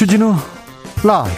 [0.00, 0.34] 주진우
[1.04, 1.30] 라이브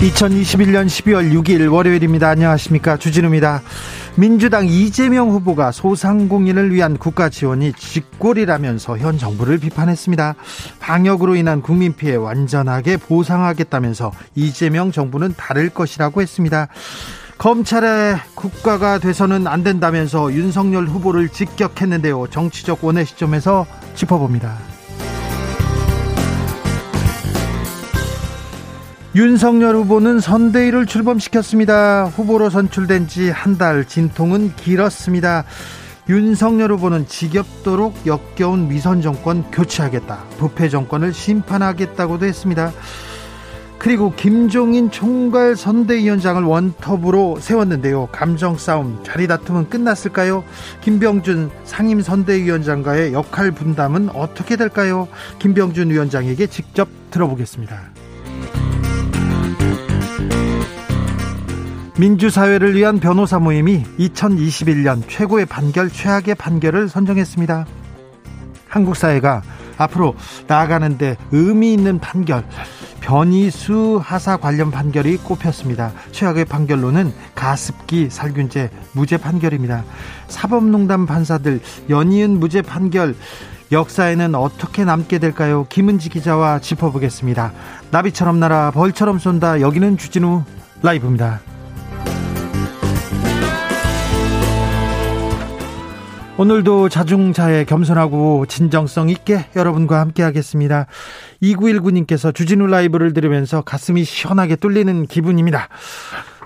[0.00, 3.60] (2021년 12월 6일) 월요일입니다 안녕하십니까 주진우입니다
[4.16, 10.34] 민주당 이재명 후보가 소상공인을 위한 국가 지원이 쥐꼬리라면서 현 정부를 비판했습니다.
[10.80, 16.68] 방역으로 인한 국민 피해 완전하게 보상하겠다면서 이재명 정부는 다를 것이라고 했습니다.
[17.40, 22.26] 검찰의 국가가 돼서는 안 된다면서 윤석열 후보를 직격했는데요.
[22.26, 24.58] 정치적 원의 시점에서 짚어봅니다.
[29.16, 32.04] 윤석열 후보는 선대위를 출범시켰습니다.
[32.14, 35.44] 후보로 선출된 지 한 달 진통은 길었습니다.
[36.10, 40.24] 윤석열 후보는 지겹도록 역겨운 위선 정권 교체하겠다.
[40.36, 42.70] 부패 정권을 심판하겠다고도 했습니다.
[43.80, 48.10] 그리고 김종인 총괄 선대위원장을 원톱으로 세웠는데요.
[48.12, 50.44] 감정 싸움, 자리 다툼은 끝났을까요?
[50.82, 55.08] 김병준 상임 선대위원장과의 역할 분담은 어떻게 될까요?
[55.38, 57.80] 김병준 위원장에게 직접 들어보겠습니다.
[61.98, 67.66] 민주사회를 위한 변호사 모임이 2021년 최고의 판결, 최악의 판결을 선정했습니다.
[68.68, 69.40] 한국 사회가
[69.80, 70.14] 앞으로
[70.46, 72.44] 나아가는데 의미 있는 판결,
[73.00, 75.92] 변이수 하사 관련 판결이 꼽혔습니다.
[76.12, 79.84] 최악의 판결로는 가습기 살균제 무죄 판결입니다.
[80.28, 83.14] 사법농단 판사들 연이은 무죄 판결
[83.72, 85.64] 역사에는 어떻게 남게 될까요?
[85.68, 87.52] 김은지 기자와 짚어보겠습니다.
[87.90, 89.60] 나비처럼 날아 벌처럼 쏜다.
[89.60, 90.42] 여기는 주진우
[90.82, 91.40] 라이브입니다.
[96.40, 100.86] 오늘도 자중자애 겸손하고 진정성 있게 여러분과 함께 하겠습니다.
[101.42, 105.68] 2919님께서 주진우 라이브를 들으면서 가슴이 시원하게 뚫리는 기분입니다.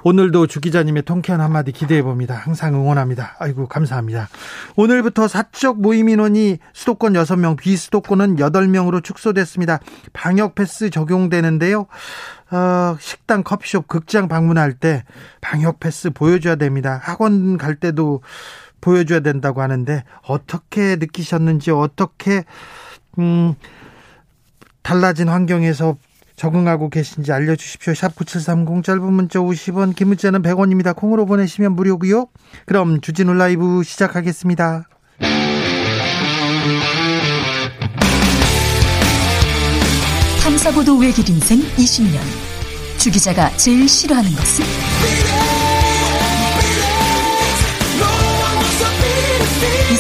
[0.03, 2.35] 오늘도 주 기자님의 통쾌한 한마디 기대해 봅니다.
[2.35, 3.37] 항상 응원합니다.
[3.39, 4.29] 아이고, 감사합니다.
[4.75, 9.79] 오늘부터 사적 모임 인원이 수도권 6명, 비수도권은 8명으로 축소됐습니다.
[10.13, 11.87] 방역 패스 적용되는데요.
[12.51, 15.05] 어, 식당, 커피숍, 극장 방문할 때
[15.41, 17.01] 방역 패스 보여줘야 됩니다.
[17.03, 18.23] 학원 갈 때도
[18.85, 22.45] 보여줘야 된다고 하는데 어떻게 느끼셨는지 어떻게
[23.19, 23.55] 음
[24.83, 25.97] 달라진 환경에서
[26.37, 27.95] 적응하고 계신지 알려주십시오.
[27.95, 30.95] 샵 9730 짧은 문자 50원 긴 문자는 100원입니다.
[30.95, 32.27] 콩으로 보내시면 무료고요.
[32.67, 34.87] 그럼 주진우 라이브 시작하겠습니다.
[40.43, 42.19] 탐사보도 외길 인생 20년
[42.99, 45.34] 주 기자가 제일 싫어하는 것은?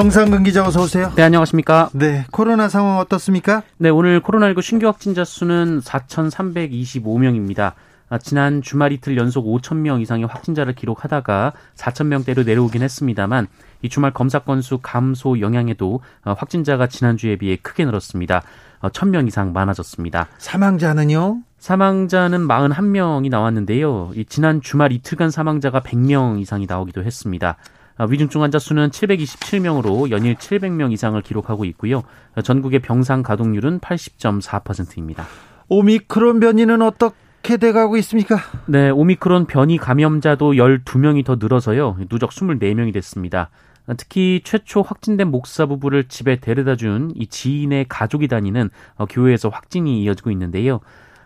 [0.00, 1.12] 정상근 기자 어서 오세요.
[1.14, 1.90] 네, 안녕하십니까?
[1.92, 3.62] 네, 코로나 상황 어떻습니까?
[3.76, 7.74] 네, 오늘 코로나19 신규 확진자 수는 4,325명입니다.
[8.08, 13.46] 아, 지난 주말 이틀 연속 5천 명 이상의 확진자를 기록하다가 4천 명대로 내려오긴 했습니다만
[13.82, 18.42] 이 주말 검사 건수 감소 영향에도 어, 확진자가 지난주에 비해 크게 늘었습니다.
[18.80, 20.28] 1,000명 어, 이상 많아졌습니다.
[20.38, 21.42] 사망자는요?
[21.58, 24.12] 사망자는 41명이 나왔는데요.
[24.30, 27.58] 지난 주말 이틀간 사망자가 100명 이상이 나오기도 했습니다.
[28.00, 32.02] 아, 위중증 환자 수는 727명으로 연일 700명 이상을 기록하고 있고요.
[32.42, 35.26] 전국의 병상 가동률은 80.4%입니다.
[35.68, 38.38] 오미크론 변이는 어떻게 돼가고 있습니까?
[38.64, 41.98] 네, 오미크론 변이 감염자도 12명이 더 늘어서요.
[42.08, 43.50] 누적 24명이 됐습니다.
[43.98, 50.02] 특히 최초 확진된 목사 부부를 집에 데려다 준 이 지인의 가족이 다니는 어, 교회에서 확진이
[50.04, 50.80] 이어지고 있는데요.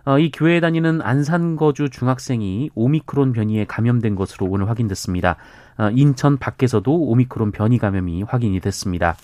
[0.06, 5.36] 어, 이 교회에 다니는 안산 거주 중학생이 오미크론 변이에 감염된 것으로 오늘 확인됐습니다.
[5.78, 9.16] 어, 인천 밖에서도 오미크론 변이 감염이 확인이 됐습니다.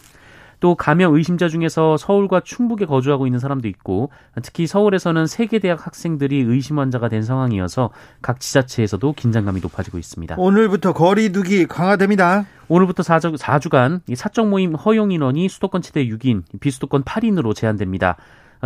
[0.61, 4.11] 또 감염 의심자 중에서 서울과 충북에 거주하고 있는 사람도 있고
[4.43, 7.91] 특히 서울에서는 세계대학 학생들이 의심 환자가 된 상황이어서
[8.21, 10.37] 각 지자체에서도 긴장감이 높아지고 있습니다.
[10.39, 12.45] 오늘부터 거리두기 강화됩니다.
[12.69, 18.17] 오늘부터 4주, 4주간 사적 모임 허용 인원이 수도권 최대 6인, 비수도권 8인으로 제한됩니다.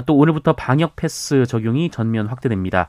[0.02, 2.88] 또 오늘부터 방역 패스 적용이 전면 확대됩니다.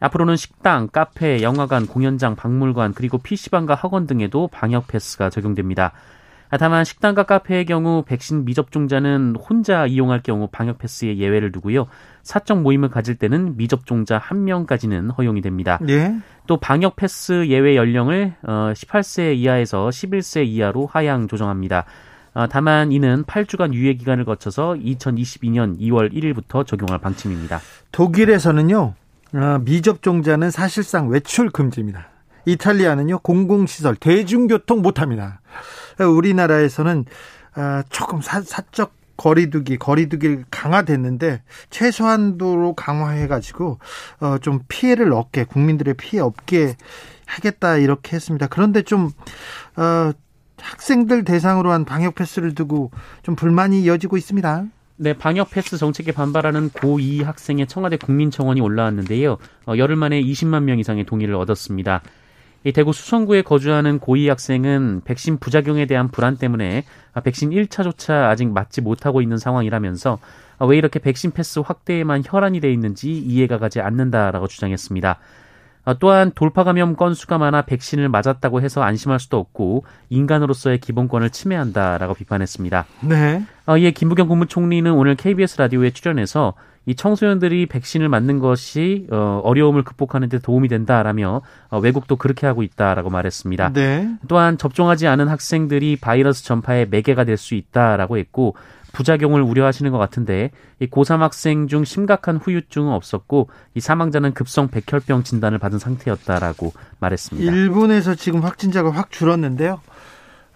[0.00, 5.92] 앞으로는 식당, 카페, 영화관, 공연장, 박물관, 그리고 PC방과 학원 등에도 방역 패스가 적용됩니다.
[6.58, 11.86] 다만 식당과 카페의 경우 백신 미접종자는 혼자 이용할 경우 방역 패스에 예외를 두고요.
[12.22, 15.80] 사적 모임을 가질 때는 미접종자 한 명까지는 허용이 됩니다.
[15.88, 16.14] 예.
[16.46, 21.84] 또 방역 패스 예외 연령을 18세 어, 이하에서 11세 이하로 하향 조정합니다.
[22.36, 27.60] 어, 다만 이는 8주간 유예 기간을 거쳐서 2022년 2월 1일부터 적용할 방침입니다.
[27.92, 28.94] 독일에서는요.
[29.32, 32.08] 어, 미접종자는 사실상 외출 금지입니다.
[32.44, 33.20] 이탈리아는요.
[33.20, 35.40] 공공시설, 대중교통 못합니다.
[35.98, 37.06] 우리나라에서는
[37.56, 43.78] 어, 조금 사, 사적 거리두기, 거리두기 강화됐는데 최소한도로 강화해가지고
[44.20, 46.76] 어, 좀 피해를 얻게 국민들의 피해 없게
[47.24, 48.46] 하겠다 이렇게 했습니다.
[48.46, 49.10] 그런데 좀
[49.76, 50.12] 어,
[50.60, 52.90] 학생들 대상으로 한 방역 패스를 두고
[53.22, 54.66] 좀 불만이 이어지고 있습니다.
[54.98, 59.36] 네, 방역 패스 정책에 반발하는 고2 학생의 청와대 국민청원이 올라왔는데요.
[59.66, 62.00] 어, 열흘 만에 20만 명 이상의 동의를 얻었습니다.
[62.64, 66.84] 이 대구 수성구에 거주하는 고2 학생은 백신 부작용에 대한 불안 때문에
[67.22, 70.18] 백신 1차조차 아직 맞지 못하고 있는 상황이라면서
[70.68, 75.18] 왜 이렇게 백신 패스 확대에만 혈안이 돼 있는지 이해가 가지 않는다라고 주장했습니다.
[75.94, 82.86] 또한 돌파 감염 건수가 많아 백신을 맞았다고 해서 안심할 수도 없고 인간으로서의 기본권을 침해한다라고 비판했습니다.
[83.02, 83.44] 네.
[83.78, 86.54] 이에 김부겸 국무총리는 오늘 KBS 라디오에 출연해서
[86.86, 92.62] 이 청소년들이 백신을 맞는 것이 어, 어려움을 극복하는 데 도움이 된다라며 어, 외국도 그렇게 하고
[92.62, 93.72] 있다라고 말했습니다.
[93.72, 94.08] 네.
[94.28, 98.54] 또한 접종하지 않은 학생들이 바이러스 전파의 매개가 될 수 있다라고 했고
[98.92, 100.50] 부작용을 우려하시는 것 같은데
[100.80, 107.52] 이 고3 학생 중 심각한 후유증은 없었고 이 사망자는 급성 백혈병 진단을 받은 상태였다라고 말했습니다.
[107.52, 109.80] 일본에서 지금 확진자가 확 줄었는데요.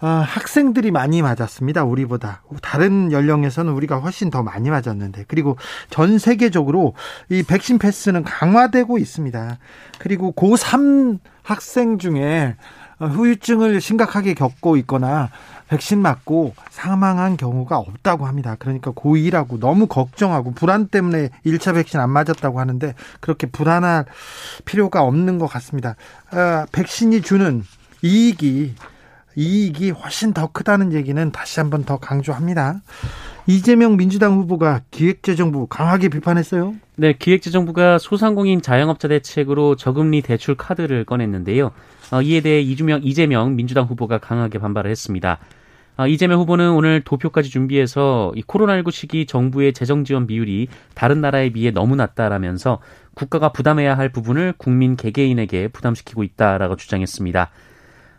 [0.03, 1.85] 아, 학생들이 많이 맞았습니다.
[1.85, 2.43] 우리보다.
[2.63, 5.27] 다른 연령에서는 우리가 훨씬 더 많이 맞았는데.
[5.29, 5.57] 그리고
[5.91, 6.95] 전 세계적으로
[7.29, 9.59] 이 백신 패스는 강화되고 있습니다.
[9.99, 12.57] 그리고 고3 학생 중에
[12.99, 15.31] 후유증을 심각하게 겪고 있거나
[15.69, 18.57] 백신 맞고 사망한 경우가 없다고 합니다.
[18.59, 24.07] 그러니까 고2라고 너무 걱정하고 불안 때문에 1차 백신 안 맞았다고 하는데 그렇게 불안할
[24.65, 25.95] 필요가 없는 것 같습니다.
[26.31, 27.65] 아, 백신이 주는
[28.03, 28.75] 이익이
[29.41, 32.83] 이익이 훨씬 더 크다는 얘기는 다시 한번 더 강조합니다.
[33.47, 36.75] 이재명 민주당 후보가 기획재정부 강하게 비판했어요.
[36.97, 41.71] 네, 기획재정부가 소상공인 자영업자 대책으로 저금리 대출 카드를 꺼냈는데요.
[42.13, 45.39] 어, 이에 대해 이주명, 이재명 민주당 후보가 강하게 반발을 했습니다.
[45.97, 51.51] 어, 이재명 후보는 오늘 도표까지 준비해서 이 코로나19 시기 정부의 재정 지원 비율이 다른 나라에
[51.51, 52.81] 비해 너무 낮다라면서
[53.15, 57.51] 국가가 부담해야 할 부분을 국민 개개인에게 부담시키고 있다라고 주장했습니다.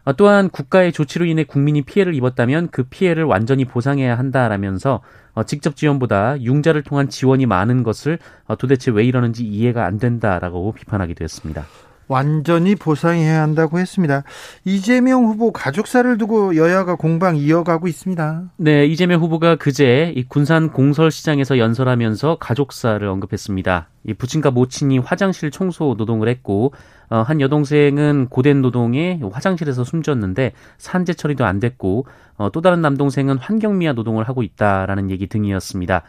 [0.03, 5.01] 어, 또한 국가의 조치로 인해 국민이 피해를 입었다면 그 피해를 완전히 보상해야 한다라면서
[5.33, 10.71] 어, 직접 지원보다 융자를 통한 지원이 많은 것을 어, 도대체 왜 이러는지 이해가 안 된다라고
[10.73, 11.65] 비판하기도 했습니다.
[12.11, 14.23] 완전히 보상해야 한다고 했습니다.
[14.65, 18.43] 이재명 후보 가족사를 두고 여야가 공방 이어가고 있습니다.
[18.57, 23.87] 네, 이재명 후보가 그제 이 군산 공설시장에서 연설하면서 가족사를 언급했습니다.
[24.07, 26.73] 이 부친과 모친이 화장실 청소 노동을 했고
[27.09, 33.37] 어, 한 여동생은 고된 노동에 화장실에서 숨졌는데 산재 처리도 안 됐고 어, 또 다른 남동생은
[33.37, 36.03] 환경미화 노동을 하고 있다라는 얘기 등이었습니다.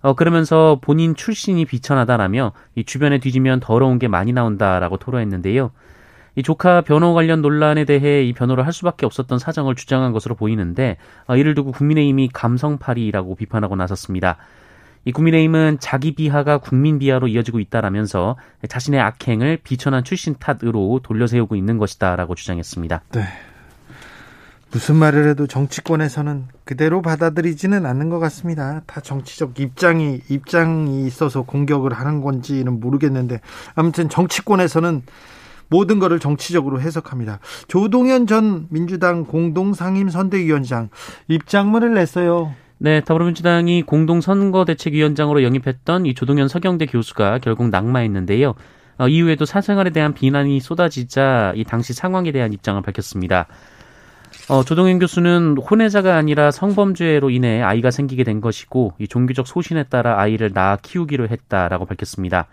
[0.00, 5.70] 어, 그러면서 본인 출신이 비천하다라며 이 주변에 뒤지면 더러운 게 많이 나온다라고 토로했는데요.
[6.36, 10.96] 이 조카 변호 관련 논란에 대해 이 변호를 할 수밖에 없었던 사정을 주장한 것으로 보이는데
[11.26, 14.36] 어, 이를 두고 국민의힘이 감성팔이라고 비판하고 나섰습니다.
[15.04, 18.36] 이 국민의힘은 자기 비하가 국민 비하로 이어지고 있다라면서
[18.68, 23.02] 자신의 악행을 비천한 출신 탓으로 돌려세우고 있는 것이다라고 주장했습니다.
[23.12, 23.22] 네.
[24.70, 28.82] 무슨 말을 해도 정치권에서는 그대로 받아들이지는 않는 것 같습니다.
[28.86, 33.40] 다 정치적 입장이 입장이 있어서 공격을 하는 건지는 모르겠는데
[33.74, 35.02] 아무튼 정치권에서는
[35.70, 37.40] 모든 것을 정치적으로 해석합니다.
[37.68, 40.90] 조동현 전 민주당 공동상임 선대위원장
[41.28, 42.54] 입장문을 냈어요.
[42.78, 48.54] 네, 더불어민주당이 공동선거대책위원장으로 영입했던 이 조동현 서경대 교수가 결국 낙마했는데요.
[48.98, 53.46] 어, 이후에도 사생활에 대한 비난이 쏟아지자 이 당시 상황에 대한 입장을 밝혔습니다.
[54.48, 60.20] 어, 조동현 교수는 혼외자가 아니라 성범죄로 인해 아이가 생기게 된 것이고 이 종교적 소신에 따라
[60.20, 62.46] 아이를 낳아 키우기로 했다라고 밝혔습니다.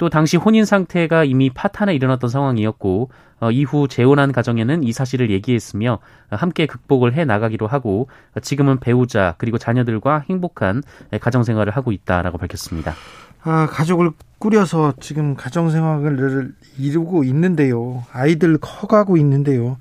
[0.00, 5.98] 또 당시 혼인 상태가 이미 파탄에 일어났던 상황이었고 어, 이후 재혼한 가정에는 이 사실을 얘기했으며
[6.30, 8.08] 함께 극복을 해 나가기로 하고
[8.40, 10.82] 지금은 배우자 그리고 자녀들과 행복한
[11.20, 12.94] 가정 생활을 하고 있다라고 밝혔습니다.
[13.42, 18.02] 아, 가족을 꾸려서 지금 가정 생활을 이루고 있는데요.
[18.10, 19.76] 아이들 커가고 있는데요.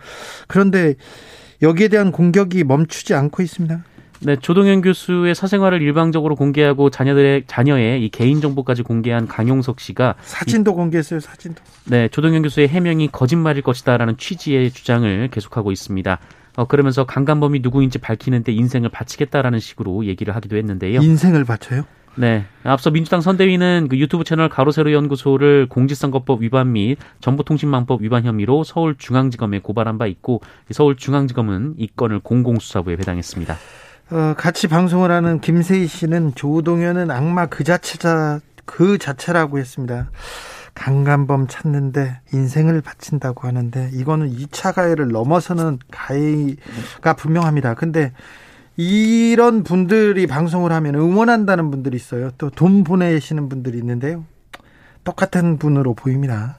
[0.50, 0.96] 그런데
[1.62, 3.86] 여기에 대한 공격이 멈추지 않고 있습니다.
[4.22, 10.72] 네, 조동현 교수의 사생활을 일방적으로 공개하고 자녀들의 자녀의 이 개인 정보까지 공개한 강용석 씨가 사진도
[10.72, 11.22] 이, 공개했어요.
[11.22, 11.62] 사진도.
[11.86, 16.20] 네, 조동현 교수의 해명이 거짓말일 것이다라는 취지의 주장을 계속하고 있습니다.
[16.58, 21.02] 어, 그러면서 강간범이 누구인지 밝히는데 인생을 바치겠다라는 식으로 얘기를 하기도 했는데요.
[21.02, 21.86] 인생을 바쳐요?
[22.16, 22.44] 네.
[22.64, 29.60] 앞서 민주당 선대위는 그 유튜브 채널 가로세로 연구소를 공직선거법 위반 및 정보통신망법 위반 혐의로 서울중앙지검에
[29.60, 33.56] 고발한 바 있고 서울중앙지검은 이 건을 공공수사부에 배당했습니다.
[34.12, 40.10] 어, 같이 방송을 하는 김세희 씨는 조동현은 악마 그 자체자 그 자체라고 했습니다.
[40.74, 47.76] 강간범 찾는데 인생을 바친다고 하는데 이거는 2차 가해를 넘어서는 가해가 분명합니다.
[47.76, 48.14] 근데
[48.78, 52.32] 이런 분들이 방송을 하면 응원한다는 분들이 있어요.
[52.38, 54.24] 또 돈 보내시는 분들이 있는데요.
[55.04, 56.58] 똑같은 분으로 보입니다.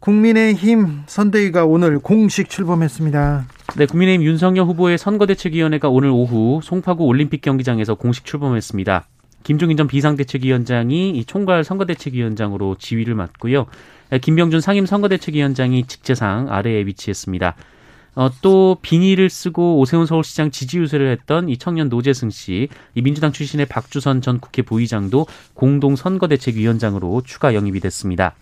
[0.00, 3.44] 국민의힘 선대위가 오늘 공식 출범했습니다.
[3.76, 9.08] 네, 국민의힘 윤석열 후보의 선거대책위원회가 오늘 오후 송파구 올림픽 경기장에서 공식 출범했습니다.
[9.42, 13.66] 김종인 전 비상대책위원장이 이 총괄 선거대책위원장으로 지휘를 맡고요.
[14.22, 17.56] 김병준 상임 선거대책위원장이 직제상 아래에 위치했습니다.
[18.14, 23.32] 어, 또 비닐을 쓰고 오세훈 서울시장 지지 유세를 했던 이 청년 노재승 씨, 이 민주당
[23.32, 28.36] 출신의 박주선 전 국회 부의장도 공동 선거대책위원장으로 추가 영입이 됐습니다.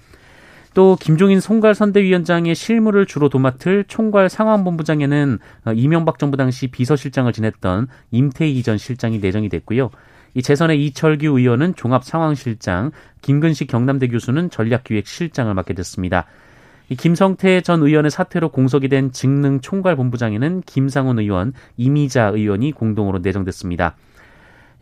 [0.75, 7.89] 또 김종인 총괄 선대위원장의 실무를 주로 도맡을 총괄 상황본부장에는 어, 이명박 정부 당시 비서실장을 지냈던
[8.11, 9.91] 임태희 전 실장이 내정이 됐고요.
[10.35, 16.25] 이 재선의 이철규 의원은 종합상황실장, 김근식 경남대 교수는 전략기획실장을 맡게 됐습니다.
[16.89, 23.19] 이 김성태 전 의원의 사퇴로 공석이 된 직능 총괄 본부장에는 김상훈 의원, 이미자 의원이 공동으로
[23.19, 23.95] 내정됐습니다.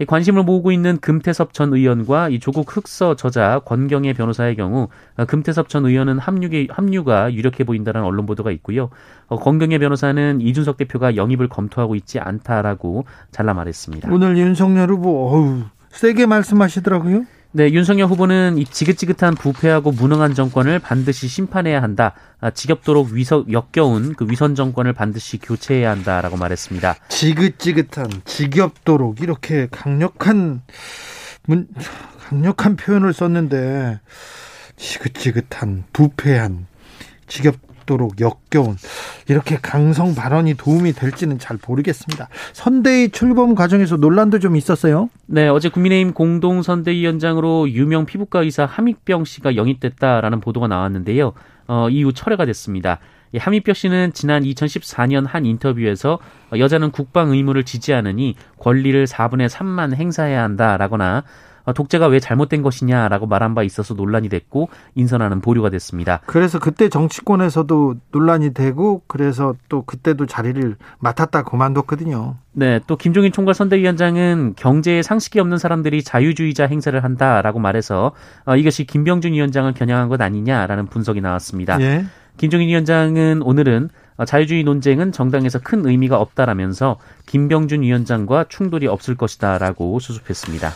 [0.06, 5.68] 관심을 모으고 있는 금태섭 전 의원과 이 조국 흑서 저자 권경애 변호사의 경우 어, 금태섭
[5.68, 8.90] 전 의원은 합류기, 합류가 유력해 보인다는 언론 보도가 있고요.
[9.26, 14.10] 어, 권경애 변호사는 이준석 대표가 영입을 검토하고 있지 않다라고 잘라 말했습니다.
[14.12, 17.24] 오늘 윤석열 후보 어우, 세게 말씀하시더라고요.
[17.52, 22.14] 네, 윤석열 후보는 이 지긋지긋한 부패하고 무능한 정권을 반드시 심판해야 한다.
[22.40, 26.94] 아, 지겹도록 위서, 역겨운 그 위선 정권을 반드시 교체해야 한다라고 말했습니다.
[27.08, 30.62] 지긋지긋한, 지겹도록 이렇게 강력한
[31.44, 31.66] 문,
[32.20, 33.98] 강력한 표현을 썼는데
[34.76, 36.68] 지긋지긋한, 부패한,
[37.26, 37.56] 지겹
[37.90, 38.76] 있도록 역겨운
[39.28, 42.28] 이렇게 강성 발언이 도움이 될지는 잘 모르겠습니다.
[42.52, 45.10] 선대위 출범 과정에서 논란도 좀 있었어요.
[45.26, 51.32] 네, 어제 국민의힘 공동 선대위원장으로 유명 피부과 의사 함익병 씨가 영입됐다라는 보도가 나왔는데요.
[51.66, 53.00] 어, 이후 철회가 됐습니다.
[53.36, 56.18] 함익병 씨는 지난 2014년 한 인터뷰에서
[56.56, 61.24] 여자는 국방 의무를 지지 하느니 권리를 4분의 3만 행사해야 한다라거나 어,
[61.74, 66.20] 독재가 왜 잘못된 것이냐라고 말한 바 있어서 논란이 됐고 인선하는 보류가 됐습니다.
[66.26, 72.36] 그래서 그때 정치권에서도 논란이 되고 그래서 또 그때도 자리를 맡았다 그만뒀거든요.
[72.52, 78.12] 네, 또 김종인 총괄 선대위원장은 경제에 상식이 없는 사람들이 자유주의자 행세를 한다라고 말해서
[78.44, 81.80] 어, 이것이 김병준 위원장을 겨냥한 것 아니냐라는 분석이 나왔습니다.
[81.80, 82.04] 예.
[82.36, 89.98] 김종인 위원장은 오늘은 어, 자유주의 논쟁은 정당에서 큰 의미가 없다라면서 김병준 위원장과 충돌이 없을 것이다라고
[89.98, 90.70] 수습했습니다.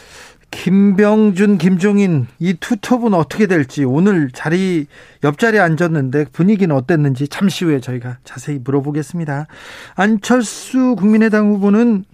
[0.51, 4.87] 김병준, 김종인 이 투톱은 어떻게 될지 오늘 자리
[5.23, 9.47] 옆자리에 앉았는데 분위기는 어땠는지 잠시 후에 저희가 자세히 물어보겠습니다.
[9.95, 12.05] 안철수 국민의당 후보는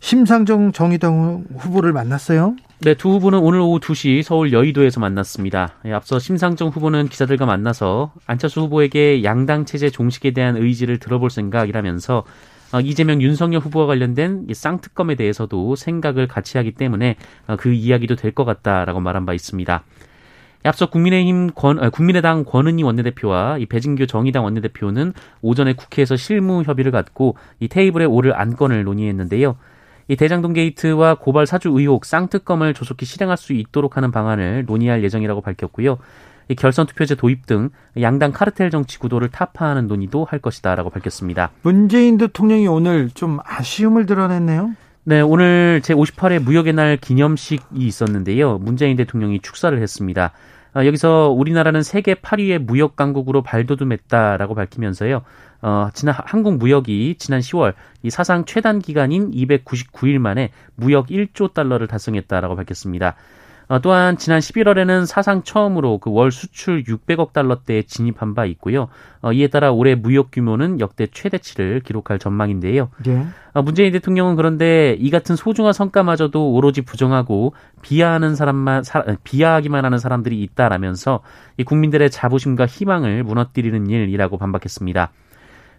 [0.00, 2.56] 심상정 정의당 후보를 만났어요.
[2.80, 5.74] 네, 두 후보는 오늘 오후 2시 서울 여의도에서 만났습니다.
[5.84, 12.18] 예, 앞서 심상정 후보는 기자들과 만나서 안철수 후보에게 양당 체제 종식에 대한 의지를 들어볼 생각이라면서
[12.18, 12.24] 어,
[12.80, 18.44] 이재명 윤석열 후보와 관련된 쌍특검에 대해서도 생각을 같이 하기 때문에 어, 그 이야기도 될 것
[18.44, 19.84] 같다라고 말한 바 있습니다.
[20.64, 25.12] 앞서 국민의힘 권, 아, 국민의당 권은희 원내대표와 이 배진규 정의당 원내대표는
[25.42, 29.56] 오전에 국회에서 실무 협의를 갖고 이 테이블에 오를 안건을 논의했는데요.
[30.08, 35.40] 이 대장동 게이트와 고발 사주 의혹 쌍특검을 조속히 실행할 수 있도록 하는 방안을 논의할 예정이라고
[35.40, 35.98] 밝혔고요.
[36.56, 37.70] 결선 투표제 도입 등
[38.00, 41.50] 양당 카르텔 정치 구도를 타파하는 논의도 할 것이다라고 밝혔습니다.
[41.62, 44.74] 문재인 대통령이 오늘 좀 아쉬움을 드러냈네요.
[45.04, 48.58] 네, 오늘 제58회 무역의 날 기념식이 있었는데요.
[48.58, 50.32] 문재인 대통령이 축사를 했습니다.
[50.74, 55.22] 아, 여기서 우리나라는 세계 8위의 무역 강국으로 발돋움했다라고 밝히면서요.
[55.60, 61.86] 어, 지난 한국 무역이 지난 10월 이 사상 최단 기간인 299일 만에 무역 1조 달러를
[61.86, 63.16] 달성했다라고 밝혔습니다.
[63.72, 68.88] 어, 또한 지난 11월에는 사상 처음으로 그 월 수출 600억 달러대에 진입한 바 있고요.
[69.22, 72.90] 어, 이에 따라 올해 무역 규모는 역대 최대치를 기록할 전망인데요.
[73.06, 73.26] 예.
[73.54, 79.96] 어, 문재인 대통령은 그런데 이 같은 소중한 성과마저도 오로지 부정하고 비하하는 사람만 사, 비하하기만 하는
[79.96, 81.20] 사람들이 있다라면서
[81.56, 85.10] 이 국민들의 자부심과 희망을 무너뜨리는 일이라고 반박했습니다.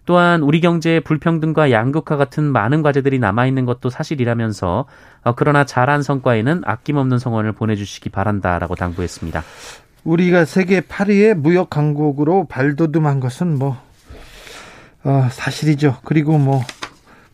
[0.06, 4.84] 또한 우리 경제의 불평등과 양극화 같은 많은 과제들이 남아있는 것도 사실이라면서
[5.22, 9.42] 어, 그러나 잘한 성과에는 아낌없는 성원을 보내주시기 바란다라고 당부했습니다.
[10.04, 13.78] 우리가 세계 8위의 무역 강국으로 발돋움한 것은 뭐
[15.04, 15.98] 어, 사실이죠.
[16.04, 16.62] 그리고 뭐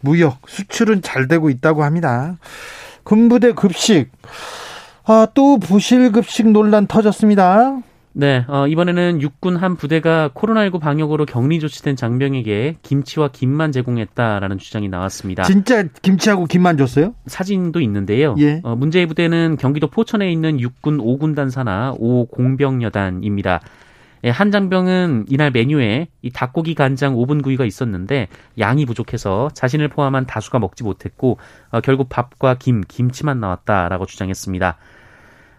[0.01, 2.39] 무역 수출은 잘 되고 있다고 합니다.
[3.03, 4.11] 군부대 급식
[5.05, 7.81] 아, 또 부실 급식 논란 터졌습니다.
[8.13, 14.89] 네, 어, 이번에는 육군 한 부대가 코로나19 방역으로 격리 조치된 장병에게 김치와 김만 제공했다라는 주장이
[14.89, 15.45] 나왔습니다.
[15.45, 17.15] 진짜 김치하고 김만 줬어요?
[17.27, 18.35] 사진도 있는데요.
[18.39, 18.61] 예.
[18.65, 23.61] 어, 문제의 부대는 경기도 포천에 있는 육군 5군단 산하 5공병여단입니다.
[24.25, 30.27] 예, 한 장병은 이날 메뉴에 이 닭고기 간장 오븐 구이가 있었는데 양이 부족해서 자신을 포함한
[30.27, 31.39] 다수가 먹지 못했고
[31.71, 34.77] 어, 결국 밥과 김, 김치만 나왔다라고 주장했습니다.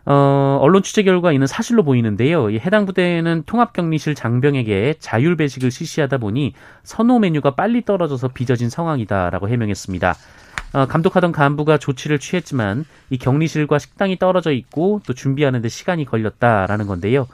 [0.05, 2.50] 어, 언론 취재 결과 이는 사실로 보이는데요.
[2.50, 6.53] 이 해당 부대는 통합격리실 장병에게 자율 배식을 실시하다 보니
[6.84, 10.15] 선호 메뉴가 빨리 떨어져서 빚어진 상황이다라고 해명했습니다.
[10.74, 17.27] 어, 감독하던 간부가 조치를 취했지만 이 격리실과 식당이 떨어져 있고 또 준비하는데 시간이 걸렸다라는 건데요.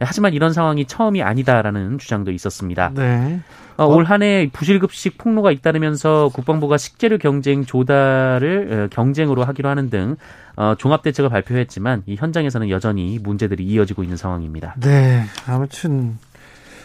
[0.00, 2.92] 하지만 이런 상황이 처음이 아니다라는 주장도 있었습니다.
[2.94, 3.40] 네.
[3.76, 10.16] 어, 올 한해 부실급식 폭로가 잇따르면서 국방부가 식재료 경쟁 조달을 어, 경쟁으로 하기로 하는 등
[10.56, 14.74] 어, 종합 대책을 발표했지만 이 현장에서는 여전히 문제들이 이어지고 있는 상황입니다.
[14.80, 16.18] 네, 아무튼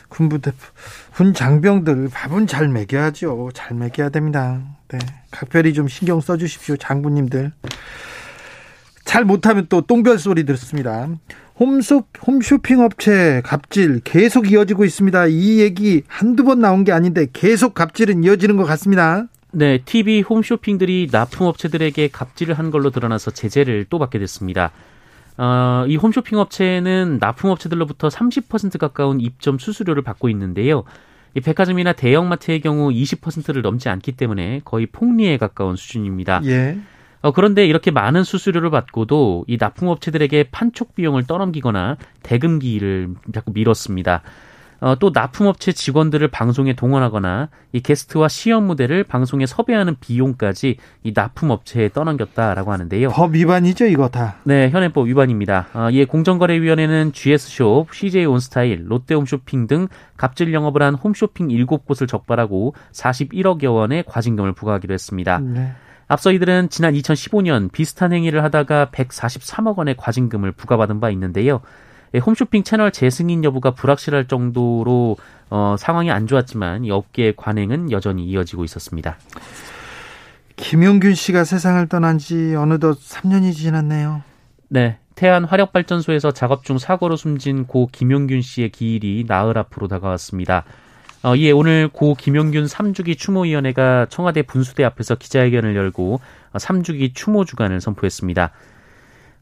[0.10, 0.52] 군부대
[1.16, 3.50] 군 장병들 밥은 잘 먹여야죠.
[3.56, 4.62] 잘 먹여야 됩니다.
[4.90, 5.00] 네,
[5.32, 7.52] 각별히 좀 신경 써주십시오, 장군님들.
[9.06, 11.08] 잘 못하면 또 똥별 소리 듣습니다.
[11.60, 15.28] 홈쇼, 홈쇼핑 업체 갑질 계속 이어지고 있습니다.
[15.28, 19.28] 이 얘기 한두 번 나온 게 아닌데 계속 갑질은 이어지는 것 같습니다.
[19.52, 24.72] 네, TV 홈쇼핑들이 납품업체들에게 갑질을 한 걸로 드러나서 제재를 또 받게 됐습니다.
[25.38, 30.84] 어, 이 홈쇼핑 업체는 납품업체들로부터 30% 가까운 입점 수수료를 받고 있는데요.
[31.36, 36.42] 이 백화점이나 대형마트의 경우 20%를 넘지 않기 때문에 거의 폭리에 가까운 수준입니다.
[36.46, 36.78] 예.
[37.24, 44.22] 어, 그런데 이렇게 많은 수수료를 받고도 이 납품업체들에게 판촉 비용을 떠넘기거나 대금기를 자꾸 미뤘습니다.
[44.82, 51.88] 어, 또 납품업체 직원들을 방송에 동원하거나 이 게스트와 시연 무대를 방송에 섭외하는 비용까지 이 납품업체에
[51.94, 53.08] 떠넘겼다라고 하는데요.
[53.08, 54.36] 법 위반이죠, 이거 다.
[54.44, 55.68] 네, 현행법 위반입니다.
[55.74, 59.88] 어, 이에 공정거래위원회는 GS숍, CJ 온스타일, 롯데홈쇼핑 등
[60.18, 65.40] 갑질 영업을 한 홈쇼핑 7곳을 적발하고 41억여 원의 과징금을 부과하기로 했습니다.
[65.40, 65.72] 네.
[66.14, 71.62] 앞서 이들은 지난 2015년 비슷한 행위를 하다가 143억 원의 과징금을 부과받은 바 있는데요.
[72.14, 75.18] 예, 홈쇼핑 채널 재승인 여부가 불확실할 정도로
[75.50, 79.18] 어, 상황이 안 좋았지만 이 업계의 관행은 여전히 이어지고 있었습니다.
[80.56, 84.22] 김용균 씨가 세상을 떠난 지 어느덧 3년이 지났네요.
[84.70, 85.00] 네.
[85.16, 90.64] 태안 화력발전소에서 작업 중 사고로 숨진 고 김용균 씨의 기일이 나흘 앞으로 다가왔습니다.
[91.26, 96.20] 어, 이에 오늘 고 김용균 3주기 추모위원회가 청와대 분수대 앞에서 기자회견을 열고
[96.52, 98.52] 3주기 어, 추모 주간을 선포했습니다.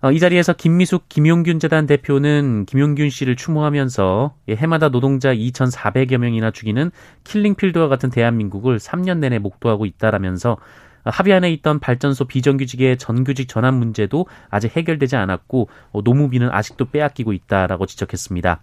[0.04, 6.91] 어, 이 자리에서 김미숙 김용균 재단 대표는 김용균 씨를 추모하면서 해마다 노동자 2,400여 명이나 죽이는
[7.24, 10.58] 킬링필드와 같은 대한민국을 3년 내내 목도하고 있다라면서
[11.04, 15.67] 합의안에 있던 발전소 비정규직의 전규직 전환 문제도 아직 해결되지 않았고
[16.04, 18.62] 노무비는 아직도 빼앗기고 있다라고 지적했습니다.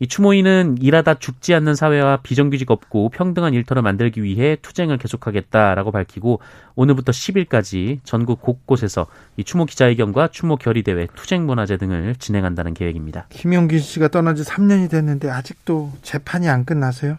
[0.00, 6.40] 이 추모인은 일하다 죽지 않는 사회와 비정규직 없고 평등한 일터를 만들기 위해 투쟁을 계속하겠다라고 밝히고
[6.76, 9.06] 오늘부터 10일까지 전국 곳곳에서
[9.36, 13.26] 이 추모 기자회견과 추모 결의 대회, 투쟁 문화제 등을 진행한다는 계획입니다.
[13.30, 17.18] 김용기 씨가 떠난 지 3년이 됐는데 아직도 재판이 안 끝나서요?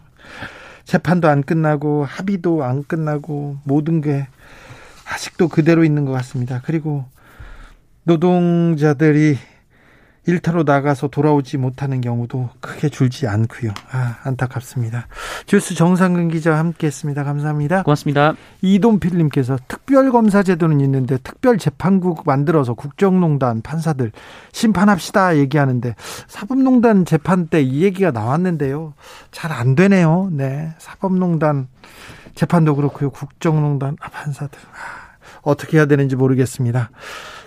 [0.84, 4.26] 재판도 안 끝나고 합의도 안 끝나고 모든 게
[5.04, 6.62] 아직도 그대로 있는 것 같습니다.
[6.64, 7.04] 그리고
[8.04, 9.38] 노동자들이
[10.30, 13.72] 일터로 나가서 돌아오지 못하는 경우도 크게 줄지 않고요.
[13.90, 15.06] 아, 안타깝습니다.
[15.46, 17.24] 주스 정상근 기자와 함께했습니다.
[17.24, 17.82] 감사합니다.
[17.82, 18.34] 고맙습니다.
[18.62, 24.12] 이동필님께서 특별검사 제도는 있는데 특별재판국 만들어서 국정농단 판사들
[24.52, 25.94] 심판합시다 얘기하는데
[26.28, 28.94] 사법농단 재판 때 이 얘기가 나왔는데요.
[29.30, 30.28] 잘 안 되네요.
[30.32, 31.68] 네, 사법농단
[32.34, 33.10] 재판도 그렇고요.
[33.10, 36.90] 국정농단 판사들 아, 어떻게 해야 되는지 모르겠습니다.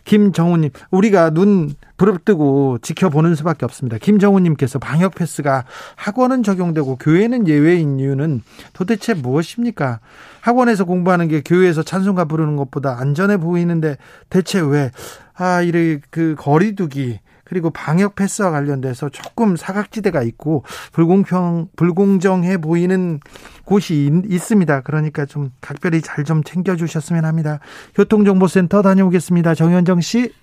[0.06, 3.98] 김정우님, 우리가 눈 부릅뜨고 지켜보는 수밖에 없습니다.
[3.98, 8.42] 김정우님께서 방역 패스가 학원은 적용되고 교회는 예외인 이유는
[8.74, 10.00] 도대체 무엇입니까?
[10.42, 13.98] 학원에서 공부하는 게 교회에서 찬송가 부르는 것보다 안전해 보이는데
[14.30, 14.92] 대체 왜,
[15.36, 17.20] 아, 이래 그 거리두기,
[17.54, 23.20] 그리고 방역 패스와 관련돼서 조금 사각지대가 있고 불공평 불공정해 보이는
[23.64, 27.60] 곳이 있, 습니다 그러니까 좀 각별히 잘 좀 챙겨 주셨으면 합니다.
[27.96, 29.56] 교통정보센터 다녀오겠습니다.
[29.56, 30.34] 정현정 씨.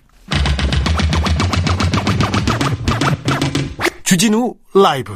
[4.03, 5.13] 주진우 라이브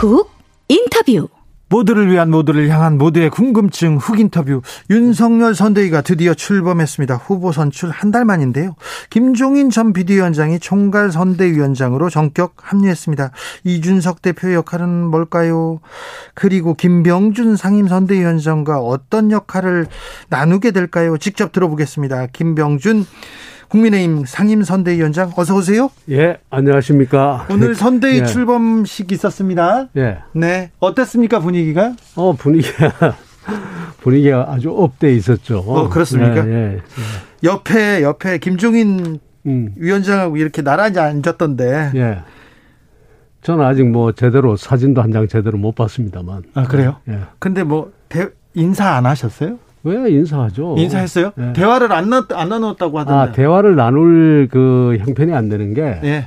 [0.00, 0.30] 훅
[0.68, 1.28] 인터뷰
[1.68, 7.16] 모두를 위한 모두를 향한 모두의 궁금증 훅 인터뷰 윤석열 선대위가 드디어 출범했습니다.
[7.16, 8.76] 후보 선출 한 달 만인데요.
[9.10, 13.32] 김종인 전 비대위원장이 총괄 선대위원장으로 전격 합류했습니다.
[13.64, 15.80] 이준석 대표 역할은 뭘까요?
[16.32, 19.86] 그리고 김병준 상임 선대위원장과 어떤 역할을
[20.30, 21.18] 나누게 될까요?
[21.18, 22.28] 직접 들어보겠습니다.
[22.28, 23.04] 김병준
[23.70, 25.90] 국민의힘 상임 선대위원장 어서 오세요.
[26.10, 27.46] 예, 안녕하십니까.
[27.50, 28.26] 오늘 선대위 예.
[28.26, 29.88] 출범식 있었습니다.
[29.96, 30.18] 예.
[30.32, 30.72] 네.
[30.80, 31.94] 어땠습니까, 분위기가?
[32.16, 32.92] 어, 분위기가
[34.02, 35.58] 분위기가 아주 up돼 있었죠.
[35.60, 36.46] 어, 그렇습니까?
[36.48, 36.80] 예, 예, 예.
[37.44, 39.72] 옆에 옆에 김종인 음.
[39.76, 41.92] 위원장하고 이렇게 나란히 앉았던데.
[41.94, 42.18] 예.
[43.42, 46.42] 저는 아직 뭐 제대로 사진도 한 장 제대로 못 봤습니다만.
[46.54, 46.96] 아, 그래요?
[47.08, 47.20] 예.
[47.38, 49.58] 근데 뭐 대, 인사 안 하셨어요?
[49.82, 50.74] 왜 인사하죠?
[50.78, 51.32] 인사했어요?
[51.36, 51.52] 네.
[51.54, 53.18] 대화를 안, 나, 안 나눴다고 하던데.
[53.18, 56.26] 아, 대화를 나눌 그 형편이 안 되는 게 네.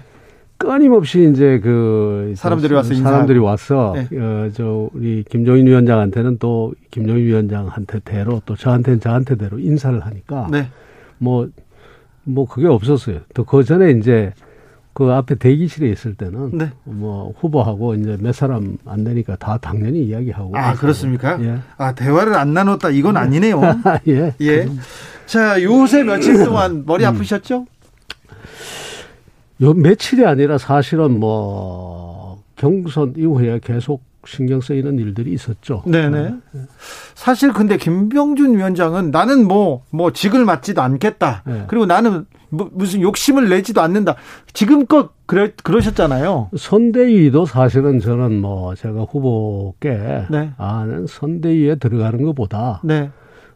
[0.57, 4.07] 끊임없이 이제 그 사람들이 와서 사람들이 와서 네.
[4.17, 10.47] 어, 저 우리 김종인 위원장한테는 또 김종인 위원장한테 대로 또 저한테는 저한테 대로 인사를 하니까
[10.51, 10.67] 네.
[11.19, 11.49] 뭐뭐
[12.23, 13.19] 뭐 그게 없었어요.
[13.33, 14.31] 또 그 전에 이제
[14.93, 16.71] 그 앞에 대기실에 있을 때는 네.
[16.83, 21.41] 뭐 후보하고 이제 몇 사람 안 되니까 다 당연히 이야기하고 아 그렇습니까?
[21.43, 21.59] 예.
[21.77, 23.59] 아 대화를 안 나눴다 이건 아니네요.
[24.07, 24.35] 예.
[24.41, 24.67] 예.
[25.25, 27.09] 자 요새 며칠 동안 머리 음.
[27.09, 27.65] 아프셨죠?
[29.61, 35.83] 요 며칠이 아니라 사실은 뭐 경선 이후에 계속 신경 쓰이는 일들이 있었죠.
[35.85, 36.35] 네네.
[36.51, 36.61] 네.
[37.13, 41.43] 사실 근데 김병준 위원장은 나는 뭐, 뭐 직을 맡지도 않겠다.
[41.45, 41.65] 네.
[41.67, 44.15] 그리고 나는 뭐 무슨 욕심을 내지도 않는다.
[44.53, 46.51] 지금껏 그러, 그러셨잖아요.
[46.55, 50.51] 선대위도 사실은 저는 뭐 제가 후보께 네.
[50.57, 53.09] 아, 는 선대위에 들어가는 것보다 네.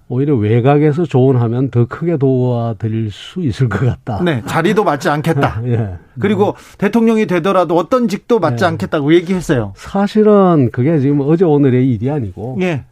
[0.09, 4.23] 오히려 외곽에서 조언하면 더 크게 도와드릴 수 있을 것 같다.
[4.23, 5.61] 네, 자리도 맞지 않겠다.
[5.67, 5.95] 예.
[6.19, 6.77] 그리고 네.
[6.77, 8.67] 대통령이 되더라도 어떤 직도 맞지 예.
[8.69, 9.73] 않겠다고 얘기했어요.
[9.75, 12.85] 사실은 그게 지금 어제 오늘의 일이 아니고 예.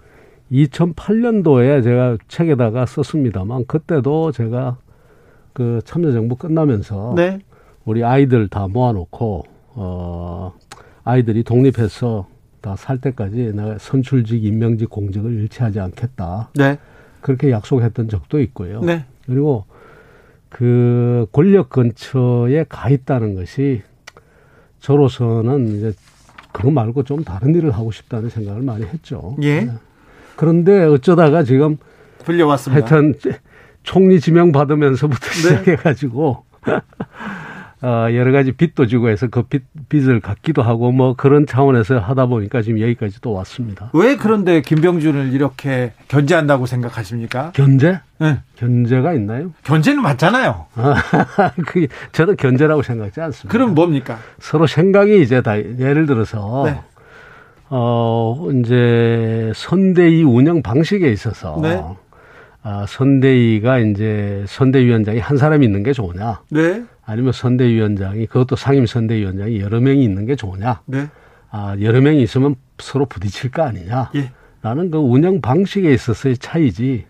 [0.51, 4.77] 2008년도에 제가 책에다가 썼습니다만 그때도 제가
[5.55, 7.39] 그 참여정부 끝나면서 네.
[7.85, 10.53] 우리 아이들 다 모아놓고 어
[11.05, 12.27] 아이들이 독립해서
[12.61, 16.49] 다 살 때까지 내가 선출직, 임명직 공직을 일치하지 않겠다.
[16.55, 16.77] 네.
[17.21, 18.81] 그렇게 약속했던 적도 있고요.
[18.81, 19.05] 네.
[19.25, 19.65] 그리고
[20.49, 23.83] 그 권력 근처에 가 있다는 것이
[24.79, 25.93] 저로서는 이제
[26.51, 29.35] 그거 말고 좀 다른 일을 하고 싶다는 생각을 많이 했죠.
[29.41, 29.61] 예.
[29.61, 29.71] 네.
[30.35, 31.77] 그런데 어쩌다가 지금
[32.25, 32.81] 불려왔습니다.
[32.95, 33.13] 하여튼
[33.85, 35.33] 총리 지명 받으면서부터 네.
[35.33, 36.43] 시작해가지고
[37.81, 42.25] 어, 여러 가지 빚도 주고 해서 그 빚, 빚을 갚기도 하고 뭐 그런 차원에서 하다
[42.25, 43.91] 보니까 지금 여기까지 또 왔습니다.
[43.93, 47.51] 왜 그런데 김병준을 이렇게 견제한다고 생각하십니까?
[47.53, 47.99] 견제?
[48.17, 48.39] 네.
[48.55, 49.51] 견제가 있나요?
[49.63, 50.65] 견제는 맞잖아요.
[51.67, 53.51] 그 저도 견제라고 생각하지 않습니다.
[53.51, 54.17] 그럼 뭡니까?
[54.39, 56.81] 서로 생각이 이제 다 예를 들어서 네.
[57.69, 61.83] 어 이제 선대위 운영 방식에 있어서 네.
[62.67, 66.41] 아, 선대위가 이제 선대위원장이 한 사람이 있는 게 좋으냐?
[66.49, 66.83] 네.
[67.05, 70.81] 아니면 선대위원장이 그것도 상임 선대위원장이 여러 명이 있는 게 좋으냐?
[70.87, 71.07] 네.
[71.51, 74.09] 아, 여러 명이 있으면 서로 부딪힐 거 아니냐?
[74.15, 74.31] 예.
[74.63, 77.05] 라는 그 운영 방식에 있어서의 차이지.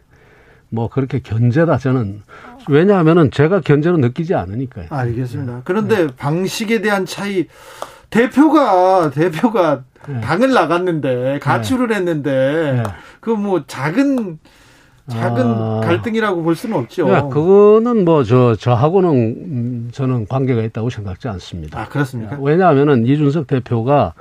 [0.67, 2.21] 뭐 그렇게 견제다 저는
[2.67, 4.87] 왜냐하면은 제가 견제로 느끼지 않으니까요.
[4.89, 5.61] 알겠습니다.
[5.63, 6.15] 그런데 네.
[6.17, 7.47] 방식에 대한 차이
[8.09, 10.19] 대표가 대표가 네.
[10.19, 11.95] 당을 나갔는데 가출을 네.
[11.95, 12.83] 했는데 네.
[13.21, 14.39] 그뭐 작은
[15.07, 15.81] 작은 아.
[15.83, 17.07] 갈등이라고 볼 수는 없죠.
[17.09, 21.79] 야, 그거는 뭐 저 저하고는 음, 저는 관계가 있다고 생각지 않습니다.
[21.79, 22.37] 아 그렇습니까?
[22.41, 24.13] 왜냐하면은 이준석 대표가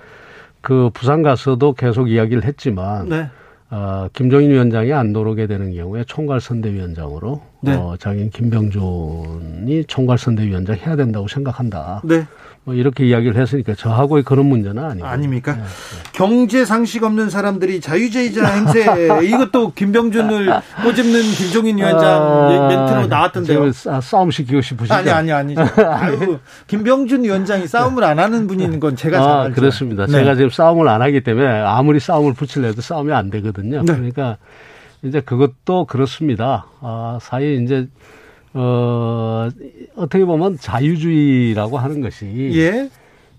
[0.60, 3.28] 그 부산 가서도 계속 이야기를 했지만 네.
[3.70, 7.74] 어, 김종인 위원장이 안 들어오게 되는 경우에 총괄선대위원장으로 네.
[7.74, 12.02] 어, 장인 김병준이 총괄선대위원장 해야 된다고 생각한다.
[12.04, 12.26] 네.
[12.64, 15.54] 뭐 이렇게 이야기를 했으니까 저하고의 그런 문제는 아니고 아닙니까?
[15.54, 15.66] 네, 네.
[16.14, 20.50] 경제 상식 없는 사람들이 자유주의자 행세 이것도 김병준을
[20.82, 23.70] 꼬집는 김종인 위원장 아, 멘트로 나왔던데요.
[24.00, 24.94] 싸움 시키고 싶으시죠?
[24.94, 25.60] 아니 아니 아니죠.
[25.86, 29.60] 아유, 김병준 위원장이 싸움을 안 하는 분인 건 제가 잘 아, 알죠.
[29.60, 30.06] 그렇습니다.
[30.06, 30.12] 네.
[30.12, 33.82] 제가 지금 싸움을 안 하기 때문에 아무리 싸움을 붙이려도 싸움이 안 되거든요.
[33.82, 33.92] 네.
[33.92, 34.38] 그러니까
[35.02, 36.64] 이제 그것도 그렇습니다.
[36.80, 37.88] 아, 사실 이제
[38.54, 39.48] 어,
[39.96, 42.88] 어떻게 보면 자유주의라고 하는 것이 예?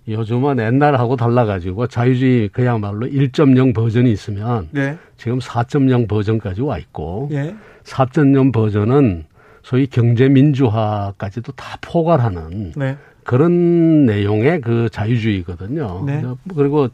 [0.07, 4.97] 요즘은 옛날하고 달라가지고 자유주의 그야말로 1.0 버전이 있으면 네.
[5.17, 7.55] 지금 4.0 버전까지 와 있고 예?
[7.83, 9.25] 4.0 버전은
[9.63, 12.97] 소위 경제 민주화까지도 다 포괄하는 네.
[13.23, 16.03] 그런 내용의 그 자유주의거든요.
[16.05, 16.23] 네.
[16.55, 16.89] 그리고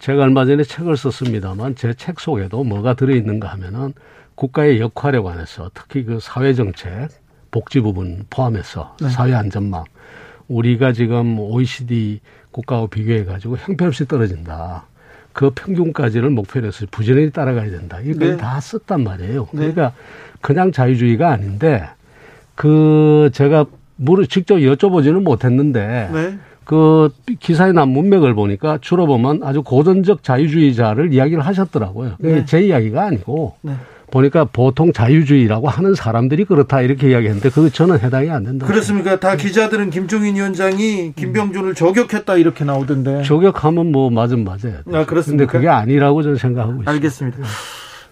[0.00, 3.94] 제가 얼마 전에 책을 썼습니다만 제 책 속에도 뭐가 들어있는가 하면은
[4.34, 7.08] 국가의 역할에 관해서 특히 그 사회정책
[7.50, 9.08] 복지 부분 포함해서 네.
[9.08, 9.84] 사회 안전망
[10.48, 14.86] 우리가 지금 OECD 국가와 비교해 가지고 형편없이 떨어진다.
[15.32, 18.00] 그 평균까지를 목표로 해서 부지런히 따라가야 된다.
[18.02, 18.36] 이걸 네.
[18.36, 19.48] 다 썼단 말이에요.
[19.52, 19.58] 네.
[19.58, 19.92] 그러니까
[20.40, 21.84] 그냥 자유주의가 아닌데
[22.54, 26.38] 그 제가 물을 직접 여쭤보지는 못했는데 네.
[26.64, 32.16] 그 기사에 난 문맥을 보니까 주로 보면 아주 고전적 자유주의자를 이야기를 하셨더라고요.
[32.18, 32.44] 네.
[32.44, 33.74] 제 이야기가 아니고 네.
[34.10, 38.66] 보니까 보통 자유주의라고 하는 사람들이 그렇다 이렇게 이야기했는데 그 저는 해당이 안 된다.
[38.66, 39.20] 그렇습니까?
[39.20, 43.22] 다 기자들은 김종인 위원장이 김병준을 저격했다 이렇게 나오던데.
[43.22, 44.78] 저격하면 뭐 맞은 맞아요.
[44.92, 45.44] 아 그렇습니다.
[45.44, 46.90] 근데 그게 아니라고 저는 생각하고 있습니다.
[46.90, 47.38] 알겠습니다.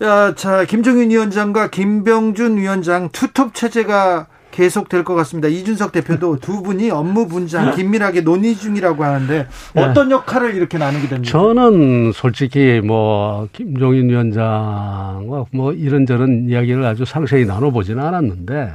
[0.03, 4.29] 야, 자 김종인 위원장과 김병준 위원장 투톱 체제가
[4.63, 5.47] 계속될 것 같습니다.
[5.47, 11.31] 이준석 대표도 두 분이 업무 분장 긴밀하게 논의 중이라고 하는데 어떤 역할을 이렇게 나누게 됩니까?
[11.31, 18.73] 저는 솔직히 뭐 김종인 위원장과 뭐 이런저런 이야기를 아주 상세히 나눠보지는 않았는데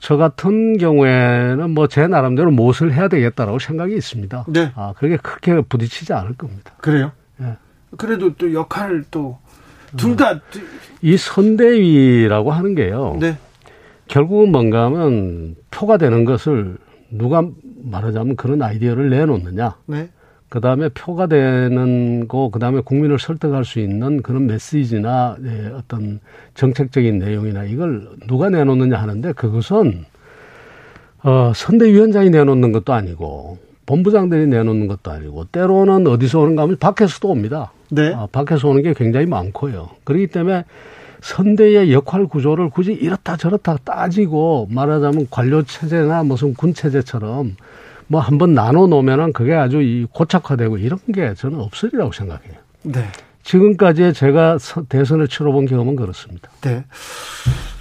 [0.00, 4.46] 저 같은 경우에는 뭐 제 나름대로 무엇을 해야 되겠다라고 생각이 있습니다.
[4.48, 4.72] 네.
[4.74, 6.72] 아, 그게 크게 부딪히지 않을 겁니다.
[6.78, 7.12] 그래요?
[7.36, 7.52] 네.
[7.96, 9.38] 그래도 또 역할을 또
[9.96, 10.40] 둘 다.
[11.00, 13.16] 이 선대위라고 하는 게요.
[13.20, 13.38] 네.
[14.08, 16.76] 결국은 뭔가 하면 표가 되는 것을
[17.10, 17.46] 누가
[17.82, 19.76] 말하자면 그런 아이디어를 내놓느냐.
[19.86, 20.08] 네.
[20.48, 26.20] 그 다음에 표가 되는 거, 그 다음에 국민을 설득할 수 있는 그런 메시지나 예, 어떤
[26.54, 30.04] 정책적인 내용이나 이걸 누가 내놓느냐 하는데 그것은
[31.24, 37.72] 어, 선대위원장이 내놓는 것도 아니고 본부장들이 내놓는 것도 아니고 때로는 어디서 오는가 하면 밖에서도 옵니다.
[37.90, 38.12] 네.
[38.14, 39.90] 아, 밖에서 오는 게 굉장히 많고요.
[40.04, 40.64] 그렇기 때문에
[41.26, 47.56] 선대의 역할 구조를 굳이 이렇다 저렇다 따지고 말하자면 관료 체제나 무슨 군 체제처럼
[48.06, 52.54] 뭐 한번 나눠 놓으면은 그게 아주 이 고착화되고 이런 게 저는 없으리라고 생각해요.
[52.84, 53.08] 네.
[53.42, 54.58] 지금까지 제가
[54.88, 56.48] 대선을 치러본 경험은 그렇습니다.
[56.60, 56.84] 네.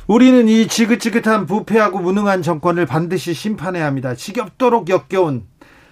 [0.08, 4.16] 우리는 이 지긋지긋한 부패하고 무능한 정권을 반드시 심판해야 합니다.
[4.16, 5.44] 지겹도록 역겨운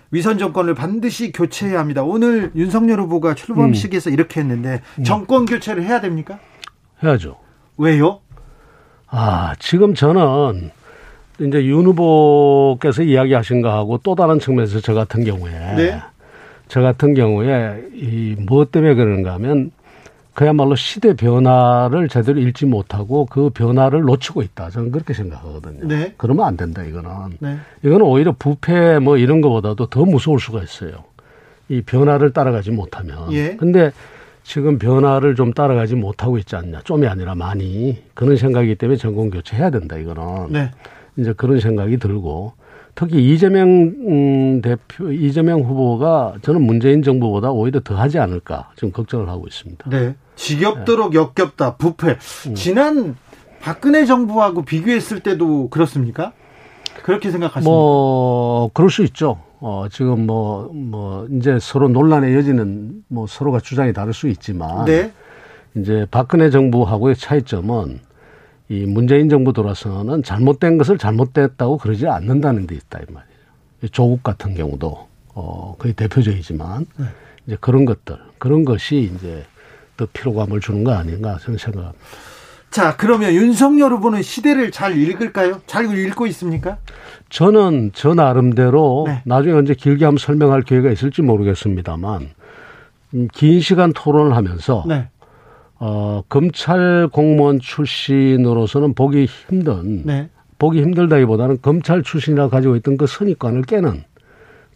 [0.10, 2.02] 위선 정권을 반드시 교체해야 합니다.
[2.02, 4.14] 오늘 윤석열 후보가 출범식에서 음.
[4.14, 5.04] 이렇게 했는데 음.
[5.04, 6.40] 정권 교체를 해야 됩니까?
[7.04, 7.43] 해야죠.
[7.78, 8.20] 왜요?
[9.08, 10.72] 아, 지금 저는
[11.40, 16.02] 이제 윤 후보께서 이야기하신 거하고 또 다른 측면에서 저 같은 경우에 네?
[16.68, 19.72] 저 같은 경우에 이 무엇 때문에 그런가 하면
[20.34, 24.72] 그야말로 시대 변화를 제대로 읽지 못하고 그 변화를 놓치고 있다.
[24.72, 25.88] 저는 그렇게 생각하거든요.
[25.88, 26.14] 네.
[26.18, 27.10] 그러면 안 된다, 이거는.
[27.40, 27.58] 네.
[27.84, 31.04] 이거는 오히려 부패 뭐 이런 것보다도 더 무서울 수가 있어요.
[31.70, 33.32] 이 변화를 따라가지 못하면.
[33.32, 33.56] 예.
[33.56, 33.92] 근데
[34.44, 36.82] 지금 변화를 좀 따라가지 못하고 있지 않냐.
[36.84, 38.04] 좀이 아니라 많이.
[38.14, 40.52] 그런 생각이기 때문에 전공 교체해야 된다, 이거는.
[40.52, 40.72] 네.
[41.18, 42.54] 이제 그런 생각이 들고
[42.96, 49.30] 특히 이재명 음, 대표, 이재명 후보가 저는 문재인 정부보다 오히려 더 하지 않을까 지금 걱정을
[49.30, 49.90] 하고 있습니다.
[49.90, 50.16] 네.
[50.36, 51.20] 지겹도록 네.
[51.20, 52.18] 역겹다, 부패.
[52.48, 52.56] 음.
[52.56, 53.16] 지난
[53.62, 56.34] 박근혜 정부하고 비교했을 때도 그렇습니까?
[57.04, 57.70] 그렇게 생각하십니까?
[57.70, 59.42] 뭐, 그럴 수 있죠.
[59.66, 64.84] 어, 지금 뭐, 뭐, 이제 서로 논란의 여지는 뭐 서로가 주장이 다를 수 있지만.
[64.84, 65.14] 네.
[65.76, 68.02] 이제 박근혜 정부하고의 차이점은
[68.68, 73.90] 이 문재인 정부 들어서는 잘못된 것을 잘못됐다고 그러지 않는다는 데 있다, 이 말이에요.
[73.94, 76.86] 조국 같은 경우도, 어, 거의 대표적이지만.
[76.98, 77.06] 네.
[77.48, 79.46] 이제 그런 것들, 그런 것이 이제
[79.96, 82.04] 더 피로감을 주는 거 아닌가 저는 생각합니다.
[82.74, 85.62] 자, 그러면 윤석열 후보는 시대를 잘 읽을까요?
[85.68, 86.80] 잘 읽고 있습니까?
[87.30, 89.22] 저는 저 나름대로 네.
[89.26, 92.30] 나중에 언제 길게 한번 설명할 기회가 있을지 모르겠습니다만
[93.14, 95.08] 음, 긴 시간 토론을 하면서 네.
[95.76, 100.30] 어, 검찰 공무원 출신으로서는 보기 힘든 네.
[100.58, 104.04] 보기 힘들다기보다는 검찰 출신이라 가지고 있던 그 선입관을 깨는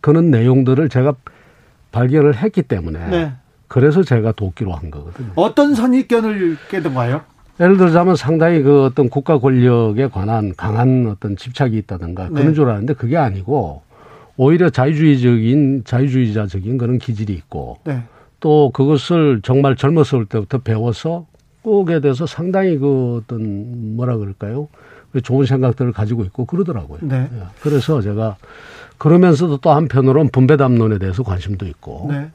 [0.01, 1.15] 그런 내용들을 제가
[1.91, 3.31] 발견을 했기 때문에 네.
[3.67, 5.31] 그래서 제가 돕기로 한 거거든요.
[5.35, 7.21] 어떤 선입견을 깨던가요?
[7.59, 12.53] 예를 들자면 상당히 그 어떤 국가 권력에 관한 강한 어떤 집착이 있다든가 그런 네.
[12.53, 13.81] 줄 알았는데 그게 아니고
[14.37, 18.03] 오히려 자유주의적인 자유주의자적인 그런 기질이 있고 네.
[18.39, 21.25] 또 그것을 정말 젊었을 때부터 배워서
[21.63, 24.67] 꾸게 돼서 상당히 그 어떤 뭐라 그럴까요?
[25.11, 26.99] 그 좋은 생각들을 가지고 있고 그러더라고요.
[27.01, 27.27] 네.
[27.33, 27.43] 예.
[27.61, 28.37] 그래서 제가
[28.99, 32.29] 그러면서도 또 한편으로는 분배담론에 대해서 관심도 있고 네.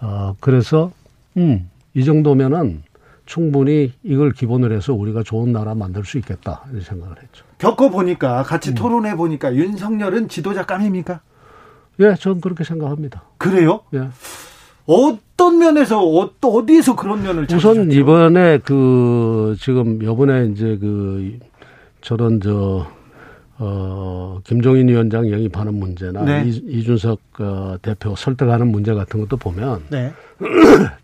[0.00, 0.90] 어 그래서
[1.36, 2.82] 음 이 정도면은
[3.26, 7.44] 충분히 이걸 기본으로 해서 우리가 좋은 나라 만들 수 있겠다 이런 생각을 했죠.
[7.58, 8.74] 겪어보니까 같이 음.
[8.74, 11.20] 토론해 보니까 윤석열은 지도자 감입니까?
[12.00, 13.22] 예, 저는 그렇게 생각합니다.
[13.38, 13.80] 그래요?
[13.94, 14.08] 예.
[14.86, 17.90] 어떤 면에서 어, 어디에서 그런 면을 우선 찾으셨죠?
[17.90, 21.38] 이번에 그 지금 요번에 이제 그
[22.02, 22.86] 저런 저
[23.56, 26.44] 어, 김종인 위원장 영입하는 문제나 네.
[26.46, 30.12] 이, 준석 어, 대표 설득하는 문제 같은 것도 보면 네.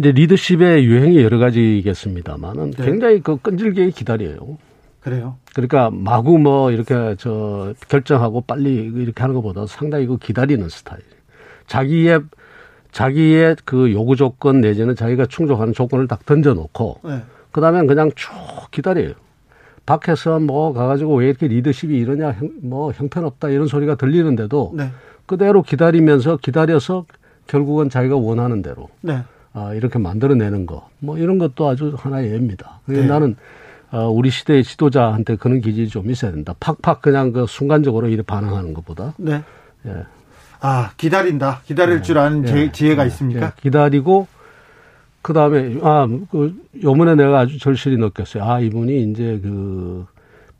[0.00, 2.84] 이제 리더십의 유행이 여러 가지겠습니다만은 네.
[2.86, 4.56] 굉장히 그 끈질기게 기다려요.
[5.00, 5.36] 그래요.
[5.54, 11.02] 그러니까 마구 뭐 이렇게 저 결정하고 빨리 이렇게 하는 것보다 상당히 그 기다리는 스타일.
[11.66, 12.22] 자기의
[12.92, 17.20] 자기의 그 요구 조건 내지는 자기가 충족하는 조건을 딱 던져놓고 네.
[17.52, 18.30] 그다음에 그냥 쭉
[18.70, 19.12] 기다려요.
[19.84, 24.90] 밖에서 뭐 가가지고 왜 이렇게 리더십이 이러냐, 뭐 형편없다 이런 소리가 들리는데도 네.
[25.26, 27.04] 그대로 기다리면서 기다려서
[27.46, 29.22] 결국은 자기가 원하는 대로 네.
[29.52, 32.80] 아, 이렇게 만들어내는 거, 뭐 이런 것도 아주 하나의 예입니다.
[32.86, 33.08] 그래서 네.
[33.08, 33.36] 나는
[33.90, 36.54] 어, 우리 시대의 지도자한테 그런 기질이 좀 있어야 된다.
[36.60, 39.14] 팍팍 그냥 그 순간적으로 이렇게 반응하는 것보다.
[39.16, 39.42] 네.
[39.86, 40.04] 예.
[40.60, 41.62] 아 기다린다.
[41.64, 42.02] 기다릴 네.
[42.02, 42.70] 줄 아는 예.
[42.70, 43.06] 지혜가 예.
[43.08, 43.46] 있습니까?
[43.46, 43.50] 예.
[43.60, 44.28] 기다리고
[45.22, 48.44] 그 다음에 아 그 요번에 내가 아주 절실히 느꼈어요.
[48.44, 50.06] 아 이분이 이제 그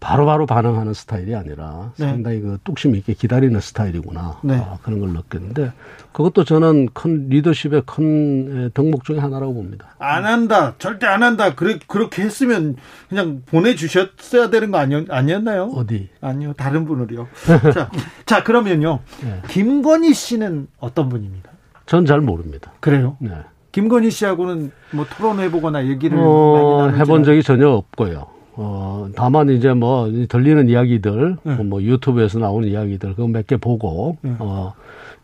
[0.01, 2.07] 바로 바로 반응하는 스타일이 아니라 네.
[2.07, 4.41] 상당히 그 뚝심 있게 기다리는 스타일이구나.
[4.43, 4.55] 네.
[4.57, 5.73] 아, 그런 걸 느꼈는데
[6.13, 9.95] 그것도 저는 큰 리더십의 큰 덕목 중의 하나라고 봅니다.
[9.99, 10.75] 안 한다.
[10.79, 11.55] 절대 안 한다.
[11.55, 12.77] 그래, 그렇게 했으면
[13.11, 15.65] 그냥 보내주셨어야 되는 거 아니, 아니었나요?
[15.77, 16.09] 어디?
[16.23, 16.55] 아니요.
[16.55, 17.29] 다른 분을요.
[17.75, 17.91] 자,
[18.25, 19.01] 자, 그러면요.
[19.23, 19.43] 네.
[19.49, 21.51] 김건희 씨는 어떤 분입니다?
[21.85, 22.73] 전잘 모릅니다.
[22.81, 23.19] 그래요?
[23.21, 23.33] 네.
[23.73, 28.39] 김건희 씨하고는 뭐 토론해보거나 얘기를 어, 해본 적이 전혀 없고요.
[28.55, 31.55] 어, 다만 이제 뭐 들리는 이야기들, 네.
[31.63, 34.35] 뭐 유튜브에서 나오는 이야기들 그거 몇 개 보고 네.
[34.39, 34.73] 어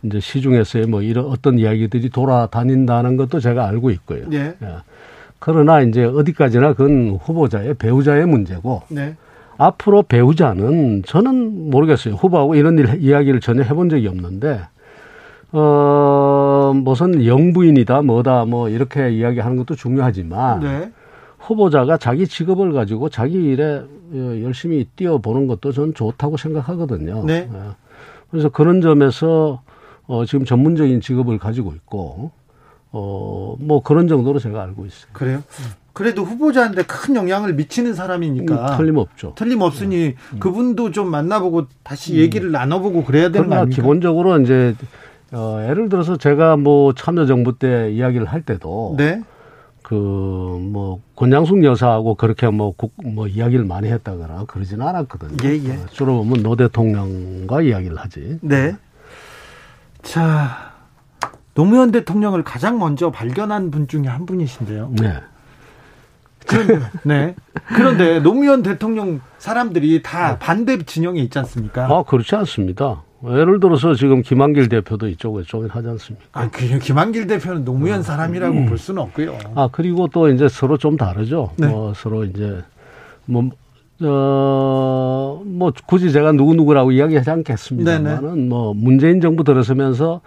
[0.02, 4.28] 이제 시중에서의 뭐 이런 어떤 이야기들이 돌아다닌다는 것도 제가 알고 있고요.
[4.28, 4.54] 네.
[4.62, 4.68] 예.
[5.38, 9.16] 그러나 이제 어디까지나 그건 후보자의 배우자의 문제고 네.
[9.58, 12.14] 앞으로 배우자는 저는 모르겠어요.
[12.14, 14.60] 후보하고 이런 일, 이야기를 전혀 해본 적이 없는데
[15.52, 20.60] 어 무슨 영부인이다 뭐다 뭐 이렇게 이야기하는 것도 중요하지만.
[21.38, 21.44] 네.
[21.44, 27.24] 후보자가 자기 직업을 가지고 자기 일에 어, 열심히 뛰어보는 것도 저는 좋다고 생각하거든요.
[27.24, 27.48] 네.
[27.52, 27.58] 예.
[28.30, 29.62] 그래서 그런 점에서
[30.06, 32.30] 어, 지금 전문적인 직업을 가지고 있고,
[32.92, 35.10] 어, 뭐 그런 정도로 제가 알고 있어요.
[35.12, 35.42] 그래요?
[35.92, 38.54] 그래도 후보자한테 큰 영향을 미치는 사람이니까.
[38.54, 39.32] 음, 틀림없죠.
[39.34, 40.14] 틀림없으니 네.
[40.34, 40.38] 음.
[40.38, 42.18] 그분도 좀 만나보고 다시 음.
[42.18, 42.52] 얘기를 음.
[42.52, 43.74] 나눠보고 그래야 되는 거 아닙니까?
[43.82, 44.74] 기본적으로 이제,
[45.32, 48.94] 어, 예를 들어서 제가 뭐 참여정부 때 이야기를 할 때도.
[48.96, 49.22] 네.
[49.86, 55.36] 그뭐 권양숙 여사하고 그렇게 뭐, 국, 뭐 이야기를 많이 했다거나 그러지는 않았거든요.
[55.44, 55.76] 예, 예.
[55.76, 58.40] 어, 주로 보면 노 대통령과 이야기를 하지.
[58.42, 58.76] 네.
[60.02, 60.72] 자,
[61.54, 64.92] 노무현 대통령을 가장 먼저 발견한 분 중에 한 분이신데요.
[65.00, 65.20] 네.
[66.48, 67.34] 그런데, 네.
[67.68, 70.38] 그런데 노무현 대통령 사람들이 다 네.
[70.40, 71.86] 반대 진영에 있지 않습니까?
[71.86, 73.04] 아, 그렇지 않습니다.
[73.28, 76.26] 예를 들어서 지금 김한길 대표도 이쪽에 쪽에 하지 않습니까?
[76.32, 78.02] 아, 그 김한길 대표는 노무현 어.
[78.02, 78.66] 사람이라고 음.
[78.66, 79.36] 볼 수는 없고요.
[79.54, 81.50] 아, 그리고 또 이제 서로 좀 다르죠.
[81.56, 81.66] 네.
[81.66, 82.62] 뭐 서로 이제
[83.24, 83.50] 뭐,
[84.02, 90.20] 어, 뭐 굳이 제가 누구누구라고 이야기하지 않겠습니다만은 뭐 문재인 정부 들어서면서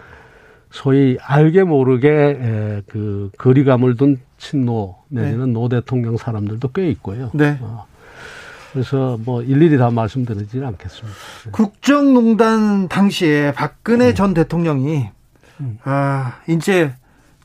[0.71, 5.51] 소위 알게 모르게 에, 그 거리감을 둔 친노 내지는 네.
[5.53, 7.31] 노 대통령 사람들도 꽤 있고요.
[7.33, 7.57] 네.
[7.61, 7.85] 어.
[8.71, 11.17] 그래서 뭐 일일이 다 말씀드리지는 않겠습니다.
[11.45, 11.51] 네.
[11.51, 14.15] 국정농단 당시에 박근혜 음.
[14.15, 15.09] 전 대통령이
[15.61, 15.79] 음.
[15.83, 16.93] 아 이제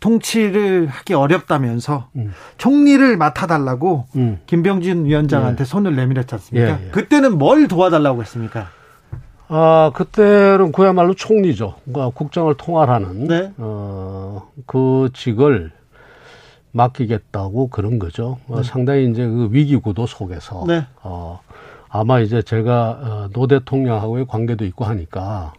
[0.00, 2.32] 통치를 하기 어렵다면서 음.
[2.58, 4.38] 총리를 맡아달라고 음.
[4.46, 5.64] 김병준 위원장한테 예.
[5.64, 6.80] 손을 내밀었지 않습니까?
[6.80, 6.90] 예, 예.
[6.90, 8.68] 그때는 뭘 도와달라고 했습니까?
[9.48, 11.76] 아 그때는 그야말로 총리죠.
[11.84, 13.52] 그러니까 국정을 통할하는 네.
[13.56, 15.72] 어그 직을
[16.74, 18.38] 맡기겠다고 그런 거죠.
[18.48, 18.60] 어, 네.
[18.60, 20.84] 어, 상당히 이제 그 위기 구도 속에서 네.
[21.02, 21.40] 어,
[21.88, 25.54] 아마 이제 제가 어, 노 대통령하고의 관계도 있고 하니까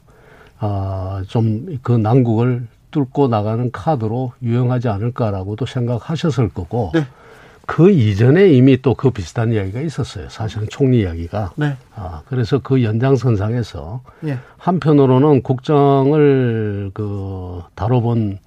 [0.60, 7.06] 아, 좀 그 난국을 뚫고 나가는 카드로 유용하지 않을까라고도 생각하셨을 거고 네.
[7.66, 10.30] 그 이전에 이미 또 그 비슷한 이야기가 있었어요.
[10.30, 11.54] 사실은 총리 이야기가.
[11.56, 11.76] 네.
[11.96, 14.38] 아, 그래서 그 연장선상에서 예.
[14.58, 18.40] 한편으로는 국정을 그 다뤄본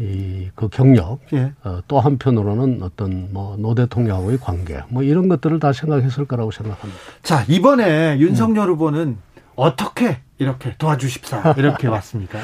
[0.00, 1.52] 이 그 경력 예.
[1.64, 7.00] 어, 또 한편으로는 어떤 뭐 노 대통령하고의 관계 뭐 이런 것들을 다 생각했을 거라고 생각합니다.
[7.22, 8.74] 자 이번에 윤석열 음.
[8.74, 9.16] 후보는
[9.56, 12.38] 어떻게 이렇게 도와주십사 이렇게 왔습니까?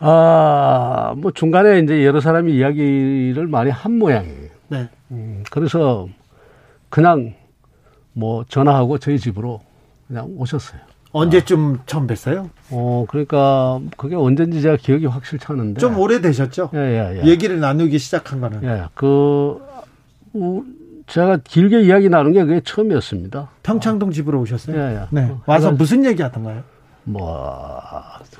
[0.00, 4.48] 아 뭐 중간에 이제 여러 사람이 이야기를 많이 한 모양이에요.
[4.68, 4.88] 네.
[5.10, 6.08] 음, 그래서
[6.88, 7.34] 그냥
[8.14, 9.60] 뭐 전화하고 저희 집으로
[10.08, 10.80] 그냥 오셨어요.
[11.12, 11.82] 언제쯤 아.
[11.86, 12.48] 처음 뵀어요?
[12.70, 15.80] 어, 그러니까 그게 언젠지 제가 기억이 확실치 않은데.
[15.80, 16.70] 좀 오래되셨죠?
[16.74, 17.26] 예, 예, 예.
[17.28, 18.62] 얘기를 나누기 시작한 거는.
[18.64, 19.58] 예, 그,
[21.06, 23.50] 제가 길게 이야기 나눈 게 그게 처음이었습니다.
[23.62, 24.76] 평창동 집으로 오셨어요?
[24.76, 25.00] 예, 예.
[25.10, 25.30] 네.
[25.30, 26.62] 어, 와서 무슨 얘기 하던가요?
[27.04, 27.82] 뭐,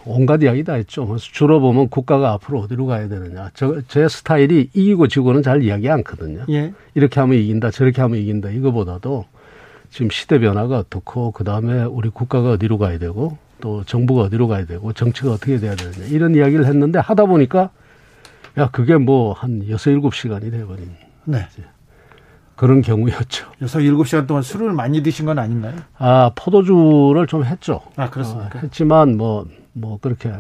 [0.06, 1.16] 온갖 이야기 다 했죠.
[1.18, 3.50] 주로 보면 국가가 앞으로 어디로 가야 되느냐.
[3.54, 6.44] 저, 제 스타일이 이기고 지고는 잘 이야기 않거든요.
[6.48, 6.72] 예.
[6.94, 8.50] 이렇게 하면 이긴다, 저렇게 하면 이긴다.
[8.50, 9.24] 이거보다도
[9.93, 14.64] 지금 시대 변화가 어떻고 그 다음에 우리 국가가 어디로 가야 되고 또 정부가 어디로 가야
[14.64, 17.68] 되고 정치가 어떻게 돼야 되느냐 이런 이야기를 했는데 하다 보니까
[18.59, 20.90] 야 그게 뭐 한 여섯 일곱 시간이 돼버린
[21.24, 21.47] 네.
[22.57, 23.47] 그런 경우였죠.
[23.61, 25.74] 여섯 일곱 시간 동안 술을 많이 드신 건 아닌가요?
[25.99, 27.82] 아 포도주를 좀 했죠.
[27.97, 28.59] 아 그렇습니까?
[28.59, 30.32] 어, 했지만 뭐뭐 뭐 그렇게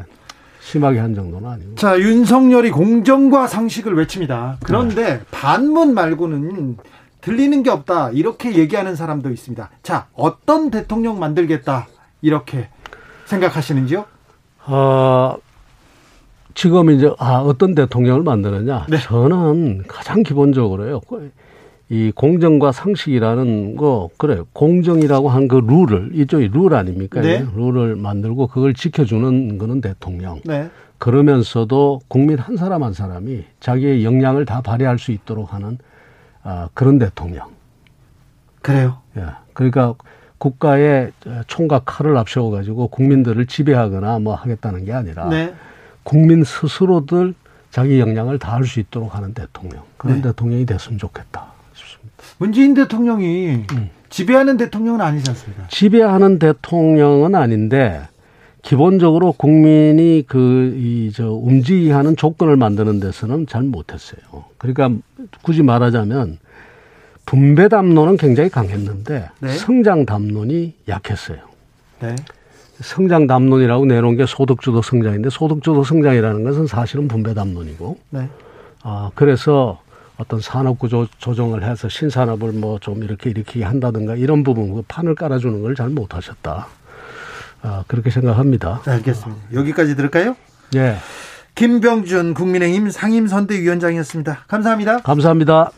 [0.60, 1.74] 심하게 한 정도는 아니고.
[1.74, 4.58] 자, 윤석열이 공정과 상식을 외칩니다.
[4.64, 5.20] 그런데 네.
[5.32, 6.76] 반문 말고는
[7.22, 8.10] 들리는 게 없다.
[8.10, 9.70] 이렇게 얘기하는 사람도 있습니다.
[9.82, 11.86] 자, 어떤 대통령 만들겠다.
[12.20, 12.68] 이렇게
[13.24, 14.04] 생각하시는지요?
[14.66, 15.36] 어,
[16.54, 18.86] 지금 이제 아 어떤 대통령을 만드느냐?
[18.90, 18.98] 네.
[18.98, 21.00] 저는 가장 기본적으로요.
[21.88, 24.46] 이 공정과 상식이라는 거 그래요.
[24.52, 27.20] 공정이라고 한 그 룰을 이쪽이 룰 아닙니까?
[27.20, 27.44] 네.
[27.54, 30.40] 룰을 만들고 그걸 지켜주는 거는 대통령.
[30.44, 30.68] 네.
[30.98, 35.78] 그러면서도 국민 한 사람 한 사람이 자기의 역량을 다 발휘할 수 있도록 하는
[36.42, 37.48] 아, 그런 대통령.
[38.60, 38.98] 그래요.
[39.16, 39.26] 예.
[39.52, 39.94] 그러니까
[40.38, 41.12] 국가의
[41.46, 45.54] 총각 칼을 앞세워 가지고 국민들을 지배하거나 뭐 하겠다는 게 아니라 네.
[46.02, 47.34] 국민 스스로들
[47.70, 50.22] 자기 역량을 다할 수 있도록 하는 대통령 그런 네.
[50.22, 52.12] 대통령이 됐으면 좋겠다 싶습니다.
[52.38, 53.90] 문재인 대통령이 음.
[54.10, 55.64] 지배하는 대통령은 아니지 않습니까?
[55.68, 58.02] 지배하는 대통령은 아닌데
[58.62, 64.20] 기본적으로 국민이 그 이 저 움직이하는 조건을 만드는 데서는 잘 못했어요.
[64.58, 64.90] 그러니까
[65.42, 66.38] 굳이 말하자면
[67.26, 69.48] 분배 담론은 굉장히 강했는데 네.
[69.48, 71.38] 성장 담론이 약했어요.
[72.00, 72.16] 네.
[72.80, 77.98] 성장 담론이라고 내놓은 게 소득주도 성장인데 소득주도 성장이라는 것은 사실은 분배 담론이고.
[78.10, 78.28] 네.
[78.82, 79.80] 아 그래서
[80.16, 85.14] 어떤 산업 구조 조정을 해서 신산업을 뭐 좀 이렇게 이렇게 한다든가 이런 부분 그 판을
[85.14, 86.68] 깔아주는 걸 잘 못하셨다.
[87.62, 88.82] 아 그렇게 생각합니다.
[88.84, 89.54] 네, 알겠습니다.
[89.54, 90.36] 여기까지 들을까요?
[90.74, 90.96] 예.
[91.54, 94.44] 김병준 국민의힘 상임선대위원장이었습니다.
[94.48, 94.98] 감사합니다.
[94.98, 95.70] 감사합니다.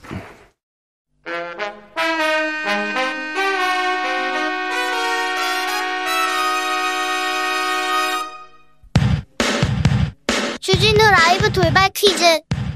[11.54, 12.24] 돌발 퀴즈.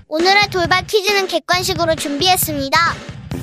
[0.06, 2.78] 오늘의 돌발 퀴즈는 객관식으로 준비했습니다.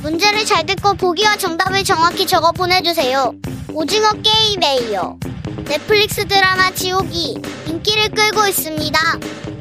[0.06, 3.34] 문제를 잘 듣고 보기와 정답을 정확히 적어 보내주세요.
[3.74, 5.18] 오징어 게임에이요.
[5.66, 9.00] 넷플릭스 드라마 지옥이 인기를 끌고 있습니다.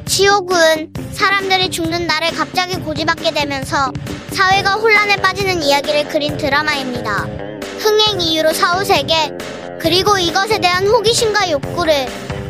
[0.05, 3.91] 지옥은 사람들이 죽는 날에 갑자기 고지받게 되면서
[4.33, 7.25] 사회가 혼란에 빠지는 이야기를 그린 드라마입니다.
[7.79, 9.31] 흥행 이유로 사후세계,
[9.79, 12.05] 그리고 이것에 대한 호기심과 욕구를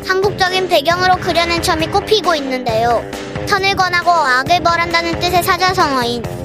[0.05, 3.09] 한국적인 배경으로 그려낸 점이 꼽히고 있는데요.
[3.47, 6.44] 선을 권하고 악을 벌한다는 뜻의 사자성어인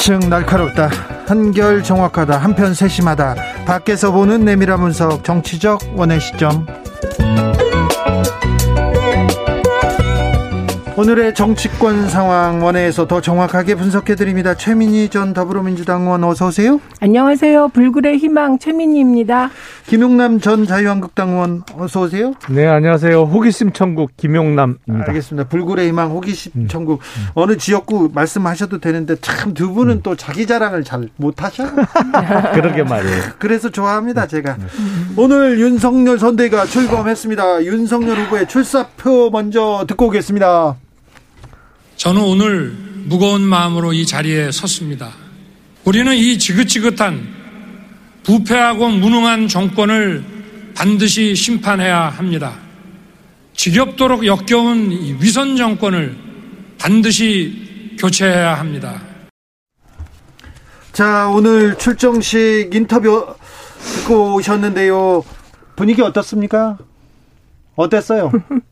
[0.00, 0.88] 한층 날카롭다.
[1.26, 2.38] 한결 정확하다.
[2.38, 3.34] 한편 세심하다.
[3.66, 6.66] 밖에서 보는 내밀한 분석 정치적 원의 시점.
[11.00, 14.54] 오늘의 정치권 상황 원회에서 더 정확하게 분석해 드립니다.
[14.54, 16.78] 최민희 전 더불어민주당 의원 어서 오세요.
[17.00, 17.68] 안녕하세요.
[17.68, 19.48] 불굴의 희망 최민희입니다.
[19.86, 22.34] 김용남 전 자유한국당 의원 어서 오세요.
[22.50, 23.22] 네, 안녕하세요.
[23.22, 25.06] 호기심 천국 김용남입니다.
[25.08, 25.48] 알겠습니다.
[25.48, 26.68] 불굴의 희망 호기심 음.
[26.68, 27.26] 천국 음.
[27.32, 30.00] 어느 지역구 말씀하셔도 되는데 참 두 분은 음.
[30.02, 31.64] 또 자기 자랑을 잘 못하셔.
[32.52, 33.22] 그러게 말이에요.
[33.38, 34.58] 그래서 좋아합니다, 제가.
[35.16, 37.64] 오늘 윤석열 선대가 출범했습니다.
[37.64, 40.76] 윤석열 후보의 출사표 먼저 듣고 오겠습니다.
[42.00, 42.70] 저는 오늘
[43.04, 45.12] 무거운 마음으로 이 자리에 섰습니다.
[45.84, 47.28] 우리는 이 지긋지긋한
[48.22, 50.24] 부패하고 무능한 정권을
[50.74, 52.54] 반드시 심판해야 합니다.
[53.52, 56.16] 지겹도록 역겨운 위선 정권을
[56.78, 59.02] 반드시 교체해야 합니다.
[60.94, 63.34] 자, 오늘 출정식 인터뷰
[63.78, 65.22] 듣고 오셨는데요.
[65.76, 66.78] 분위기 어떻습니까?
[67.76, 68.32] 어땠어요?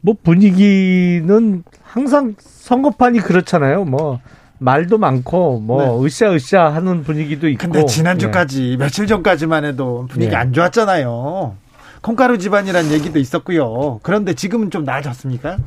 [0.00, 3.84] 뭐 분위기는 항상 선거판이 그렇잖아요.
[3.84, 4.20] 뭐
[4.58, 6.06] 말도 많고 뭐 네.
[6.06, 7.60] 으쌰으쌰 하는 분위기도 있고.
[7.60, 8.76] 근데 지난주까지 네.
[8.76, 10.36] 며칠 전까지만 해도 분위기 네.
[10.36, 11.56] 안 좋았잖아요.
[12.02, 14.00] 콩가루 집안이란 얘기도 있었고요.
[14.02, 15.58] 그런데 지금은 좀 나아졌습니까?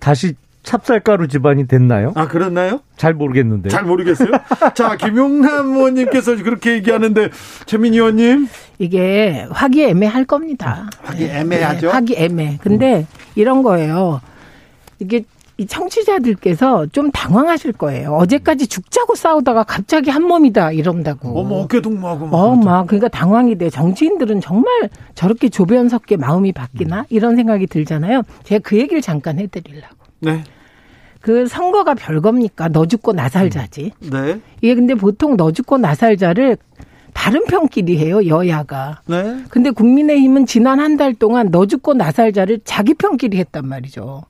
[0.00, 0.34] 다시
[0.64, 2.12] 찹쌀가루 집안이 됐나요?
[2.16, 2.80] 아, 그렇나요?
[2.96, 3.68] 잘 모르겠는데.
[3.68, 4.30] 잘 모르겠어요?
[4.74, 7.30] 자, 김용남 의원님께서 그렇게 얘기하는데,
[7.66, 8.48] 최민희 의원님.
[8.78, 10.88] 이게 화기애매할 겁니다.
[11.02, 11.86] 화기애매하죠?
[11.86, 12.58] 네, 화기애매.
[12.60, 13.06] 근데 음.
[13.36, 14.20] 이런 거예요.
[14.98, 15.24] 이게
[15.56, 18.14] 이 청취자들께서 좀 당황하실 거예요.
[18.14, 21.38] 어제까지 죽자고 싸우다가 갑자기 한 몸이다 이런다고.
[21.38, 22.26] 어머 어깨 동무하고.
[22.36, 23.70] 어, 막 그러니까 당황이 돼.
[23.70, 28.22] 정치인들은 정말 저렇게 조변석계 마음이 바뀌나 이런 생각이 들잖아요.
[28.42, 29.94] 제가 그 얘기를 잠깐 해드리려고.
[30.18, 30.42] 네.
[31.24, 32.68] 그 선거가 별겁니까?
[32.68, 33.92] 너 죽고 나 살자지.
[34.12, 34.40] 네.
[34.60, 36.58] 이게 근데 보통 너 죽고 나 살자를
[37.14, 39.00] 다른 편끼리 해요, 여야가.
[39.06, 39.38] 네.
[39.48, 44.24] 근데 국민의힘은 지난 한 달 동안 너 죽고 나 살자를 자기 편끼리 했단 말이죠.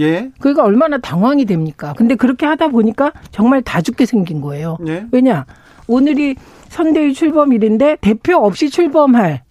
[0.00, 0.30] 예.
[0.40, 1.92] 그러니까 얼마나 당황이 됩니까?
[1.98, 4.78] 근데 그렇게 하다 보니까 정말 다 죽게 생긴 거예요.
[4.80, 5.04] 네.
[5.12, 5.44] 왜냐?
[5.86, 6.34] 오늘이
[6.70, 9.42] 선대위 출범일인데 대표 없이 출범할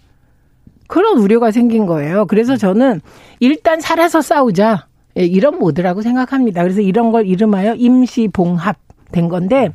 [0.87, 2.25] 그런 우려가 생긴 거예요.
[2.25, 3.01] 그래서 저는
[3.39, 4.87] 일단 살아서 싸우자.
[5.18, 6.63] 예, 이런 모드라고 생각합니다.
[6.63, 8.78] 그래서 이런 걸 이름하여 임시봉합
[9.11, 9.70] 된 건데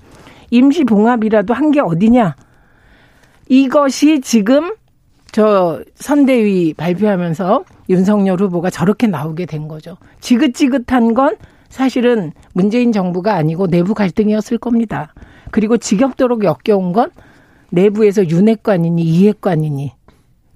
[0.50, 2.36] 임시봉합이라도 한 게 어디냐?
[3.48, 4.74] 이것이 지금
[5.32, 9.96] 저 선대위 발표하면서 윤석열 후보가 저렇게 나오게 된 거죠.
[10.20, 11.36] 지긋지긋한 건
[11.68, 15.14] 사실은 문재인 정부가 아니고 내부 갈등이었을 겁니다.
[15.50, 17.10] 그리고 지겹도록 역겨운 건
[17.70, 19.92] 내부에서 윤핵관이니 이핵관이니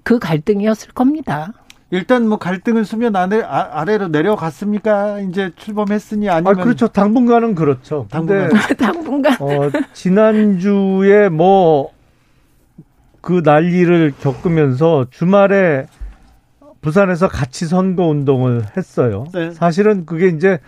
[0.03, 1.53] 그 갈등이었을 겁니다.
[1.89, 5.21] 일단 뭐 갈등은 수면 아래, 아, 래로 내려갔습니까?
[5.21, 6.87] 이제 출범했으니 아니면 아, 그렇죠.
[6.87, 8.07] 당분간은 그렇죠.
[8.09, 8.49] 당분간.
[8.49, 11.97] 근데 당분간 어, 지난주에 뭐
[13.27, 15.87] 그 난리를 겪으면서 주말에
[16.79, 19.25] 부산에서 같이 선거 운동을 했어요.
[19.33, 19.51] 네.
[19.51, 20.59] 사실은 그게 이제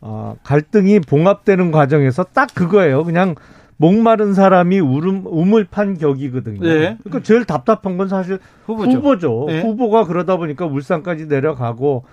[0.00, 3.04] 어, 갈등이 봉합되는 과정에서 딱 그거예요.
[3.04, 3.34] 그냥
[3.78, 6.60] 목마른 사람이 울음, 우물 판 격이거든요.
[6.60, 6.96] 네.
[7.04, 8.90] 그러니까 제일 답답한 건 사실 후보죠.
[8.98, 9.44] 후보죠.
[9.48, 9.60] 네.
[9.60, 12.04] 후보가 그러다 보니까 울산까지 내려가고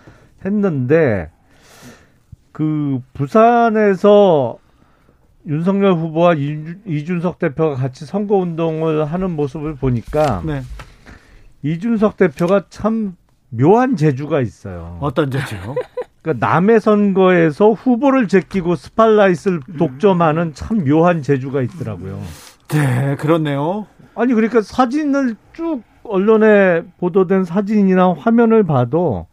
[0.43, 1.31] 했는데
[2.51, 4.57] 그 부산에서
[5.47, 10.61] 윤석열 후보와 이- 이준석 대표가 같이 선거 운동을 하는 모습을 보니까 네.
[11.63, 13.15] 이준석 대표가 참
[13.49, 14.97] 묘한 재주가 있어요.
[14.99, 15.75] 어떤 제지요?
[16.23, 22.19] 그러니까 남의 선거에서 후보를 제끼고 스팔라이트를 독점하는 참 묘한 재주가 있더라고요.
[22.69, 23.85] 네, 그렇네요.
[24.15, 29.27] 아니 그러니까 사진을 쭉 언론에 보도된 사진이나 화면을 봐도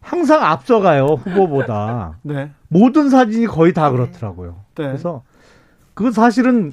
[0.00, 2.50] 항상 앞서가요 후보보다 네.
[2.68, 4.56] 모든 사진이 거의 다 그렇더라고요.
[4.76, 4.84] 네.
[4.86, 5.22] 그래서
[5.92, 6.72] 그 사실은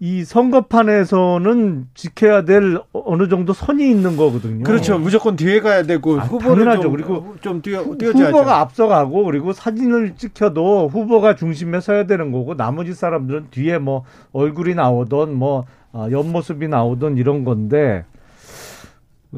[0.00, 4.64] 이 선거판에서는 지켜야 될 어느 정도 선이 있는 거거든요.
[4.64, 4.98] 그렇죠.
[4.98, 6.82] 무조건 뒤에 가야 되고 아, 후보를 당연하죠.
[6.82, 8.36] 좀, 그리고 좀 뛰어 뛰어줘야죠.
[8.36, 14.74] 후보가 앞서가고 그리고 사진을 찍혀도 후보가 중심에 서야 되는 거고 나머지 사람들은 뒤에 뭐 얼굴이
[14.74, 18.04] 나오던 뭐 어, 옆모습이 나오던 이런 건데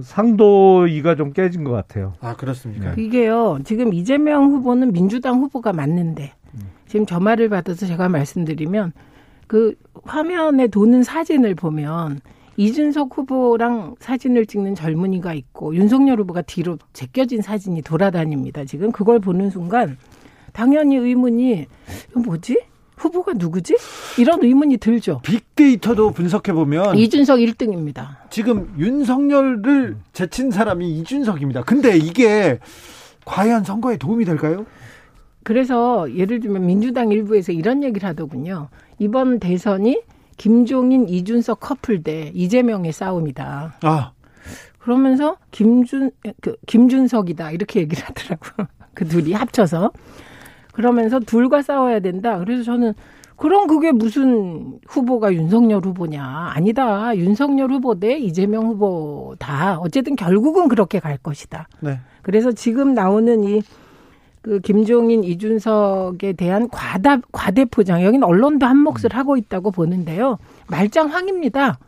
[0.00, 2.14] 상도이가 좀 깨진 것 같아요.
[2.20, 2.94] 아 그렇습니까?
[2.94, 3.02] 네.
[3.02, 3.58] 이게요.
[3.64, 6.32] 지금 이재명 후보는 민주당 후보가 맞는데
[6.88, 8.92] 지금 저 말을 받아서 제가 말씀드리면
[9.46, 9.74] 그
[10.04, 12.20] 화면에 도는 사진을 보면
[12.56, 18.64] 이준석 후보랑 사진을 찍는 젊은이가 있고 윤석열 후보가 뒤로 제껴진 사진이 돌아다닙니다.
[18.64, 19.98] 지금 그걸 보는 순간
[20.52, 21.66] 당연히 의문이
[22.14, 22.62] 뭐지?
[22.96, 23.76] 후보가 누구지?
[24.18, 25.20] 이런 의문이 들죠.
[25.22, 28.16] 빅데이터도 분석해 보면 이준석 1등입니다.
[28.30, 31.64] 지금 윤석열을 제친 사람이 이준석입니다.
[31.64, 32.58] 근데 이게
[33.26, 34.64] 과연 선거에 도움이 될까요?
[35.42, 38.68] 그래서 예를 들면 민주당 일부에서 이런 얘기를 하더군요.
[38.98, 40.00] 이번 대선이
[40.36, 43.78] 김종인, 이준석 커플 대 이재명의 싸움이다.
[43.82, 44.12] 아,
[44.78, 48.46] 그러면서 김준 그 김준석이다 이렇게 얘기를 하더라고.
[48.94, 49.90] 그 둘이 합쳐서
[50.72, 52.38] 그러면서 둘과 싸워야 된다.
[52.38, 52.94] 그래서 저는
[53.36, 56.22] 그럼 그게 무슨 후보가 윤석열 후보냐?
[56.54, 57.16] 아니다.
[57.16, 59.78] 윤석열 후보 대 이재명 후보다.
[59.78, 61.68] 어쨌든 결국은 그렇게 갈 것이다.
[61.80, 62.00] 네.
[62.22, 63.62] 그래서 지금 나오는 이
[64.46, 70.38] 그 김종인, 이준석에 대한 과다 과대 포장 여기는 언론도 한 몫을 하고 있다고 보는데요.
[70.68, 71.80] 말짱황입니다.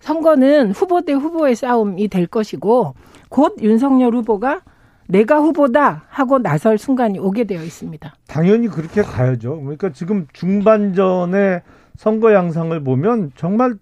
[0.00, 2.94] 선거는 후보 대 후보의 싸움이 될 것이고
[3.28, 4.62] 곧 윤석열 후보가
[5.06, 8.12] 내가 후보다 하고 나설 순간이 오게 되어 있습니다.
[8.26, 9.60] 당연히 그렇게 가야죠.
[9.60, 11.62] 그러니까 지금 중반전의
[11.96, 13.76] 선거 양상을 보면 정말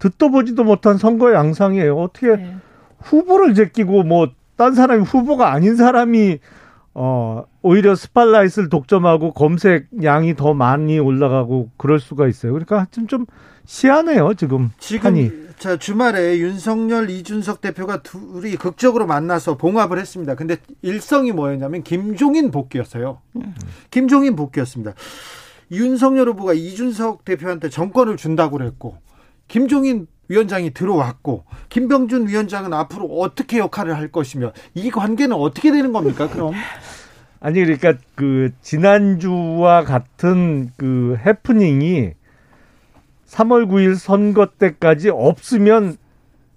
[0.00, 1.96] 듣도 보지도 못한 선거 양상이에요.
[1.96, 2.56] 어떻게 네.
[2.98, 6.38] 후보를 제끼고 뭐 딴 사람이 후보가 아닌 사람이
[6.94, 12.52] 어 오히려 스팔라이트를 독점하고 검색량이 더 많이 올라가고 그럴 수가 있어요.
[12.52, 13.26] 그러니까 좀좀
[13.64, 15.30] 시하네요 지금 지금 판이.
[15.58, 20.34] 자 주말에 윤석열, 이준석 대표가 둘이 극적으로 만나서 봉합을 했습니다.
[20.34, 23.20] 근데 일성이 뭐였냐면 김종인 복귀였어요.
[23.90, 24.94] 김종인 복귀였습니다.
[25.70, 28.96] 윤석열 후보가 이준석 대표한테 정권을 준다고 그랬고
[29.48, 36.28] 김종인 위원장이 들어왔고 김병준 위원장은 앞으로 어떻게 역할을 할 것이며 이 관계는 어떻게 되는 겁니까?
[36.28, 36.54] 그럼
[37.40, 42.12] 아니 그러니까 그 지난주와 같은 그 해프닝이
[43.26, 45.96] 3월 9일 선거 때까지 없으면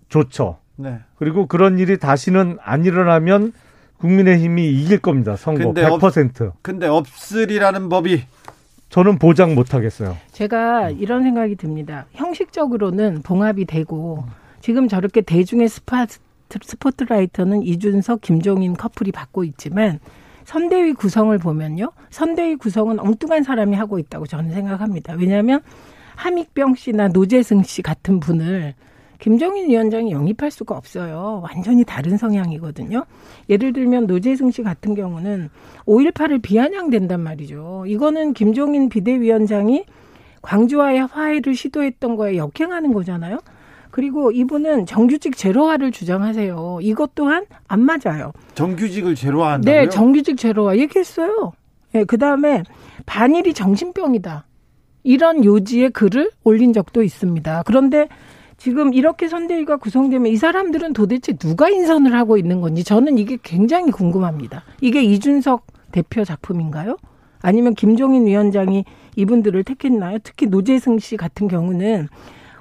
[0.07, 0.59] 좋죠.
[0.75, 0.99] 네.
[1.17, 3.53] 그리고 그런 일이 다시는 안 일어나면
[3.97, 5.35] 국민의힘이 이길 겁니다.
[5.35, 6.51] 선거 근데 없- 100%.
[6.61, 8.23] 근데 없으리라는 법이
[8.93, 10.15] 저는 보장 못 하겠어요.
[10.33, 12.05] 제가 이런 생각이 듭니다.
[12.13, 14.23] 형식적으로는 봉합이 되고
[14.61, 16.05] 지금 저렇게 대중의 스파
[16.47, 19.99] 스포트라이트는 이준석, 김종인 커플이 받고 있지만
[20.45, 21.91] 선대위 구성을 보면요.
[22.11, 25.13] 선대위 구성은 엉뚱한 사람이 하고 있다고 저는 생각합니다.
[25.13, 25.61] 왜냐하면
[26.15, 28.75] 함익병 씨나 노재승 씨 같은 분을
[29.23, 31.39] 김종인 위원장이 영입할 수가 없어요.
[31.41, 33.05] 완전히 다른 성향이거든요.
[33.47, 35.49] 예를 들면 노재승 씨 같은 경우는
[35.85, 37.85] 5.18을 비아냥된단 말이죠.
[37.87, 39.85] 이거는 김종인 비대위원장이
[40.41, 43.39] 광주와의 화해를 시도했던 거에 역행하는 거잖아요.
[43.91, 46.79] 그리고 이분은 정규직 제로화를 주장하세요.
[46.81, 48.33] 이것 또한 안 맞아요.
[48.55, 49.81] 정규직을 제로화한다고요?
[49.83, 51.53] 네, 정규직 제로화 얘기했어요.
[51.93, 52.63] 네, 그다음에
[53.05, 54.45] 반일이 정신병이다.
[55.03, 57.63] 이런 요지의 글을 올린 적도 있습니다.
[57.65, 58.09] 그런데
[58.63, 63.91] 지금 이렇게 선대위가 구성되면 이 사람들은 도대체 누가 인선을 하고 있는 건지 저는 이게 굉장히
[63.91, 64.63] 궁금합니다.
[64.79, 66.95] 이게 이준석 대표 작품인가요?
[67.41, 68.85] 아니면 김종인 위원장이
[69.17, 70.19] 이분들을 택했나요?
[70.23, 72.07] 특히 노재승 씨 같은 경우는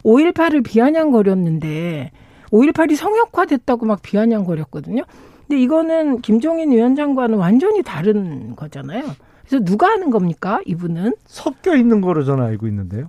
[0.02, 2.10] 5.18을 비아냥거렸는데
[2.50, 5.04] 5.18이 성역화됐다고 막 비아냥거렸거든요.
[5.46, 9.04] 근데 이거는 김종인 위원장과는 완전히 다른 거잖아요.
[9.46, 10.60] 그래서 누가 하는 겁니까?
[10.66, 13.08] 이분은 섞여 있는 거로 저는 알고 있는데요.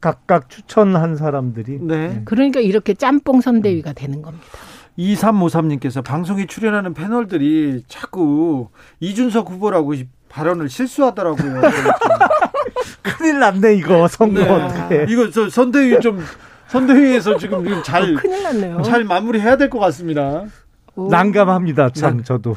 [0.00, 1.78] 각 각각 추천한 사람들이.
[1.82, 2.22] 네.
[2.24, 4.46] 그러니까 이렇게 짬뽕 선대위가 되는 겁니다.
[4.98, 8.68] 2353님께서 방송에 출연하는 패널들이 자꾸
[9.00, 9.94] 이준석 후보라고
[10.28, 11.60] 발언을 실수하더라고요.
[13.02, 14.40] 큰일 났네 이거 선거
[14.88, 15.06] 네.
[15.08, 16.22] 이거 저 선대위 좀
[16.68, 18.82] 선대위에서 지금 잘, 어, 큰일 났네요.
[18.82, 20.44] 잘 마무리해야 될 것 같습니다.
[20.96, 21.08] 오.
[21.10, 21.90] 난감합니다.
[21.90, 22.22] 참 네.
[22.24, 22.56] 저도.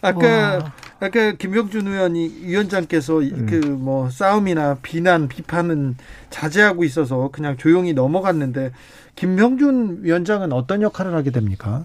[0.00, 0.72] 아까 와.
[1.02, 3.46] 아까 김병준 의원이 위원장께서 음.
[3.46, 5.96] 그뭐 싸움이나 비난 비판은
[6.30, 8.70] 자제하고 있어서 그냥 조용히 넘어갔는데
[9.16, 11.84] 김병준 위원장은 어떤 역할을 하게 됩니까?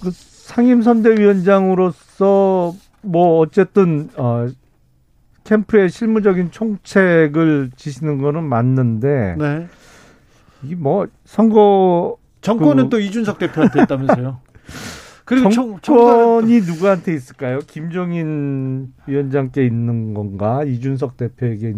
[0.00, 4.48] 그 상임 선대위원장으로서 뭐 어쨌든 어
[5.42, 9.66] 캠프의 실무적인 총책을 지시는 거는 맞는데 네.
[10.62, 14.38] 이뭐 선거 정권은 그- 또 이준석 대표한테 있다면서요.
[15.32, 17.60] 그리고 정권이 누구한테 있을까요?
[17.66, 20.62] 김종인 위원장께 있는 건가?
[20.64, 21.74] 이준석 대표에게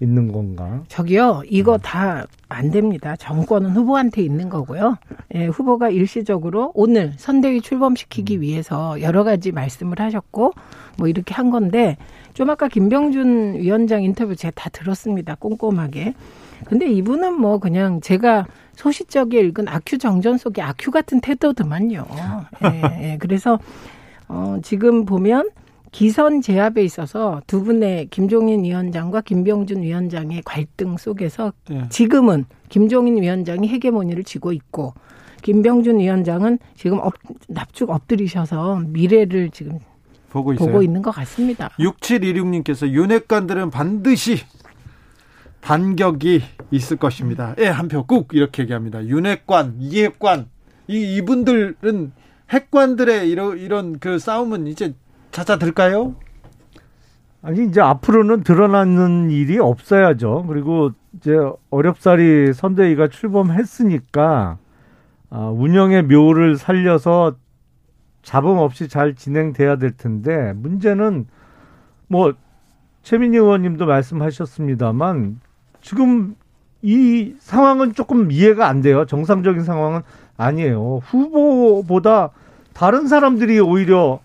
[0.00, 0.82] 있- 있는 건가?
[0.88, 3.16] 저기요, 이거 다안 됩니다.
[3.16, 4.96] 정권은 후보한테 있는 거고요.
[5.34, 10.52] 예, 후보가 일시적으로 오늘 선대위 출범시키기 위해서 여러 가지 말씀을 하셨고,
[10.98, 11.96] 뭐 이렇게 한 건데,
[12.34, 15.34] 좀 아까 김병준 위원장 인터뷰 제가 다 들었습니다.
[15.34, 16.14] 꼼꼼하게.
[16.66, 22.06] 근데 이분은 뭐 그냥 제가 소시적에 읽은 아큐 정전 속의 아큐 같은 태도더만요.
[22.64, 22.82] 예,
[23.12, 23.16] 예.
[23.18, 23.58] 그래서,
[24.28, 25.48] 어, 지금 보면
[25.92, 31.86] 기선 제압에 있어서 두 분의 김종인 위원장과 김병준 위원장의 갈등 속에서 네.
[31.88, 34.94] 지금은 김종인 위원장이 헤게모니를 쥐고 있고
[35.42, 37.14] 김병준 위원장은 지금 엎,
[37.48, 39.78] 납죽 엎드리셔서 미래를 지금
[40.30, 40.66] 보고 있어요.
[40.68, 41.70] 보고 있는 것 같습니다.
[41.78, 44.38] 6726님께서 윤핵관들은 반드시
[45.60, 47.54] 반격이 있을 것입니다.
[47.58, 49.04] 예, 한 표 꾹 이렇게 얘기합니다.
[49.04, 50.46] 윤핵관, 이핵관
[50.86, 52.12] 이 이분들은
[52.50, 54.94] 핵관들의 이런 이런 그 싸움은 이제
[55.30, 56.14] 잦아들까요?
[57.42, 60.46] 아니 이제 앞으로는 드러나는 일이 없어야죠.
[60.48, 61.36] 그리고 이제
[61.70, 64.58] 어렵사리 선대위가 출범했으니까
[65.30, 67.36] 아, 운영의 묘를 살려서
[68.22, 71.26] 잡음 없이 잘 진행돼야 될 텐데 문제는
[72.08, 72.34] 뭐
[73.02, 75.40] 최민희 의원님도 말씀하셨습니다만
[75.80, 76.34] 지금
[76.82, 79.04] 이 상황은 조금 이해가 안 돼요.
[79.06, 80.02] 정상적인 상황은
[80.36, 81.00] 아니에요.
[81.04, 82.30] 후보보다
[82.72, 84.20] 다른 사람들이 오히려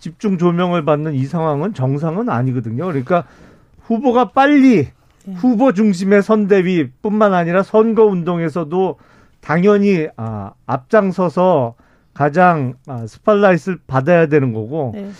[0.00, 2.86] 집중 조명을 받는 이 상황은 정상은 아니거든요.
[2.86, 3.24] 그러니까
[3.82, 4.88] 후보가 빨리
[5.36, 8.98] 후보 중심의 선대위뿐만 아니라 선거 운동에서도
[9.40, 11.74] 당연히 아, 앞장서서
[12.14, 15.10] 가장 아, 스팟라이트를 받아야 되는 거고 네.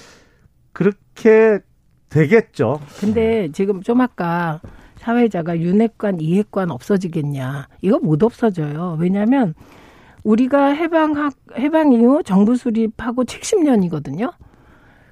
[0.72, 1.60] 그렇게
[2.08, 2.80] 되겠죠.
[2.98, 4.60] 근데 지금 좀 아까
[4.96, 7.68] 사회자가 윤핵관, 이핵관 없어지겠냐.
[7.80, 8.96] 이거 못 없어져요.
[9.00, 9.54] 왜냐하면
[10.24, 14.32] 우리가 해방, 해방 이후 정부 수립하고 70년이거든요.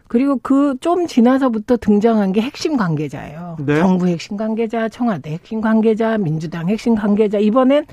[0.08, 3.56] 그리고 그 좀 지나서부터 등장한 게 핵심 관계자예요.
[3.64, 3.78] 네.
[3.78, 7.38] 정부 핵심 관계자, 청와대 핵심 관계자, 민주당 핵심 관계자.
[7.38, 7.84] 이번엔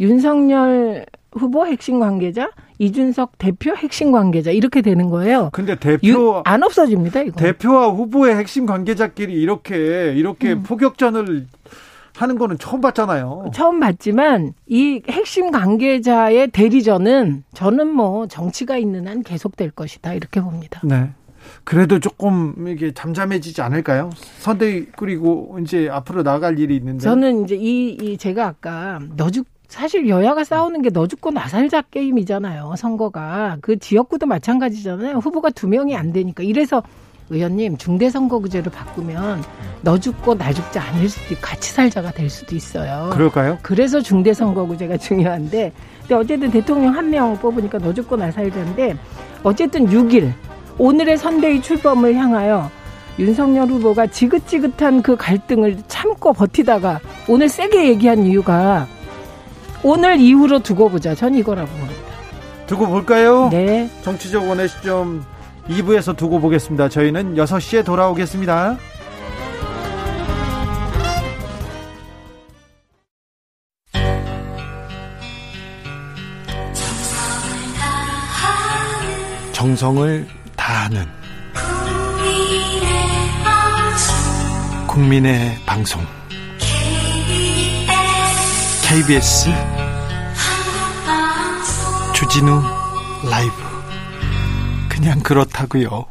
[0.00, 5.50] 윤석열 후보 핵심 관계자, 이준석 대표 핵심 관계자 이렇게 되는 거예요.
[5.52, 7.36] 근데 유- 대표 안 없어집니다, 이거.
[7.38, 10.62] 대표와 후보의 핵심 관계자끼리 이렇게 이렇게 음.
[10.62, 11.46] 포격전을
[12.16, 13.50] 하는 거는 처음 봤잖아요.
[13.54, 20.80] 처음 봤지만 이 핵심 관계자의 대리전은 저는 뭐 정치가 있는 한 계속될 것이다 이렇게 봅니다.
[20.84, 21.10] 네.
[21.70, 24.10] 그래도 조금 이게 잠잠해지지 않을까요?
[24.40, 26.98] 선대위 그리고 이제 앞으로 나갈 일이 있는데.
[27.04, 31.82] 저는 이제 이, 이 제가 아까 너죽 사실 여야가 싸우는 게 너 죽고 나 살자
[31.82, 32.74] 게임이잖아요.
[32.76, 35.18] 선거가 그 지역구도 마찬가지잖아요.
[35.18, 36.82] 후보가 두 명이 안 되니까 이래서
[37.28, 39.44] 의원님 중대선거구제로 바꾸면
[39.82, 43.10] 너 죽고 나 죽자 아닐 수도 있고 같이 살자가 될 수도 있어요.
[43.12, 43.58] 그럴까요?
[43.62, 48.96] 그래서 중대선거구제가 중요한데, 근데 어쨌든 대통령 한 명 뽑으니까 너 죽고 나 살자인데,
[49.44, 50.32] 어쨌든 6일,
[50.80, 52.70] 오늘의 선대위 출범을 향하여
[53.18, 58.86] 윤석열 후보가 지긋지긋한 그 갈등을 참고 버티다가 오늘 세게 얘기한 이유가
[59.82, 61.14] 오늘 이후로 두고 보자.
[61.14, 62.00] 전 이거라고 봅니다.
[62.66, 63.50] 두고 볼까요?
[63.50, 63.90] 네.
[64.00, 65.22] 정치적 원의 시점
[65.68, 66.88] 2부에서 두고 보겠습니다.
[66.88, 68.78] 저희는 6시에 돌아오겠습니다.
[79.52, 80.39] 정성을
[80.70, 81.04] 다하는
[84.86, 86.00] 국민의 방송
[88.88, 89.50] KBS
[92.14, 92.62] 주진우
[93.28, 93.52] 라이브
[94.88, 96.06] 그냥 그렇다고요.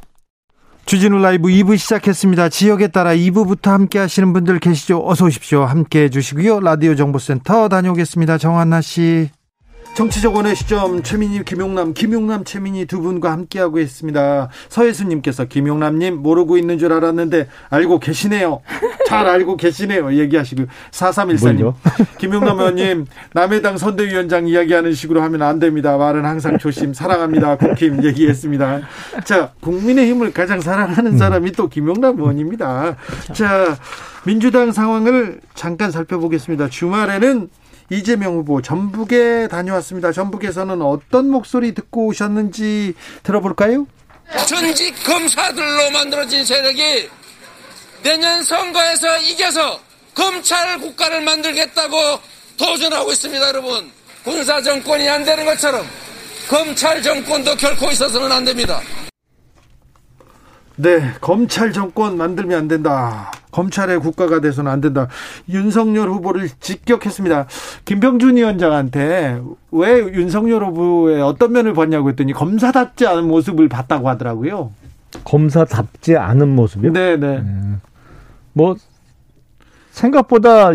[0.85, 2.49] 주진우 라이브 2부 시작했습니다.
[2.49, 5.01] 지역에 따라 2부부터 함께 하시는 분들 계시죠?
[5.05, 5.63] 어서 오십시오.
[5.63, 6.59] 함께 해 주시고요.
[6.59, 8.37] 라디오 정보센터 다녀오겠습니다.
[8.37, 9.29] 정한나 씨.
[9.99, 14.47] 정치적 원의 시점 최민희 김용남 김용남 최민희 두 분과 함께하고 있습니다.
[14.69, 18.61] 서혜수님께서 김용남님 모르고 있는 줄 알았는데 알고 계시네요.
[19.09, 20.13] 잘 알고 계시네요.
[20.13, 21.73] 얘기하시고 4314님
[22.17, 25.97] 김용남 의원님 남의 당 선대위원장 이야기하는 식으로 하면 안 됩니다.
[25.97, 27.57] 말은 항상 조심 사랑합니다.
[27.57, 28.79] 국힘 얘기했습니다.
[29.25, 32.95] 자 국민의힘을 가장 사랑하는 사람이 또 김용남 의원입니다.
[33.33, 33.77] 자
[34.25, 36.69] 민주당 상황을 잠깐 살펴보겠습니다.
[36.69, 37.49] 주말에는
[37.89, 40.11] 이재명 후보 전북에 다녀왔습니다.
[40.11, 43.87] 전북에서는 어떤 목소리 듣고 오셨는지 들어볼까요?
[44.47, 47.09] 전직 검사들로 만들어진 세력이
[48.03, 49.79] 내년 선거에서 이겨서
[50.13, 51.97] 검찰 국가를 만들겠다고
[52.57, 53.91] 도전하고 있습니다, 여러분.
[54.23, 55.85] 군사 정권이 안 되는 것처럼
[56.47, 58.81] 검찰 정권도 결코 있어서는 안 됩니다.
[60.81, 63.31] 네, 검찰 정권 만들면 안 된다.
[63.51, 65.09] 검찰의 국가가 돼서는 안 된다.
[65.49, 67.47] 윤석열 후보를 직격했습니다.
[67.83, 74.71] 김병준 위원장한테 왜 윤석열 후보의 어떤 면을 봤냐고 했더니 검사답지 않은 모습을 봤다고 하더라고요.
[75.25, 76.93] 검사답지 않은 모습이요?
[76.93, 77.43] 네, 네.
[78.53, 78.77] 뭐
[79.91, 80.71] 생각보다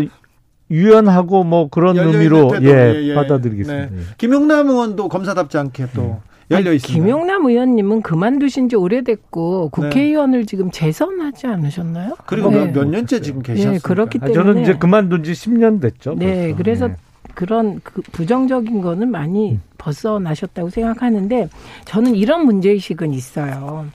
[0.69, 3.89] 유연하고 뭐 그런 의미로 태도, 예, 받아들이겠습니다.
[3.89, 4.01] 네.
[4.19, 7.03] 김용남 의원도 검사답지 않게 또 열려 아니, 있습니다.
[7.05, 12.15] 김용남 의원님은 그만두신 지 오래됐고 국회의원을 지금 재선하지 않으셨나요?
[12.25, 12.65] 그리고 네.
[12.65, 13.73] 몇, 몇 년째 지금 계셨어요.
[13.73, 16.15] 네, 그렇기 아, 때문에 저는 이제 그만둔 지 10년 됐죠.
[16.15, 16.57] 네, 벌써.
[16.57, 16.95] 그래서 네.
[17.33, 21.49] 그런 그 부정적인 거는 많이 벗어나셨다고 생각하는데
[21.85, 23.87] 저는 이런 문제 의식은 있어요.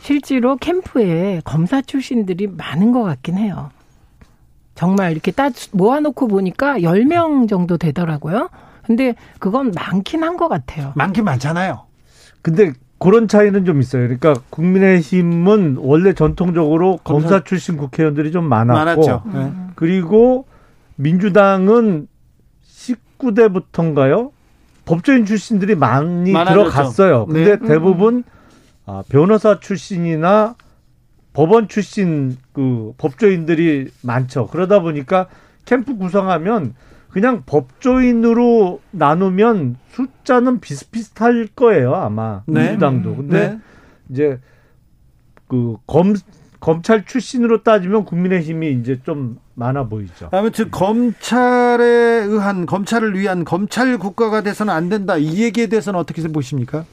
[0.00, 3.70] 실제로 캠프에 검사 출신들이 많은 것 같긴 해요.
[4.74, 8.50] 정말 이렇게 따 모아놓고 보니까 10명 정도 되더라고요.
[8.86, 10.92] 근데 그건 많긴 한 것 같아요.
[10.96, 11.82] 많긴 많잖아요.
[12.42, 14.02] 근데 그런 차이는 좀 있어요.
[14.02, 19.22] 그러니까 국민의힘은 원래 전통적으로 검사, 검사 출신 국회의원들이 좀 많았고 많았죠.
[19.26, 19.38] 네.
[19.40, 19.70] 음.
[19.74, 20.46] 그리고
[20.96, 22.06] 민주당은
[23.18, 24.30] 19대부터인가요?
[24.84, 26.70] 법조인 출신들이 많이 많아졌죠.
[26.70, 27.26] 들어갔어요.
[27.26, 27.68] 근데 네.
[27.68, 28.24] 대부분
[28.86, 30.56] 아, 변호사 출신이나
[31.32, 34.46] 법원 출신 그 법조인들이 많죠.
[34.48, 35.26] 그러다 보니까
[35.64, 36.74] 캠프 구성하면
[37.14, 42.42] 그냥 법조인으로 나누면 숫자는 비슷비슷할 거예요, 아마.
[42.46, 42.70] 네.
[42.70, 43.14] 민주당도.
[43.14, 43.58] 근데 네.
[44.10, 44.40] 이제
[45.46, 46.14] 그 검,
[46.58, 50.28] 검찰 출신으로 따지면 국민의힘이 이제 좀 많아 보이죠.
[50.32, 55.16] 아무튼 검찰에 의한 검찰을 위한 검찰 국가가 돼서는 안 된다.
[55.16, 56.84] 이 얘기에 대해서는 어떻게 보십니까?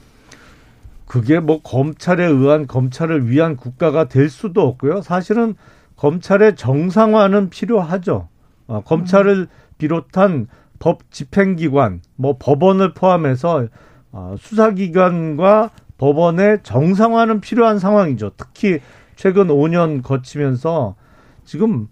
[1.08, 5.02] 그게 뭐 검찰에 의한 검찰을 위한 국가가 될 수도 없고요.
[5.02, 5.56] 사실은
[5.96, 8.28] 검찰의 정상화는 필요하죠.
[8.68, 9.48] 어, 검찰을
[9.82, 10.46] 비롯한
[10.78, 13.66] 법 집행기관, 뭐 법원을 포함해서
[14.12, 18.32] 어, 수사기관과 법원의 정상화는 필요한 상황이죠.
[18.36, 18.78] 특히
[19.16, 20.94] 최근 5년 거치면서
[21.44, 21.88] 지금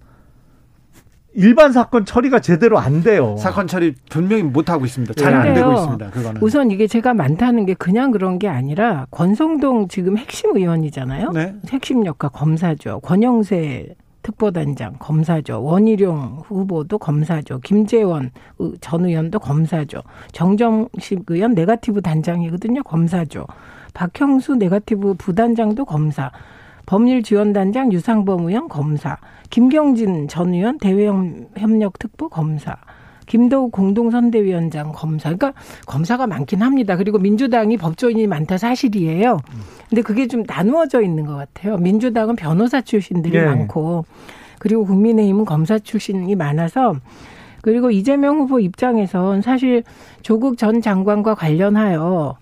[1.33, 3.37] 일반 사건 처리가 제대로 안 돼요.
[3.39, 5.15] 사건 처리 분명히 못 하고 있습니다.
[5.15, 6.11] 잘안 근데요, 되고 있습니다.
[6.11, 6.43] 그거는.
[6.43, 11.31] 우선 이게 제가 많다는 게 그냥 그런 게 아니라 권성동 지금 핵심 의원이잖아요.
[11.31, 11.55] 네.
[11.69, 13.01] 핵심 역할 검사죠.
[13.01, 15.63] 권영세 특보단장 검사죠.
[15.63, 17.61] 원희룡 후보도 검사죠.
[17.61, 20.03] 김재원 의- 전 의원도 검사죠.
[20.33, 22.83] 정정식 의원 네가티브 단장이거든요.
[22.83, 23.47] 검사죠.
[23.95, 26.31] 박형수 네가티브 부단장도 검사.
[26.87, 29.17] 법률지원단장 유상범 의원 검사.
[29.51, 32.77] 김경진 전 의원 대외협력특보 검사.
[33.31, 35.29] 김도우 공동선대위원장 검사.
[35.29, 35.53] 그러니까
[35.87, 36.97] 검사가 많긴 합니다.
[36.97, 39.39] 그리고 민주당이 법조인이 많다 사실이에요.
[39.89, 41.77] 근데 그게 좀 나누어져 있는 것 같아요.
[41.77, 43.43] 민주당은 변호사 출신들이 예.
[43.43, 44.05] 많고
[44.59, 46.97] 그리고 국민의힘은 검사 출신이 많아서
[47.63, 49.85] 그리고 이재명 후보 입장에선 사실
[50.23, 52.37] 조국 전 장관과 관련하여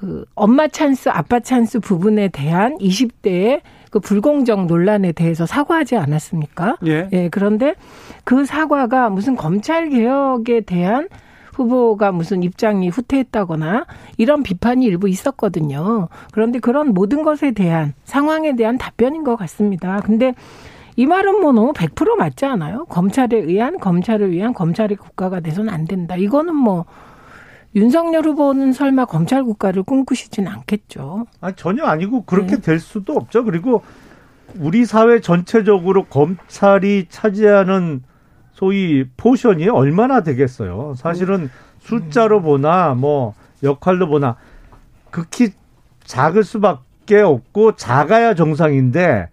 [0.00, 6.78] 그 엄마 찬스, 아빠 찬스 부분에 대한 20대의 그 불공정 논란에 대해서 사과하지 않았습니까?
[6.86, 7.10] 예.
[7.12, 7.74] 예, 그런데
[8.24, 11.10] 그 사과가 무슨 검찰 개혁에 대한
[11.52, 13.84] 후보가 무슨 입장이 후퇴했다거나
[14.16, 16.08] 이런 비판이 일부 있었거든요.
[16.32, 20.00] 그런데 그런 모든 것에 대한 상황에 대한 답변인 것 같습니다.
[20.00, 20.32] 근데
[20.96, 22.86] 이 말은 뭐 너무 100% 맞지 않아요?
[22.86, 26.16] 검찰에 의한 검찰을 위한 검찰의 국가가 돼서는 안 된다.
[26.16, 26.86] 이거는 뭐
[27.74, 31.26] 윤석열 후보는 설마 검찰 국가를 꿈꾸시진 않겠죠.
[31.40, 32.60] 아 전혀 아니고 그렇게 네.
[32.62, 33.44] 될 수도 없죠.
[33.44, 33.82] 그리고
[34.58, 38.02] 우리 사회 전체적으로 검찰이 차지하는
[38.52, 40.94] 소위 포션이 얼마나 되겠어요.
[40.96, 44.36] 사실은 숫자로 보나 뭐 역할로 보나
[45.10, 45.50] 극히
[46.04, 49.28] 작을 수밖에 없고 작아야 정상인데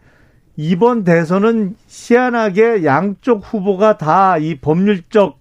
[0.56, 5.37] 이번 대선은 희한하게 양쪽 후보가 다 이 법률적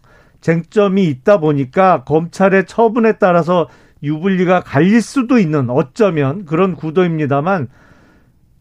[0.46, 3.68] 쟁점이 있다 보니까 검찰의 처분에 따라서
[4.04, 7.66] 유불리가 갈릴 수도 있는 어쩌면 그런 구도입니다만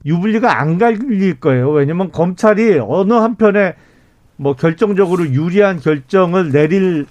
[0.04, 1.70] 유불리가 안 갈릴 거예요.
[1.70, 3.76] 왜냐면 검찰이 어느 한편에
[4.36, 7.06] 뭐 결정적으로 유리한 결정을 내릴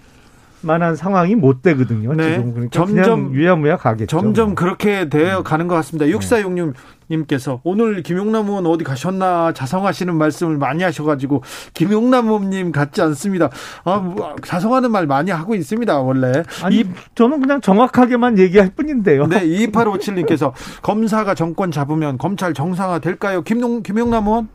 [0.65, 2.15] 만한 상황이 못 되거든요.
[2.15, 2.35] 네.
[2.35, 4.07] 지금 그러니까 점점 유야무야 가겠죠.
[4.07, 6.07] 점점 그렇게 되어 가는 것 같습니다.
[6.07, 11.43] 6466님께서 오늘 김용남 의원 어디 가셨나 자성하시는 말씀을 많이 하셔가지고
[11.75, 13.51] 김용남 의원님 같지 않습니다.
[13.85, 16.01] 아, 뭐, 자성하는 말 많이 하고 있습니다.
[16.01, 16.43] 원래.
[16.63, 16.85] 아니, 이,
[17.15, 19.27] 저는 그냥 정확하게만 얘기할 뿐인데요.
[19.27, 20.53] 네, 2857님께서
[20.83, 23.43] 검사가 정권 잡으면 검찰 정상화 될까요?
[23.43, 24.49] 김용, 김용남 의원?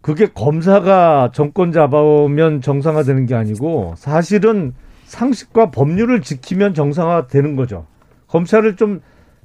[0.00, 4.72] 그게 검사가 정권 잡아오면 정상화되는 게 아니고 사실은
[5.08, 7.86] 상식과 법률을 지키면 정상화되는 거죠.
[8.28, 9.00] 검찰을 좀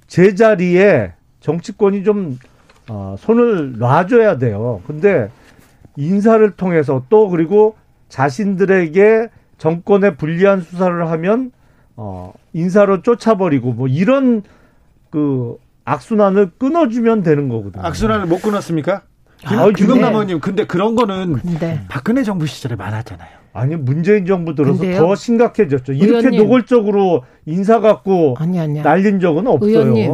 [0.07, 2.37] 제자리에 정치권이 좀
[2.89, 4.81] 어, 손을 놔줘야 돼요.
[4.85, 5.29] 근데
[5.95, 7.75] 인사를 통해서 또 그리고
[8.09, 11.51] 자신들에게 정권에 불리한 수사를 하면
[11.95, 14.43] 어, 인사로 쫓아버리고 뭐 이런
[15.09, 17.85] 그 악순환을 끊어주면 되는 거거든요.
[17.85, 19.03] 악순환을 못 끊었습니까?
[19.45, 21.81] 아, 김영남 의원님, 근데 그런 거는 근데.
[21.89, 23.42] 박근혜 정부 시절에 많았잖아요.
[23.53, 24.99] 아니 문재인 정부 들어서 근데요?
[24.99, 25.93] 더 심각해졌죠.
[25.93, 26.41] 이렇게 의원님.
[26.41, 29.69] 노골적으로 인사 갖고 아니, 아니 날린 적은 없어요.
[29.69, 30.11] 의원님,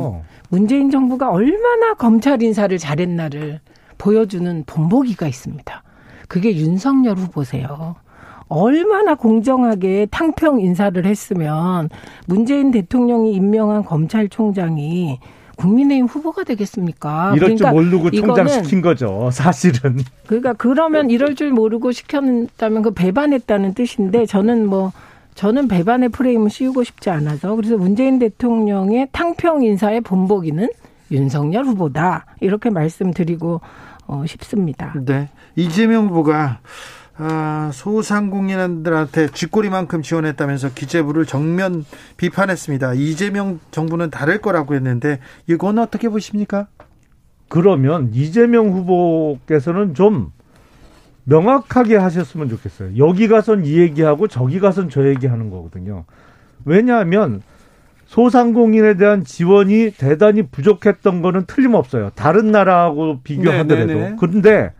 [0.49, 3.61] 문재인 정부가 얼마나 검찰 인사를 잘했나를
[3.97, 5.83] 보여주는 본보기가 있습니다.
[6.27, 7.95] 그게 윤석열 후보세요.
[8.49, 11.89] 얼마나 공정하게 탕평 인사를 했으면
[12.27, 15.19] 문재인 대통령이 임명한 검찰총장이
[15.59, 17.33] 국민의힘 후보가 되겠습니까?
[17.35, 19.99] 이럴 그러니까 줄 모르고 총장 시킨 거죠, 사실은.
[20.25, 24.93] 그러니까 그러면 이럴 줄 모르고 시켰다면 그 배반했다는 뜻인데 저는 뭐
[25.35, 30.69] 저는 배반의 프레임을 씌우고 싶지 않아서 그래서 문재인 대통령의 탕평 인사의 본보기는
[31.11, 33.61] 윤석열 후보다 이렇게 말씀드리고
[34.07, 34.93] 어, 싶습니다.
[35.05, 36.59] 네, 이재명 후보가
[37.21, 41.83] 아, 소상공인들한테 쥐꼬리만큼 지원했다면서 기재부를 정면
[42.15, 42.93] 비판했습니다.
[42.93, 46.67] 이재명 정부는 다를 거라고 했는데 이건 어떻게 보십니까?
[47.49, 50.31] 그러면 이재명 후보께서는 좀
[51.25, 52.97] 명확하게 하셨으면 좋겠어요.
[52.97, 56.05] 여기 가선 이 얘기하고 저기 가선 저 얘기하는 거거든요.
[56.63, 57.41] 왜냐하면
[58.05, 62.11] 소상공인에 대한 지원이 대단히 부족했던 거는 틀림없어요.
[62.15, 63.85] 다른 나라하고 비교하더라도.
[63.85, 64.15] 네, 네, 네.
[64.17, 64.71] 그런데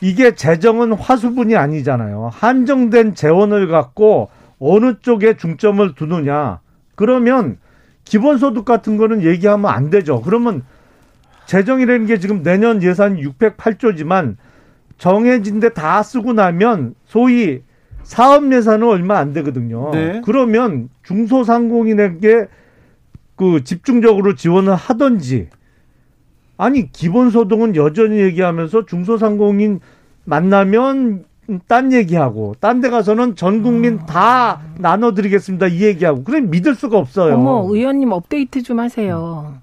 [0.00, 2.30] 이게 재정은 화수분이 아니잖아요.
[2.32, 4.28] 한정된 재원을 갖고
[4.58, 6.60] 어느 쪽에 중점을 두느냐.
[6.94, 7.58] 그러면
[8.04, 10.20] 기본소득 같은 거는 얘기하면 안 되죠.
[10.22, 10.62] 그러면
[11.46, 14.36] 재정이라는 게 지금 내년 예산 608조지만
[14.98, 17.62] 정해진 데 다 쓰고 나면 소위
[18.02, 19.90] 사업 예산은 얼마 안 되거든요.
[19.92, 20.22] 네.
[20.24, 22.46] 그러면 중소상공인에게
[23.36, 25.48] 그 집중적으로 지원을 하든지
[26.56, 29.80] 아니 기본소득은 여전히 얘기하면서 중소상공인
[30.24, 31.24] 만나면
[31.66, 34.06] 딴 얘기하고 딴 데 가서는 전 국민 아.
[34.06, 37.34] 다 나눠드리겠습니다 이 얘기하고 그래 믿을 수가 없어요.
[37.34, 39.54] 어머 의원님 업데이트 좀 하세요.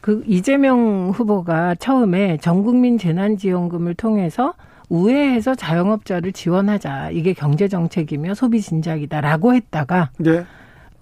[0.00, 4.54] 그 이재명 후보가 처음에 전 국민 재난지원금을 통해서
[4.88, 10.44] 우회해서 자영업자를 지원하자 이게 경제 정책이며 소비 진작이다라고 했다가 네.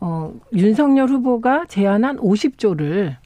[0.00, 3.16] 어, 윤석열 후보가 제안한 50조를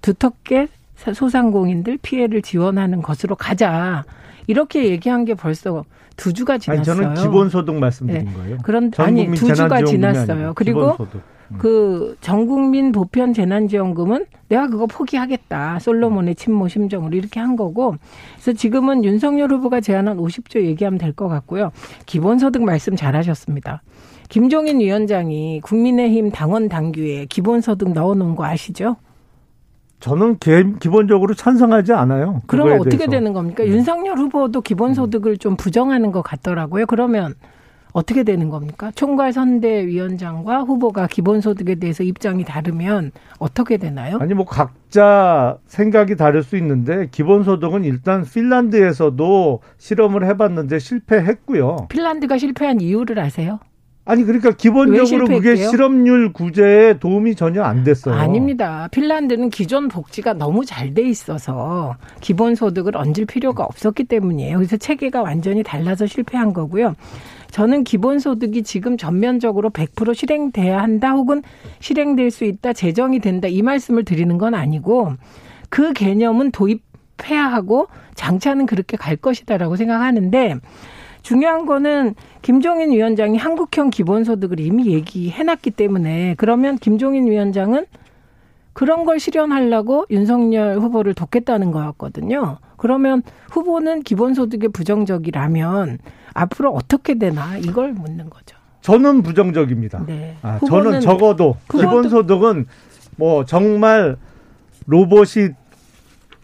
[0.00, 4.04] 두텁게 소상공인들 피해를 지원하는 것으로 가자.
[4.46, 5.84] 이렇게 얘기한 게 벌써
[6.16, 7.06] 두 주가 지났어요.
[7.06, 8.32] 아니, 저는 기본소득 말씀드린 네.
[8.32, 8.58] 거예요.
[8.62, 10.52] 그런 아니 두 주가 지났어요.
[10.54, 10.96] 그리고
[11.50, 11.58] 음.
[11.58, 15.78] 그 전 국민 보편 재난지원금은 내가 그거 포기하겠다.
[15.78, 17.96] 솔로몬의 친모 심정으로 이렇게 한 거고.
[18.34, 21.70] 그래서 지금은 윤석열 후보가 제안한 50조 얘기하면 될 것 같고요.
[22.06, 23.82] 기본소득 말씀 잘하셨습니다.
[24.30, 28.96] 김종인 위원장이 국민의힘 당원 당규에 기본소득 넣어놓은 거 아시죠?
[30.00, 30.38] 저는
[30.80, 32.42] 기본적으로 찬성하지 않아요.
[32.46, 33.10] 그러면 어떻게 대해서.
[33.10, 33.64] 되는 겁니까?
[33.64, 33.70] 네.
[33.70, 36.86] 윤석열 후보도 기본소득을 좀 부정하는 것 같더라고요.
[36.86, 37.34] 그러면
[37.94, 38.90] 어떻게 되는 겁니까?
[38.96, 44.18] 총괄 선대위원장과 후보가 기본소득에 대해서 입장이 다르면 어떻게 되나요?
[44.20, 51.86] 아니 뭐 각자 생각이 다를 수 있는데 기본소득은 일단 핀란드에서도 실험을 해봤는데 실패했고요.
[51.88, 53.60] 핀란드가 실패한 이유를 아세요?
[54.06, 58.14] 아니 그러니까 기본적으로 그게 실업률 구제에 도움이 전혀 안 됐어요.
[58.14, 58.88] 아닙니다.
[58.90, 64.58] 핀란드는 기존 복지가 너무 잘 돼 있어서 기본 소득을 얹을 필요가 없었기 때문이에요.
[64.58, 66.94] 그래서 체계가 완전히 달라서 실패한 거고요.
[67.50, 71.42] 저는 기본 소득이 지금 전면적으로 100% 실행돼야 한다 혹은
[71.80, 75.14] 실행될 수 있다, 제정이 된다 이 말씀을 드리는 건 아니고
[75.70, 80.56] 그 개념은 도입해야 하고 장차는 그렇게 갈 것이다라고 생각하는데
[81.24, 87.86] 중요한 거는 김종인 위원장이 한국형 기본소득을 이미 얘기해놨기 때문에 그러면 김종인 위원장은
[88.74, 92.58] 그런 걸 실현하려고 윤석열 후보를 돕겠다는 거였거든요.
[92.76, 95.98] 그러면 후보는 기본소득에 부정적이라면
[96.34, 98.58] 앞으로 어떻게 되나 이걸 묻는 거죠.
[98.82, 100.04] 저는 부정적입니다.
[100.06, 100.36] 네.
[100.42, 102.66] 아, 저는 적어도 기본소득은
[103.16, 104.16] 뭐 정말
[104.86, 105.54] 로봇이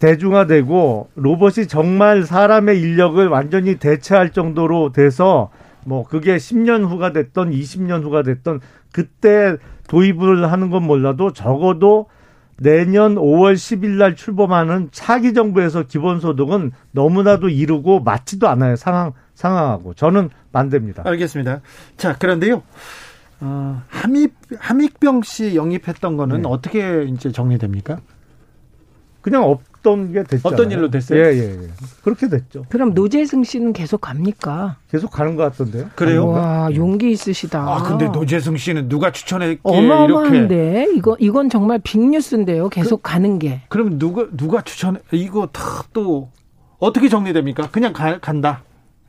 [0.00, 5.50] 대중화되고 로봇이 정말 사람의 인력을 완전히 대체할 정도로 돼서
[5.84, 8.60] 뭐 그게 10년 후가 됐던 20년 후가 됐던
[8.92, 9.56] 그때
[9.88, 12.06] 도입을 하는 건 몰라도 적어도
[12.58, 18.76] 내년 5월 10일 날 출범하는 차기 정부에서 기본소득은 너무나도 이르고 맞지도 않아요.
[18.76, 19.94] 상황, 상황하고.
[19.94, 21.04] 저는 반대입니다.
[21.06, 21.60] 알겠습니다.
[21.96, 22.62] 자, 그런데요.
[23.40, 26.48] 어, 함익, 함익병 씨 영입했던 거는 네.
[26.48, 27.98] 어떻게 이제 정리됩니까?
[29.22, 30.48] 그냥 없, 없던 게 됐죠.
[30.48, 31.18] 어떤 일로 됐어요?
[31.20, 31.68] 예, 예, 예.
[32.02, 32.64] 그렇게 됐죠.
[32.68, 34.76] 그럼 노재승 씨는 계속 갑니까?
[34.90, 35.90] 계속 가는 것 같던데요.
[35.96, 36.28] 그래요?
[36.28, 37.60] 와, 용기 있으시다.
[37.60, 40.96] 아, 근데 노재승 씨는 누가 추천했기에 어마어마한데 이렇게.
[40.96, 42.68] 이거 이건 정말 빅뉴스인데요.
[42.68, 43.62] 계속 그, 가는 게.
[43.68, 45.00] 그럼 누가 누가 추천해?
[45.12, 46.30] 이거 다 또
[46.78, 47.70] 어떻게 정리됩니까?
[47.70, 48.62] 그냥 가, 간다.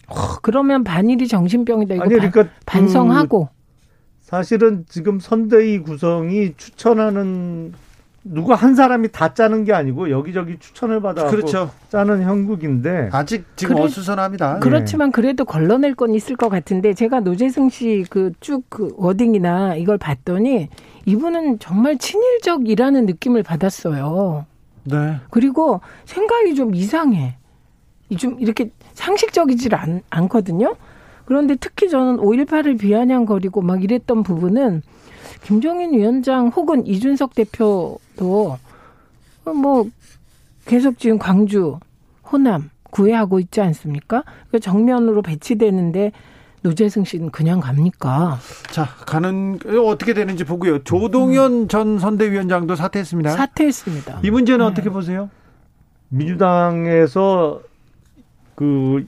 [0.08, 1.96] 어, 그러면 반일이 정신병이다.
[1.96, 3.46] 이거 아니, 그러니까 반성하고.
[3.46, 3.52] 그
[4.22, 7.74] 사실은 지금 선대위 구성이 추천하는
[8.24, 11.72] 누가 한 사람이 다 짜는 게 아니고 여기저기 추천을 받아 그렇죠.
[11.90, 14.60] 짜는 형국인데 아직 지금 그래, 어수선합니다.
[14.60, 19.98] 그렇지만 그래도 걸러낼 건 있을 것 같은데 제가 노재승 씨 그 쭉그 그 워딩이나 이걸
[19.98, 20.70] 봤더니
[21.06, 24.46] 이분은 정말 친일적이라는 느낌을 받았어요.
[24.84, 25.18] 네.
[25.30, 27.38] 그리고 생각이 좀 이상해.
[28.18, 30.76] 좀 이렇게 상식적이질 않, 않거든요.
[31.26, 34.82] 그런데 특히 저는 5.18을 비아냥거리고 막 이랬던 부분은
[35.44, 38.58] 김종인 위원장 혹은 이준석 대표 도
[39.44, 39.86] 뭐
[40.66, 41.80] 계속 지금 광주,
[42.32, 44.24] 호남 구애하고 있지 않습니까?
[44.52, 46.12] 그 정면으로 배치되는데
[46.62, 48.38] 노재승 씨는 그냥 갑니까?
[48.70, 50.84] 자, 가는 어떻게 되는지 보고요.
[50.84, 51.68] 조동현 음.
[51.68, 53.32] 전 선대위원장도 사퇴했습니다.
[53.32, 54.20] 사퇴했습니다.
[54.24, 54.72] 이 문제는 네.
[54.72, 55.30] 어떻게 보세요?
[56.10, 57.62] 민주당에서
[58.54, 59.08] 그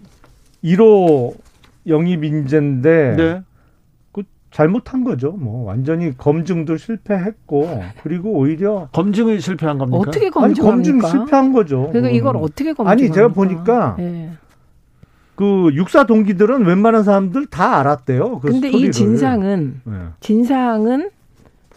[0.64, 1.36] 1호
[1.86, 3.41] 영입 인재인데 네.
[4.54, 5.32] 잘못한 거죠.
[5.32, 9.97] 뭐 완전히 검증도 실패했고 그리고 오히려 검증을 실패한 겁니까?
[9.97, 11.89] 어떻게 검증 검증 실패한 거죠.
[11.91, 12.91] 그러니까 이걸 어떻게 검증?
[12.91, 14.30] 아니 제가 보니까 네.
[15.36, 18.39] 그 육사 동기들은 웬만한 사람들 다 알았대요.
[18.39, 18.89] 그 근데 스토리를.
[18.89, 19.93] 이 진상은 네.
[20.20, 21.10] 진상은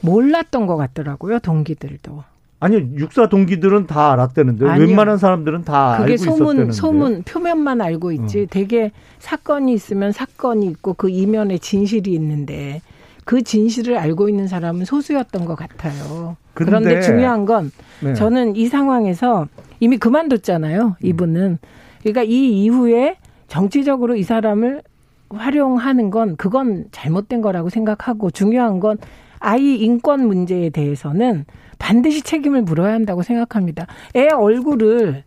[0.03, 1.39] 몰랐던 것 같더라고요.
[1.39, 2.25] 동기들도.
[2.59, 4.87] 아니요, 육사 동기들은 다 알았다는데 아니요.
[4.87, 6.73] 웬만한 사람들은 다 알고 소문, 있었다는데.
[6.73, 8.43] 소문 표면만 알고 있지.
[8.43, 8.47] 어.
[8.49, 12.81] 되게 사건이 있으면 사건이 있고 그 이면에 진실이 있는데
[13.25, 16.37] 그 진실을 알고 있는 사람은 소수였던 것 같아요.
[16.55, 18.15] 그런데 중요한 건 네.
[18.15, 19.49] 저는 이 상황에서
[19.81, 20.97] 이미 그만뒀잖아요.
[21.03, 21.59] 이분은.
[22.01, 23.17] 그러니까 이 이후에
[23.49, 24.83] 정치적으로 이 사람을
[25.29, 28.97] 활용하는 건 그건 잘못된 거라고 생각하고 중요한 건
[29.41, 31.45] 아이 인권 문제에 대해서는
[31.79, 33.87] 반드시 책임을 물어야 한다고 생각합니다.
[34.15, 35.25] 애 얼굴을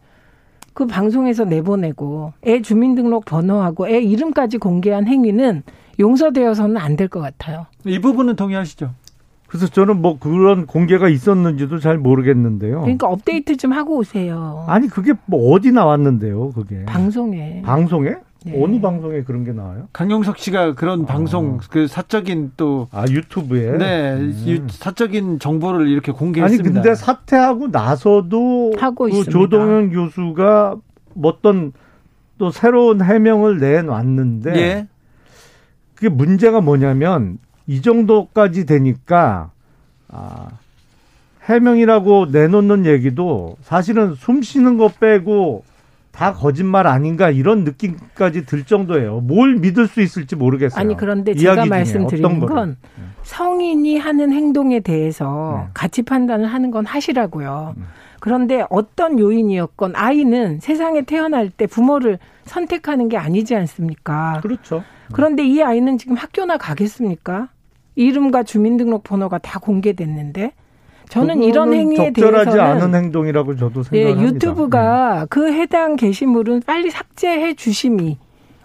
[0.73, 5.63] 그 방송에서 내보내고 애 주민등록 번호하고 애 이름까지 공개한 행위는
[5.99, 7.65] 용서되어서는 안 될 것 같아요.
[7.85, 8.91] 이 부분은 동의하시죠?
[9.47, 12.81] 그래서 저는 뭐 그런 공개가 있었는지도 잘 모르겠는데요.
[12.81, 14.63] 그러니까 업데이트 좀 하고 오세요.
[14.67, 16.85] 아니 그게 뭐 어디 나왔는데요, 그게?
[16.85, 17.61] 방송에.
[17.65, 18.15] 방송에?
[18.45, 18.53] 네.
[18.63, 19.89] 어느 방송에 그런 게 나와요?
[19.91, 21.05] 강용석 씨가 그런 아.
[21.05, 24.67] 방송 그 사적인 또 아 유튜브에 네 음.
[24.69, 26.69] 사적인 정보를 이렇게 공개했습니다.
[26.69, 29.31] 아니 근데 사퇴하고 나서도 하고 그 있습니다.
[29.31, 30.77] 조동현 교수가
[31.21, 31.73] 어떤
[32.37, 34.87] 또 새로운 해명을 내놨는데 예.
[35.95, 39.51] 그게 문제가 뭐냐면 이 정도까지 되니까
[40.07, 40.47] 아
[41.43, 45.65] 해명이라고 내놓는 얘기도 사실은 숨 쉬는 거 빼고
[46.19, 49.21] 다 거짓말 아닌가 이런 느낌까지 들 정도예요.
[49.21, 50.77] 뭘 믿을 수 있을지 모르겠어요.
[50.77, 53.03] 아니 그런데 제가 말씀드리는 건 네.
[53.23, 55.69] 성인이 하는 행동에 대해서 네.
[55.73, 57.75] 가치 판단을 하는 건 하시라고요.
[57.77, 57.83] 네.
[58.19, 64.41] 그런데 어떤 요인이었건 아이는 세상에 태어날 때 부모를 선택하는 게 아니지 않습니까?
[64.41, 64.83] 그렇죠.
[65.13, 67.47] 그런데 이 아이는 지금 학교나 가겠습니까?
[67.95, 70.51] 이름과 주민등록번호가 다 공개됐는데
[71.09, 74.21] 저는 이런 행위에 적절하지 대해서는 않은 행동이라고 저도 생각합니다.
[74.21, 75.25] 예, 유튜브가 네.
[75.29, 78.17] 그 해당 게시물은 빨리 삭제해 주심이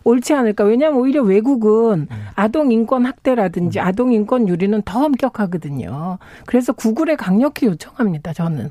[0.05, 0.65] 옳지 않을까.
[0.65, 2.27] 왜냐하면 오히려 외국은 음.
[2.35, 3.85] 아동 인권 학대라든지 음.
[3.85, 6.19] 아동 인권 유리는 더 엄격하거든요.
[6.47, 8.35] 그래서 구글에 강력히 요청합니다.
[8.35, 8.71] 저는.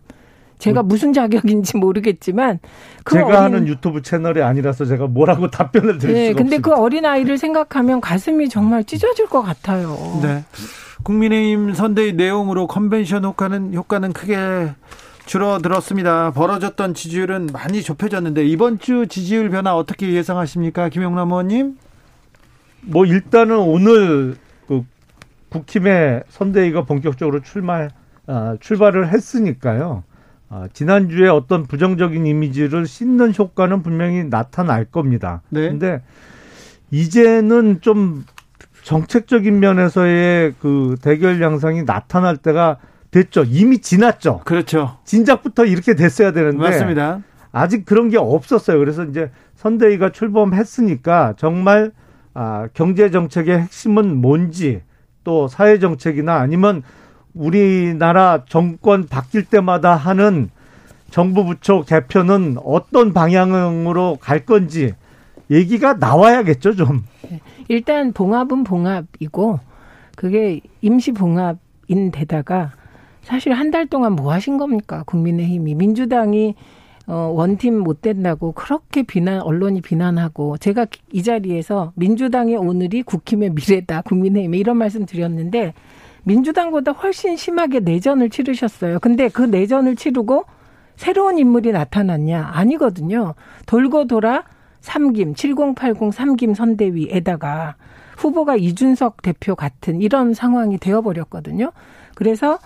[0.60, 0.88] 제가 음.
[0.88, 2.60] 무슨 자격인지 모르겠지만
[3.04, 3.40] 그 제가 어린...
[3.40, 6.76] 하는 유튜브 채널이 아니라서 제가 뭐라고 답변을 드릴 네, 수가 근데 없습니다.
[6.76, 9.98] 그 어린 아이를 생각하면 가슴이 정말 찢어질 것 같아요.
[10.22, 10.44] 네.
[11.04, 14.72] 국민의힘 선대의 내용으로 컨벤션 효과는 효과는 크게
[15.26, 16.32] 줄어들었습니다.
[16.32, 21.78] 벌어졌던 지지율은 많이 좁혀졌는데 이번 주 지지율 변화 어떻게 예상하십니까, 김영남 의원님?
[22.82, 24.36] 뭐 일단은 오늘
[24.68, 24.84] 그
[25.50, 27.88] 국힘의 선대위가 본격적으로 출마
[28.28, 30.04] 아, 출발을 했으니까요.
[30.56, 35.42] 아, 지난주에 어떤 부정적인 이미지를 씻는 효과는 분명히 나타날 겁니다.
[35.50, 35.68] 네.
[35.68, 36.04] 근데
[36.92, 38.24] 이제는 좀
[38.84, 42.78] 정책적인 면에서의 그 대결 양상이 나타날 때가
[43.10, 43.46] 됐죠.
[43.48, 44.42] 이미 지났죠.
[44.46, 45.00] 그렇죠.
[45.06, 47.22] 진작부터 이렇게 됐어야 되는데 맞습니다.
[47.52, 48.78] 아직 그런 게 없었어요.
[48.78, 51.92] 그래서 이제 선대위가 출범했으니까 정말
[52.36, 54.84] 아, 경제 정책의 핵심은 뭔지
[55.24, 56.84] 또 사회 정책이나 아니면
[57.34, 60.50] 우리나라 정권 바뀔 때마다 하는
[61.10, 64.94] 정부 부처 개편은 어떤 방향으로 갈 건지
[65.52, 67.04] 얘기가 나와야겠죠, 좀.
[67.68, 69.60] 일단 봉합은 봉합이고
[70.16, 72.72] 그게 임시 봉합인 데다가
[73.22, 75.04] 사실 한 달 동안 뭐 하신 겁니까?
[75.06, 76.56] 국민의힘이 민주당이
[77.06, 84.02] 어, 원팀 못 된다고 그렇게 비난 언론이 비난하고 제가 이 자리에서 민주당의 오늘이 국힘의 미래다
[84.04, 85.74] 국민의힘에 이런 말씀 드렸는데
[86.24, 89.00] 민주당보다 훨씬 심하게 내전을 치르셨어요.
[89.00, 90.46] 근데 그 내전을 치르고
[90.96, 92.52] 새로운 인물이 나타났냐?
[92.54, 93.36] 아니거든요.
[93.66, 94.44] 돌고 돌아
[94.82, 97.76] 삼김 7080 삼김 선대위에다가
[98.18, 101.72] 후보가 이준석 대표 같은 이런 상황이 되어버렸거든요.
[102.16, 102.60] 그래서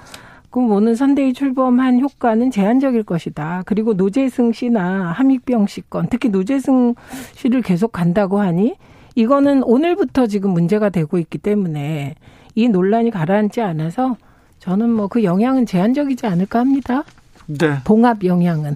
[0.49, 3.63] 그 오는 선대위 출범한 효과는 제한적일 것이다.
[3.65, 6.95] 그리고 노재승 씨나 함익병 씨 건, 특히 노재승
[7.33, 8.75] 씨를 계속 간다고 하니
[9.15, 12.15] 이거는 오늘부터 지금 문제가 되고 있기 때문에
[12.57, 14.17] 이 논란이 가라앉지 않아서
[14.59, 17.03] 저는 뭐 그 영향은 제한적이지 않을까 합니다.
[17.45, 17.77] 네.
[17.83, 18.75] 봉합 영향은.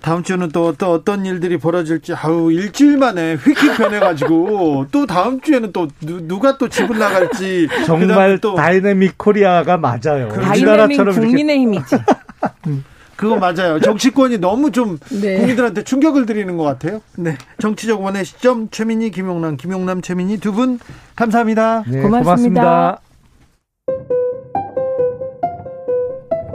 [0.00, 5.72] 다음 주는 또, 또 어떤 일들이 벌어질지 아우 일주일 만에 휙휙 변해가지고 또 다음 주에는
[5.72, 10.28] 또 누, 가또 집을 나갈지 정말 또 다이내믹 코리아가 맞아요.
[10.30, 11.96] 다이내믹 국민의힘이지.
[13.12, 13.16] 음.
[13.16, 13.78] 그거 맞아요.
[13.80, 15.36] 정치권이 너무 좀 네.
[15.38, 17.00] 국민들한테 충격을 드리는 것 같아요.
[17.16, 17.36] 네.
[17.60, 20.78] 정치적 원의 시점 최민희, 김용남, 김용남, 최민희 두 분
[21.16, 21.84] 감사합니다.
[21.86, 22.62] 네, 고맙습니다.
[22.62, 23.00] 고맙습니다.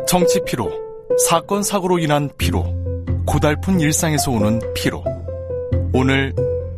[0.08, 0.72] 정치 피로,
[1.28, 2.66] 사건 사고로 인한 피로.
[3.26, 5.04] 고달픈 일상에서 오는 피로.
[5.94, 6.34] 오늘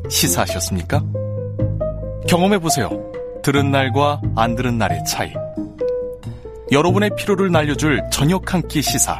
[0.10, 1.04] 시사하셨습니까?
[2.28, 2.90] 경험해 보세요.
[3.44, 5.32] 들은 날과 안 들은 날의 차이.
[6.72, 9.20] 여러분의 피로를 날려줄 저녁 한 끼 시사.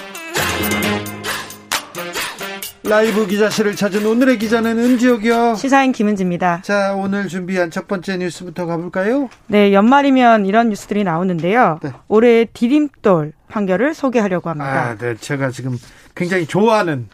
[2.91, 5.55] 라이브 기자실을 찾은 오늘의 기자는 은지옥이요.
[5.55, 6.61] 시사인 김은지입니다.
[6.61, 9.29] 자, 오늘 준비한 첫 번째 뉴스부터 가볼까요?
[9.47, 11.79] 네, 연말이면 이런 뉴스들이 나오는데요.
[11.81, 11.93] 네.
[12.09, 14.89] 올해 디딤돌 판결을 소개하려고 합니다.
[14.89, 15.15] 아, 네.
[15.15, 15.79] 제가 지금
[16.15, 17.07] 굉장히 좋아하는,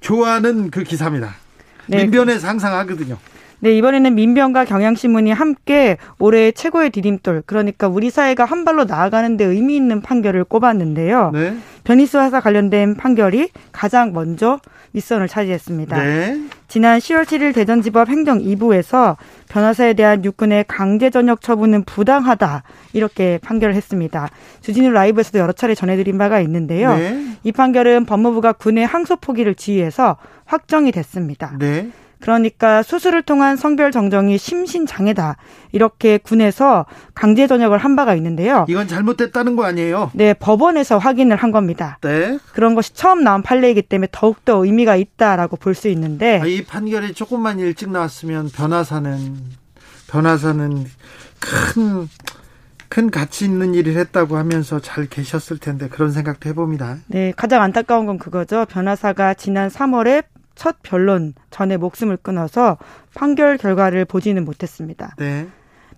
[0.00, 1.34] 좋아하는 그 기사입니다.
[1.88, 2.04] 네.
[2.04, 3.18] 민변에서 항상 하거든요.
[3.64, 9.46] 네, 이번에는 민변과 경향신문이 함께 올해 최고의 디딤돌, 그러니까 우리 사회가 한 발로 나아가는 데
[9.46, 11.30] 의미 있는 판결을 꼽았는데요.
[11.32, 11.56] 네.
[11.84, 14.60] 변희수 화사 관련된 판결이 가장 먼저
[14.92, 15.96] 윗선을 차지했습니다.
[15.96, 16.40] 네.
[16.68, 19.16] 지난 10월 7일 대전지법 행정 2부에서
[19.48, 24.28] 변호사에 대한 육군의 강제 전역 처분은 부당하다 이렇게 판결을 했습니다.
[24.60, 26.94] 주진우 라이브에서도 여러 차례 전해드린 바가 있는데요.
[26.96, 27.18] 네.
[27.42, 31.56] 이 판결은 법무부가 군의 항소 포기를 지휘해서 확정이 됐습니다.
[31.58, 31.88] 네.
[32.24, 35.36] 그러니까 수술을 통한 성별 정정이 심신장애다.
[35.72, 38.64] 이렇게 군에서 강제 전역을 한 바가 있는데요.
[38.66, 40.10] 이건 잘못됐다는 거 아니에요?
[40.14, 41.98] 네, 법원에서 확인을 한 겁니다.
[42.00, 42.38] 네.
[42.54, 47.12] 그런 것이 처음 나온 판례이기 때문에 더욱더 의미가 있다라고 볼 수 있는데 아, 이 판결이
[47.12, 49.34] 조금만 일찍 나왔으면 변화사는
[50.06, 50.86] 변화사는
[51.40, 56.96] 큰큰 가치 있는 일을 했다고 하면서 잘 계셨을 텐데 그런 생각도 해봅니다.
[57.08, 58.64] 네, 가장 안타까운 건 그거죠.
[58.70, 60.24] 변호사가 지난 3월에
[60.54, 62.78] 첫 변론 전에 목숨을 끊어서
[63.14, 65.14] 판결 결과를 보지는 못했습니다.
[65.18, 65.46] 네.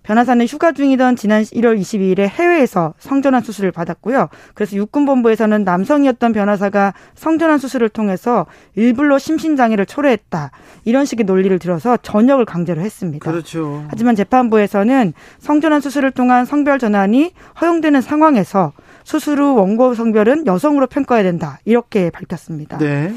[0.07, 4.29] 변호사는 휴가 중이던 지난 1월 22일에 해외에서 성전환 수술을 받았고요.
[4.53, 10.51] 그래서 육군본부에서는 남성이었던 변호사가 성전환 수술을 통해서 일부러 심신장애를 초래했다.
[10.85, 13.29] 이런 식의 논리를 들어서 전역을 강제로 했습니다.
[13.29, 13.83] 그렇죠.
[13.89, 18.71] 하지만 재판부에서는 성전환 수술을 통한 성별 전환이 허용되는 상황에서
[19.03, 21.59] 수술 후 원고 성별은 여성으로 평가해야 된다.
[21.65, 22.77] 이렇게 밝혔습니다.
[22.77, 23.13] 네.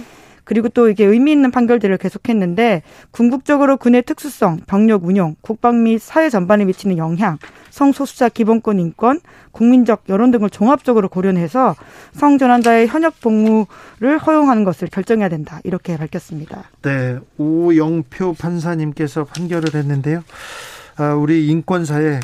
[0.51, 2.83] 그리고 또 이게 의미 있는 판결들을 계속했는데
[3.13, 7.39] 궁극적으로 군의 특수성, 병력 운용, 국방 및 사회 전반에 미치는 영향,
[7.71, 9.21] 성소수자 기본권 인권,
[9.53, 11.77] 국민적 여론 등을 종합적으로 고려해서
[12.15, 15.61] 성전환자의 현역 복무를 허용하는 것을 결정해야 된다.
[15.63, 16.65] 이렇게 밝혔습니다.
[16.83, 17.21] 네.
[17.39, 20.25] 오영표 판사님께서 판결을 했는데요.
[20.97, 22.19] 아, 우리 인권사에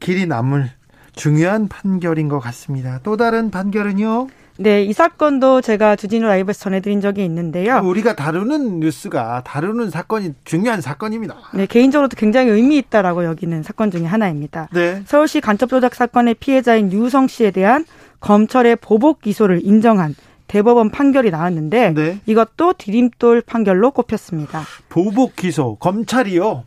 [0.00, 0.72] 길이 남을
[1.14, 2.98] 중요한 판결인 것 같습니다.
[3.04, 4.26] 또 다른 판결은요?
[4.56, 7.80] 네, 이 사건도 제가 주진우 라이브에서 전해드린 적이 있는데요.
[7.84, 11.34] 우리가 다루는 뉴스가 다루는 사건이 중요한 사건입니다.
[11.54, 14.68] 네, 개인적으로도 굉장히 의미 있다라고 여기는 사건 중에 하나입니다.
[14.72, 15.02] 네.
[15.06, 17.84] 서울시 간첩 조작 사건의 피해자인 유성 씨에 대한
[18.20, 20.14] 검찰의 보복 기소를 인정한
[20.46, 22.20] 대법원 판결이 나왔는데 네.
[22.26, 24.62] 이것도 디딤돌 판결로 꼽혔습니다.
[24.88, 26.64] 보복 기소 검찰이요.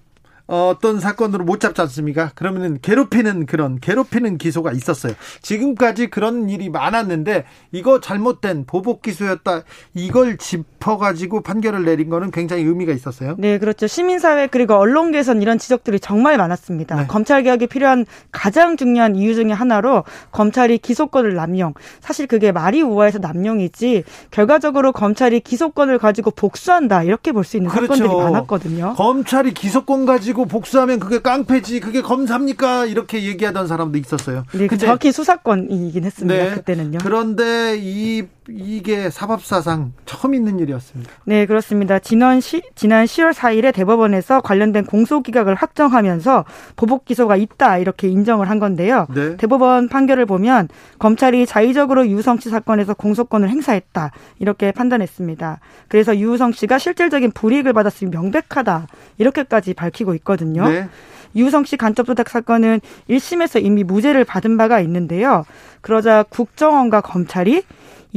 [0.48, 2.32] 어떤 사건으로 못 잡지 않습니까?
[2.36, 5.14] 그러면은 괴롭히는 그런 괴롭히는 기소가 있었어요.
[5.41, 9.64] 지금까지 그런 일이 많았는데 이거 잘못된 보복 기소였다.
[9.94, 13.36] 이걸 짚어가지고 판결을 내린 거는 굉장히 의미가 있었어요.
[13.38, 13.88] 네, 그렇죠.
[13.88, 16.95] 시민사회 그리고 언론계에선 이런 지적들이 정말 많았습니다.
[16.95, 17.07] 네.
[17.07, 21.74] 검찰 개혁이 필요한 가장 중요한 이유 중의 하나로 검찰이 기소권을 남용.
[21.99, 27.95] 사실 그게 말이 우아해서 남용이지 결과적으로 검찰이 기소권을 가지고 복수한다 이렇게 볼 수 있는 그렇죠.
[27.95, 28.94] 사건들이 많았거든요.
[28.95, 34.45] 검찰이 기소권 가지고 가지고 복수하면 그게 깡패지 그게 검사입니까 이렇게 얘기하던 사람도 있었어요.
[34.53, 36.43] 네, 그 정확히 수사권이긴 했습니다.
[36.43, 36.99] 네, 그때는요.
[37.01, 41.11] 그런데 이 이게 사법사상 처음 있는 일이었습니다.
[41.26, 41.99] 네, 그렇습니다.
[41.99, 46.45] 지난 시, 지난 10월 4일에 대법원에서 관련된 공소기각을 확정하면서
[46.76, 49.07] 보복 기소가 있다 이렇게 인정을 한 건데요.
[49.14, 49.38] 네.
[49.38, 50.69] 대법원 판결을 보면
[50.99, 55.60] 검찰이 자의적으로 유성 씨 사건에서 공소권을 행사했다 이렇게 판단했습니다.
[55.88, 58.88] 그래서 유성 씨가 실질적인 불이익을 받았음이 명백하다
[59.18, 60.68] 이렇게까지 밝히고 있거든요.
[60.68, 60.88] 네.
[61.36, 62.80] 유성 씨 간접 조작 사건은
[63.10, 65.45] 1심에서 이미 무죄를 받은 바가 있는데요.
[65.82, 67.64] 그러자 국정원과 검찰이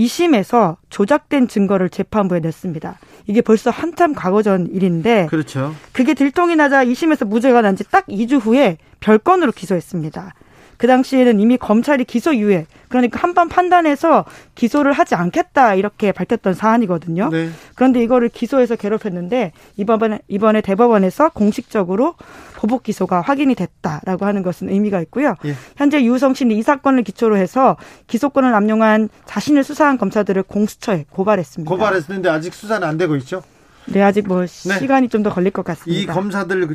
[0.05, 2.99] 2심에서 조작된 증거를 재판부에 냈습니다.
[3.27, 5.75] 이게 벌써 한참 과거 전 일인데 그렇죠.
[5.93, 10.35] 그게 들통이 나자 2심에서 무죄가 난 지 딱 2주 후에 별건으로 기소했습니다.
[10.81, 14.25] 그 당시에는 이미 검찰이 기소 유예 그러니까 한 번 판단해서
[14.55, 17.29] 기소를 하지 않겠다 이렇게 밝혔던 사안이거든요.
[17.29, 17.51] 네.
[17.75, 22.15] 그런데 이거를 기소해서 괴롭혔는데 이번에 이번에 대법원에서 공식적으로
[22.57, 25.35] 보복 기소가 확인이 됐다라고 하는 것은 의미가 있고요.
[25.45, 25.55] 예.
[25.77, 27.77] 현재 유성 씨는 이 사건을 기초로 해서
[28.07, 31.69] 기소권을 남용한 자신을 수사한 검사들을 공수처에 고발했습니다.
[31.71, 33.43] 고발했는데 아직 수사는 안 되고 있죠?
[33.87, 34.47] 네, 아직 뭐 네.
[34.47, 36.01] 시간이 좀 더 걸릴 것 같습니다.
[36.03, 36.75] 이 검사들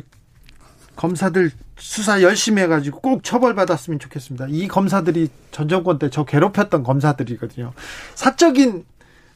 [0.96, 4.46] 검사들 수사 열심히 해가지고 꼭 처벌받았으면 좋겠습니다.
[4.48, 7.72] 이 검사들이 전 정권 때 저 괴롭혔던 검사들이거든요.
[8.14, 8.84] 사적인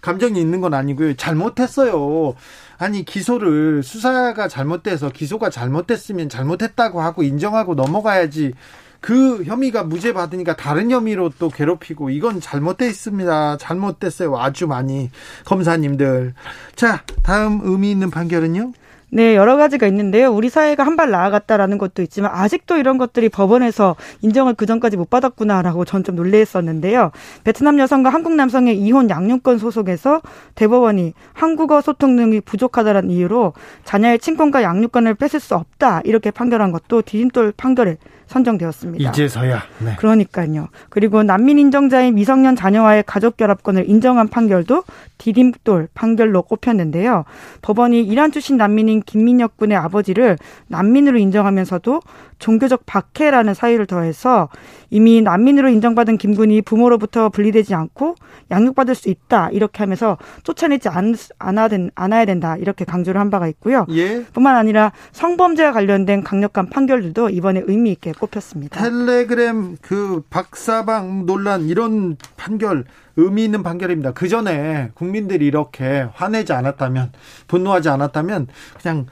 [0.00, 1.14] 감정이 있는 건 아니고요.
[1.16, 2.34] 잘못했어요.
[2.78, 8.54] 아니 기소를 수사가 잘못돼서 기소가 잘못됐으면 잘못했다고 하고 인정하고 넘어가야지.
[9.00, 13.56] 그 혐의가 무죄 받으니까 다른 혐의로 또 괴롭히고 이건 잘못돼 있습니다.
[13.58, 14.38] 잘못됐어요.
[14.38, 15.10] 아주 많이
[15.46, 16.34] 검사님들.
[16.76, 18.72] 자, 다음 의미 있는 판결은요?
[19.12, 20.30] 네, 여러 가지가 있는데요.
[20.30, 25.08] 우리 사회가 한 발 나아갔다라는 것도 있지만 아직도 이런 것들이 법원에서 인정을 그 전까지 못
[25.10, 27.10] 받았구나라고 전 좀 놀래했었는데요.
[27.44, 30.20] 베트남 여성과 한국 남성의 이혼 양육권 소속에서
[30.54, 33.52] 대법원이 한국어 소통 능이 부족하다는 이유로
[33.84, 37.96] 자녀의 친권과 양육권을 뺏을 수 없다 이렇게 판결한 것도 디딤돌 판결에
[38.30, 39.10] 선정되었습니다.
[39.10, 39.62] 이제서야.
[39.80, 39.96] 네.
[39.96, 40.68] 그러니까요.
[40.88, 44.84] 그리고 난민 인정자의 미성년 자녀와의 가족 결합권을 인정한 판결도
[45.18, 47.24] 디딤돌 판결로 꼽혔는데요.
[47.60, 50.38] 법원이 이란 출신 난민인 김민혁 군의 아버지를
[50.68, 52.00] 난민으로 인정하면서도
[52.40, 54.48] 종교적 박해라는 사유를 더해서
[54.90, 58.16] 이미 난민으로 인정받은 김군이 부모로부터 분리되지 않고
[58.50, 63.46] 양육받을 수 있다 이렇게 하면서 쫓아내지 않, 않아야, 된, 않아야 된다 이렇게 강조를 한 바가
[63.48, 63.86] 있고요.
[63.90, 64.24] 예.
[64.32, 68.80] 뿐만 아니라 성범죄와 관련된 강력한 판결들도 이번에 의미 있게 꼽혔습니다.
[68.80, 72.84] 텔레그램 그 박사방 논란 이런 판결
[73.16, 74.12] 의미 있는 판결입니다.
[74.12, 77.12] 그 전에 국민들이 이렇게 화내지 않았다면
[77.46, 78.48] 분노하지 않았다면
[78.80, 79.06] 그냥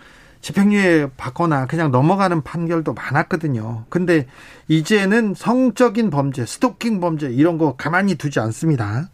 [0.49, 3.85] 집행유예 받거나 그냥 넘어가는 판결도 많았거든요.
[3.91, 4.27] 근데
[4.67, 9.11] 이제는 성적인 범죄, 스토킹 범죄 이런 거 가만히 두지 않습니다.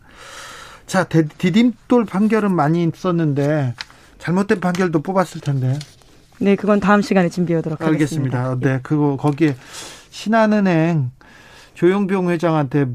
[0.86, 3.74] 자, 디딤돌 판결은 많이 있었는데
[4.18, 5.76] 잘못된 판결도 뽑았을 텐데.
[6.38, 8.38] 네, 그건 다음 시간에 준비하도록 하겠습니다.
[8.38, 8.58] 알겠습니다.
[8.60, 9.56] 네, 그거 거기에
[10.10, 11.10] 신한은행
[11.74, 12.86] 조용병 회장한테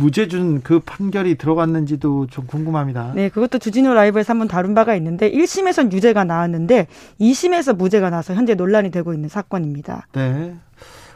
[0.00, 3.12] 무죄 준 그 판결이 들어갔는지도 좀 궁금합니다.
[3.14, 6.86] 네, 그것도 주진우 라이브에서 한번 다룬 바가 있는데 1심에선 유죄가 나왔는데
[7.20, 10.06] 2심에서 무죄가 나서 현재 논란이 되고 있는 사건입니다.
[10.12, 10.54] 네.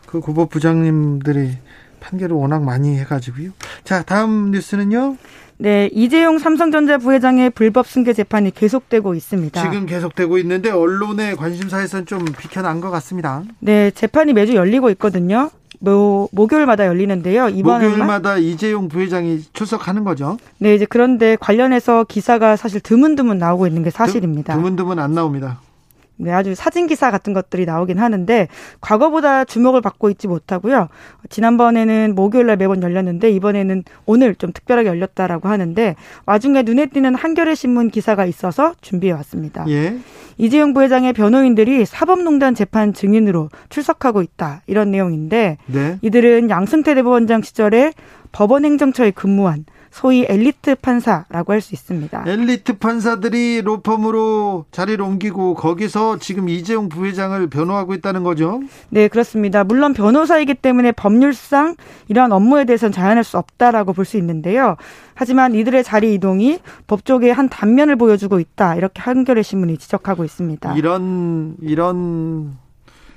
[0.07, 1.53] 그 고법 부장님들이
[2.01, 3.51] 판결을 워낙 많이 해가지고요.
[3.83, 5.17] 자, 다음 뉴스는요.
[5.57, 9.63] 네, 이재용 삼성전자 부회장의 불법 승계 재판이 계속되고 있습니다.
[9.63, 13.45] 지금 계속되고 있는데 언론의 관심사에서는 좀 비켜난 것 같습니다.
[13.61, 15.51] 네, 재판이 매주 열리고 있거든요.
[15.85, 17.49] 모, 목요일마다 열리는데요.
[17.51, 20.39] 이번에 목요일마다 이재용 부회장이 출석하는 거죠.
[20.59, 24.55] 네, 이제 그런데 관련해서 기사가 사실 드문드문 나오고 있는 게 사실입니다.
[24.55, 25.61] 드문드문 안 나옵니다.
[26.17, 28.49] 네, 아주 사진 기사 같은 것들이 나오긴 하는데
[28.81, 30.89] 과거보다 주목을 받고 있지 못하고요.
[31.29, 35.97] 지난번에는 목요일 날 매번 열렸는데 이번에는 오늘 좀 특별하게 열렸다라고 하는데
[36.27, 39.65] 와중에 눈에 띄는 한겨레 신문 기사가 있어서 준비해 왔습니다.
[39.69, 39.97] 예.
[40.37, 44.63] 이재용 부회장의 변호인들이 사법농단 재판 증인으로 출석하고 있다.
[44.67, 45.99] 이런 내용인데 네.
[46.03, 47.93] 이들은 양승태 대법원장 시절에
[48.33, 49.65] 법원 행정처에 근무한
[49.95, 52.25] 소위 엘리트 판사라고 할 수 있습니다.
[52.27, 58.61] 엘리트 판사들이 로펌으로 자리를 옮기고 거기서 지금 이재용 부회장을 변호하고 있다는 거죠?
[58.91, 59.63] 네, 그렇습니다.
[59.63, 61.77] 물론 변호사이기 때문에 법률상
[62.09, 64.77] 이러한 업무에 대해서는 자연할 수 없다라고 볼 수 있는데요.
[65.15, 66.59] 하지만 이들의 자리 이동이
[66.89, 68.75] 법조계의 한 단면을 보여주고 있다.
[68.75, 70.75] 이렇게 한겨레 신문이 지적하고 있습니다.
[70.77, 72.57] 이런 이런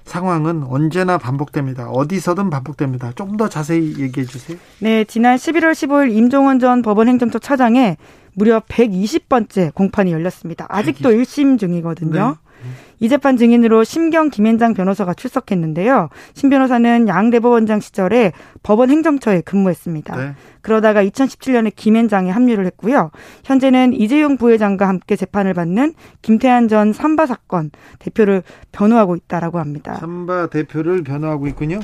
[0.07, 1.89] 상황은 언제나 반복됩니다.
[1.89, 3.11] 어디서든 반복됩니다.
[3.13, 4.57] 조금 더 자세히 얘기해 주세요.
[4.79, 7.97] 네, 지난 11월 15일 임종원 전 법원 행정처 차장에
[8.33, 10.65] 무려 120번째 공판이 열렸습니다.
[10.69, 12.37] 아직도 1심 중이거든요.
[12.37, 12.69] 네.
[12.99, 16.09] 이 재판 증인으로 심경 김현장 변호사가 출석했는데요.
[16.33, 18.31] 심 변호사는 양 대법원장 시절에
[18.63, 20.15] 법원 행정처에 근무했습니다.
[20.15, 20.33] 네.
[20.61, 23.11] 그러다가 2017년에 김현장에 합류를 했고요.
[23.45, 29.95] 현재는 이재용 부회장과 함께 재판을 받는 김태한 전 삼바 사건 대표를 변호하고 있다라고 합니다.
[29.95, 31.79] 삼바 대표를 변호하고 있군요.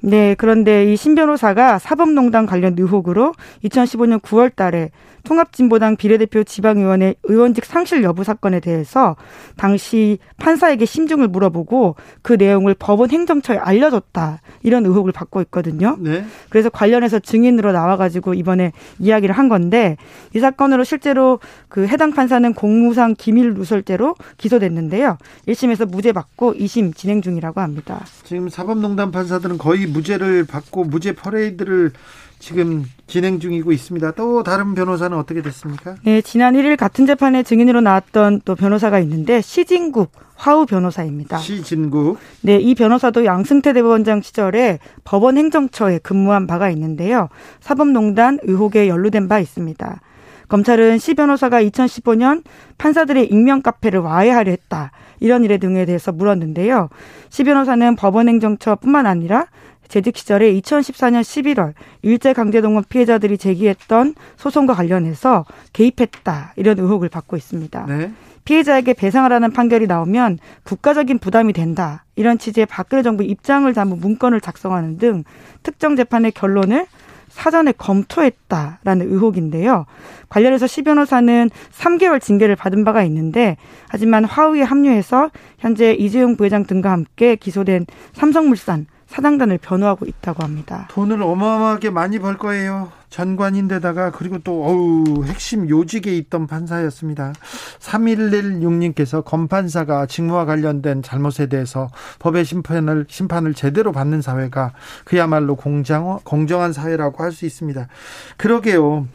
[0.00, 3.32] 네, 그런데 이 신 변호사가 사법농단 관련 의혹으로
[3.64, 4.90] 2015년 9월 달에
[5.24, 9.16] 통합진보당 비례대표 지방의원의 의원직 상실 여부 사건에 대해서
[9.56, 15.96] 당시 판 사에게 심중을 물어보고 그 내용을 법원 행정처에 알려줬다 이런 의혹을 받고 있거든요.
[16.00, 16.24] 네.
[16.50, 19.96] 그래서 관련해서 증인으로 나와가지고 이번에 이야기를 한 건데
[20.34, 25.16] 이 사건으로 실제로 그 해당 판사는 공무상 기밀 누설죄로 기소됐는데요.
[25.46, 28.04] 1심에서 무죄 받고 2심 진행 중이라고 합니다.
[28.24, 31.92] 지금 사법농단 판사들은 거의 무죄를 받고 무죄 퍼레이드를
[32.38, 34.12] 지금 진행 중이고 있습니다.
[34.12, 35.96] 또 다른 변호사는 어떻게 됐습니까?
[36.04, 41.38] 네, 지난 1일 같은 재판에 증인으로 나왔던 또 변호사가 있는데 시진국 화우 변호사입니다.
[41.38, 42.16] 시진국.
[42.42, 47.28] 네, 이 변호사도 양승태 대법원장 시절에 법원 행정처에 근무한 바가 있는데요.
[47.60, 50.00] 사법농단 의혹에 연루된 바 있습니다.
[50.48, 52.42] 검찰은 시 변호사가 2015년
[52.78, 54.92] 판사들의 익명 카페를 와해하려 했다.
[55.20, 56.88] 이런 일에 등에 대해서 물었는데요.
[57.28, 59.46] 시 변호사는 법원 행정처뿐만 아니라
[59.88, 67.86] 재직 시절에 2014년 11월 일제강제동원 피해자들이 제기했던 소송과 관련해서 개입했다 이런 의혹을 받고 있습니다.
[67.86, 68.12] 네.
[68.48, 74.96] 피해자에게 배상하라는 판결이 나오면 국가적인 부담이 된다 이런 취지의 박근혜 정부 입장을 담은 문건을 작성하는
[74.96, 75.24] 등
[75.62, 76.86] 특정 재판의 결론을
[77.28, 79.84] 사전에 검토했다라는 의혹인데요.
[80.30, 86.90] 관련해서 시 변호사는 3개월 징계를 받은 바가 있는데 하지만 화우에 합류해서 현재 이재용 부회장 등과
[86.90, 87.84] 함께 기소된
[88.14, 90.88] 삼성물산 사장단을 변호하고 있다고 합니다.
[90.90, 92.97] 돈을 어마어마하게 많이 벌 거예요.
[93.10, 97.32] 전관인데다가 그리고 또 어우 핵심 요직에 있던 판사였습니다.
[97.78, 104.72] 3116님께서 검판사가 직무와 관련된 잘못에 대해서 법의 심판을 심판을 제대로 받는 사회가
[105.04, 107.88] 그야말로 공정 공정한 사회라고 할 수 있습니다.
[108.36, 109.06] 그러게요.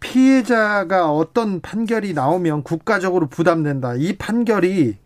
[0.00, 3.94] 피해자가 어떤 판결이 나오면 국가적으로 부담된다.
[3.94, 4.96] 이 판결이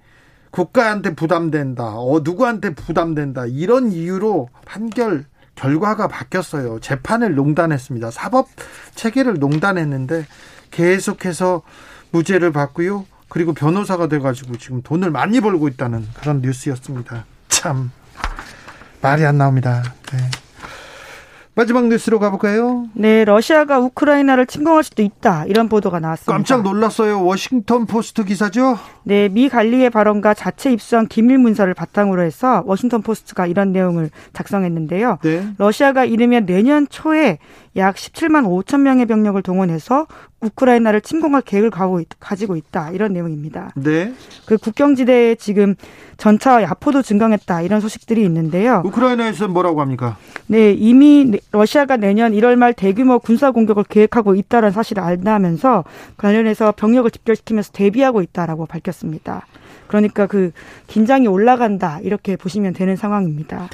[0.51, 1.97] 국가한테 부담된다.
[1.98, 3.44] 어, 누구한테 부담된다.
[3.47, 5.27] 이런 이유로 판결
[5.57, 6.78] 결과가 바뀌었어요.
[6.81, 8.11] 재판을 농단했습니다.
[8.12, 8.49] 사법
[8.95, 10.27] 체계를 농단했는데
[10.70, 11.62] 계속해서
[12.12, 13.07] 무죄를 받고요.
[13.28, 17.24] 그리고 변호사가 돼가지고 지금 돈을 많이 벌고 있다는 그런 뉴스였습니다.
[17.49, 17.91] 참
[19.03, 19.83] 말이 안 나옵니다.
[20.12, 20.45] 네.
[21.57, 22.87] 마지막 뉴스로 가볼까요?
[22.93, 25.47] 네, 러시아가 우크라이나를 침공할 수도 있다.
[25.47, 26.31] 이런 보도가 나왔습니다.
[26.31, 27.24] 깜짝 놀랐어요.
[27.24, 28.78] 워싱턴 포스트 기사죠?
[29.05, 35.20] 네, 미 관리의 발언과 자체 입수한 기밀 문서를 바탕으로 해서 워싱턴 포스트가 이런 내용을 작성했는데요.
[35.23, 35.49] 네.
[35.57, 37.39] 러시아가 이르면 내년 초에
[37.77, 40.07] 약 17만 5천 명의 병력을 동원해서
[40.40, 41.70] 우크라이나를 침공할 계획을
[42.19, 43.73] 가지고 있다 이런 내용입니다.
[43.74, 44.12] 네.
[44.47, 45.74] 그 국경지대에 지금
[46.16, 48.82] 전차와 야포도 증강했다 이런 소식들이 있는데요.
[48.85, 50.16] 우크라이나에서 뭐라고 합니까?
[50.47, 55.85] 네, 이미 러시아가 내년 1월 말 대규모 군사 공격을 계획하고 있다는 사실을 안다면서
[56.16, 59.47] 관련해서 병력을 집결시키면서 대비하고 있다라고 밝혔습니다.
[59.86, 60.53] 그러니까 그
[60.86, 63.69] 긴장이 올라간다 이렇게 보시면 되는 상황입니다.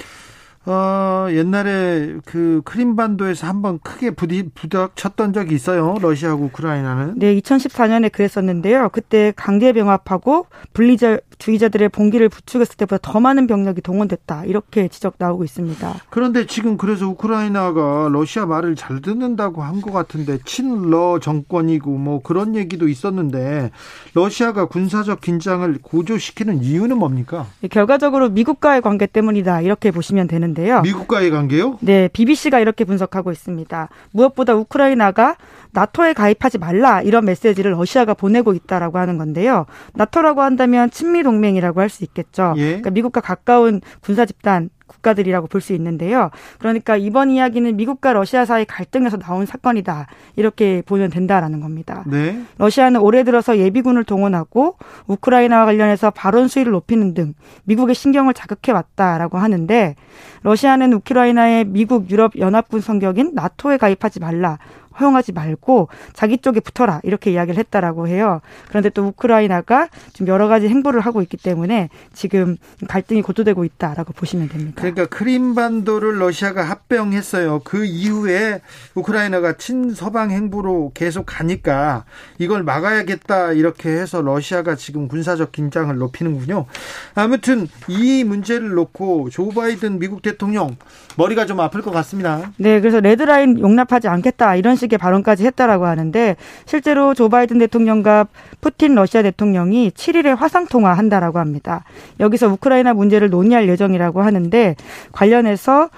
[0.64, 5.97] 어, 옛날에 그 크림반도에서 한번 크게 부디, 부닥쳤던 적이 있어요.
[6.01, 7.18] 러시아하고 우크라이나는.
[7.18, 8.90] 네, 2014년에 그랬었는데요.
[8.90, 14.44] 그때 강제 병합하고 분리절 투기자들의 봉기를 부추겼을 때보다 더 많은 병력이 동원됐다.
[14.44, 15.94] 이렇게 지적 나오고 있습니다.
[16.09, 22.55] 그런데 지금 그래서 우크라이나가 러시아 말을 잘 듣는다고 한 것 같은데 친러 정권이고 뭐 그런
[22.55, 23.73] 얘기도 있었는데
[24.14, 27.47] 러시아가 군사적 긴장을 고조시키는 이유는 뭡니까?
[27.70, 29.62] 결과적으로 미국과의 관계 때문이다.
[29.62, 30.82] 이렇게 보시면 되는데요.
[30.82, 31.78] 미국과의 관계요?
[31.81, 33.89] 네, BBC가 이렇게 분석하고 있습니다.
[34.12, 35.35] 무엇보다 우크라이나가
[35.72, 39.66] 나토에 가입하지 말라 이런 메시지를 러시아가 보내고 있다라고 하는 건데요.
[39.94, 42.54] 나토라고 한다면 친미 동맹이라고 할 수 있겠죠.
[42.56, 42.64] 예?
[42.66, 46.30] 그러니까 미국과 가까운 군사 집단 국가들이라고 볼 수 있는데요.
[46.58, 50.06] 그러니까 이번 이야기는 미국과 러시아 사이 갈등에서 나온 사건이다.
[50.36, 52.04] 이렇게 보면 된다라는 겁니다.
[52.06, 52.42] 네.
[52.58, 54.76] 러시아는 올해 들어서 예비군을 동원하고
[55.06, 57.34] 우크라이나와 관련해서 발언 수위를 높이는 등
[57.64, 59.96] 미국의 신경을 자극해 왔다라고 하는데
[60.42, 64.58] 러시아는 우크라이나의 미국 유럽 연합군 성격인 나토에 가입하지 말라.
[64.98, 68.40] 허용하지 말고 자기 쪽에 붙어라 이렇게 이야기를 했다라고 해요.
[68.69, 72.56] 그런데 또 우크라이나가 좀 여러 가지 행보를 하고 있기 때문에 지금
[72.89, 74.74] 갈등이 고조되고 있다라고 보시면 됩니다.
[74.77, 77.60] 그러니까 크림반도를 러시아가 합병했어요.
[77.64, 78.60] 그 이후에
[78.94, 82.05] 우크라이나가 친서방 행보로 계속 가니까
[82.39, 86.66] 이걸 막아야겠다 이렇게 해서 러시아가 지금 군사적 긴장을 높이는군요.
[87.14, 90.77] 아무튼 이 문제를 놓고 조 바이든 미국 대통령
[91.16, 92.52] 머리가 좀 아플 것 같습니다.
[92.56, 96.36] 네, 그래서 레드라인 용납하지 않겠다 이런 식의 발언까지 했다라고 하는데
[96.66, 98.26] 실제로 조 바이든 대통령과
[98.60, 101.84] 푸틴 러시아 대통령이 7일에 화상 통화한다라고 합니다.
[102.20, 104.76] 여기서 우크라이나 문제를 논의할 예정이라고 하는데
[105.12, 105.88] 관련해서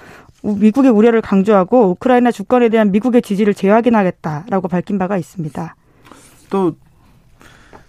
[0.43, 5.74] 미국의 우려를 강조하고 우크라이나 주권에 대한 미국의 지지를 재확인하겠다라고 밝힌 바가 있습니다.
[6.51, 6.77] 또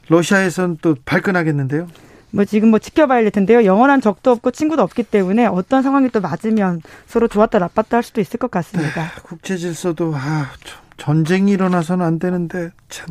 [0.08, 1.88] 러시아에선 또 발끈하겠는데요?
[2.36, 3.64] 뭐 지금 뭐 지켜봐야 될 텐데요.
[3.64, 8.20] 영원한 적도 없고 친구도 없기 때문에 어떤 상황이 또 맞으면 서로 좋았다 나빴다 할 수도
[8.20, 9.04] 있을 것 같습니다.
[9.04, 10.50] 네, 국제 질서도 아,
[10.98, 13.08] 전쟁이 일어나서는 안 되는데 참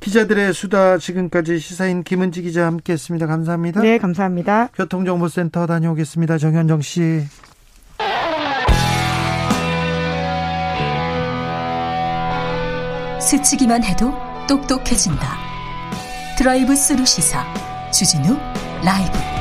[0.00, 3.26] 기자들의 수다 지금까지 시사인 김은지 기자 함께했습니다.
[3.26, 3.80] 감사합니다.
[3.80, 4.68] 네, 감사합니다.
[4.74, 6.38] 교통정보센터 다녀오겠습니다.
[6.38, 7.24] 정현정 씨.
[13.20, 14.12] 스치기만 해도
[14.48, 15.36] 똑똑해진다.
[16.38, 17.44] drive through 시사
[17.90, 18.38] 주진우
[18.82, 19.37] 라이브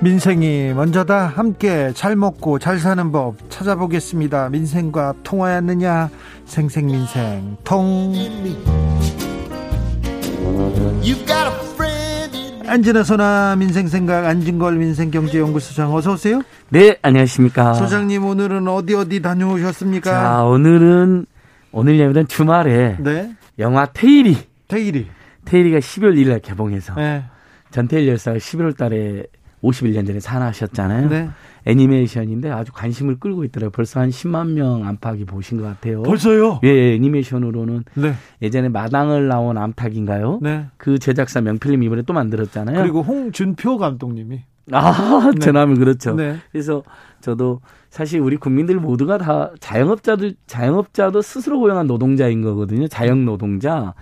[0.00, 4.50] 민생이 먼저다 함께 잘 먹고 잘 사는 법 찾아보겠습니다.
[4.50, 6.10] 민생과 통하였느냐
[6.44, 8.12] 생생민생 통
[12.68, 16.42] 안진아 소나 민생생각 안진걸 민생경제연구소장 어서 오세요.
[16.68, 17.74] 네, 안녕하십니까.
[17.74, 20.10] 소장님 오늘은 어디 어디 다녀오셨습니까?
[20.10, 21.26] 자, 오늘은
[21.72, 23.34] 오늘 예면 주말에 네.
[23.58, 24.36] 영화 테일이
[24.68, 25.06] 테일이
[25.44, 27.24] 테일이가 12월 1일 날 개봉해서 네.
[27.70, 29.24] 전태일 열사가 11월 달에
[29.66, 31.08] 51년 전에 산하하셨잖아요.
[31.08, 31.28] 네.
[31.66, 33.70] 애니메이션인데 아주 관심을 끌고 있더라고요.
[33.70, 36.02] 벌써 한 10만 명 안팎이 보신 것 같아요.
[36.02, 36.60] 벌써요?
[36.64, 38.14] 예, 예 애니메이션으로는 네.
[38.40, 40.40] 예전에 마당을 나온 암탉인가요?
[40.42, 40.66] 네.
[40.76, 42.80] 그 제작사 명필님 이번에 또 만들었잖아요.
[42.80, 45.38] 그리고 홍준표 감독님이 아, 네.
[45.38, 46.14] 전하면 그렇죠.
[46.14, 46.36] 네.
[46.52, 46.82] 그래서
[47.20, 47.60] 저도
[47.90, 52.88] 사실 우리 국민들 모두가 다 자영업자들 자영업자도 스스로 고용한 노동자인 거거든요.
[52.88, 53.94] 자영 노동자.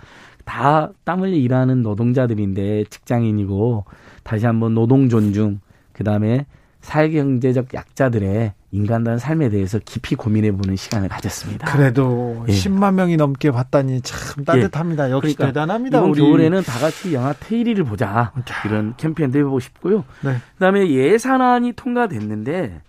[0.45, 3.85] 다 땀 흘려 일하는 노동자들인데 직장인이고
[4.25, 5.61] 다시 한번 노동 존중
[5.93, 6.47] 그 다음에
[6.81, 11.71] 사회경제적 약자들의 인간다운 삶에 대해서 깊이 고민해보는 시간을 가졌습니다.
[11.73, 12.53] 그래도 예.
[12.53, 15.09] 10만 명이 넘게 봤다니 참 따뜻합니다.
[15.09, 15.13] 예.
[15.13, 15.99] 역시 그러니까 대단합니다.
[15.99, 16.21] 이번 우리.
[16.21, 18.33] 겨울에는 다 같이 영화 테이리를 보자
[18.67, 20.05] 이런 캠페인도 해보고 싶고요.
[20.23, 20.37] 네.
[20.55, 22.83] 그다음에 예산안이 통과됐는데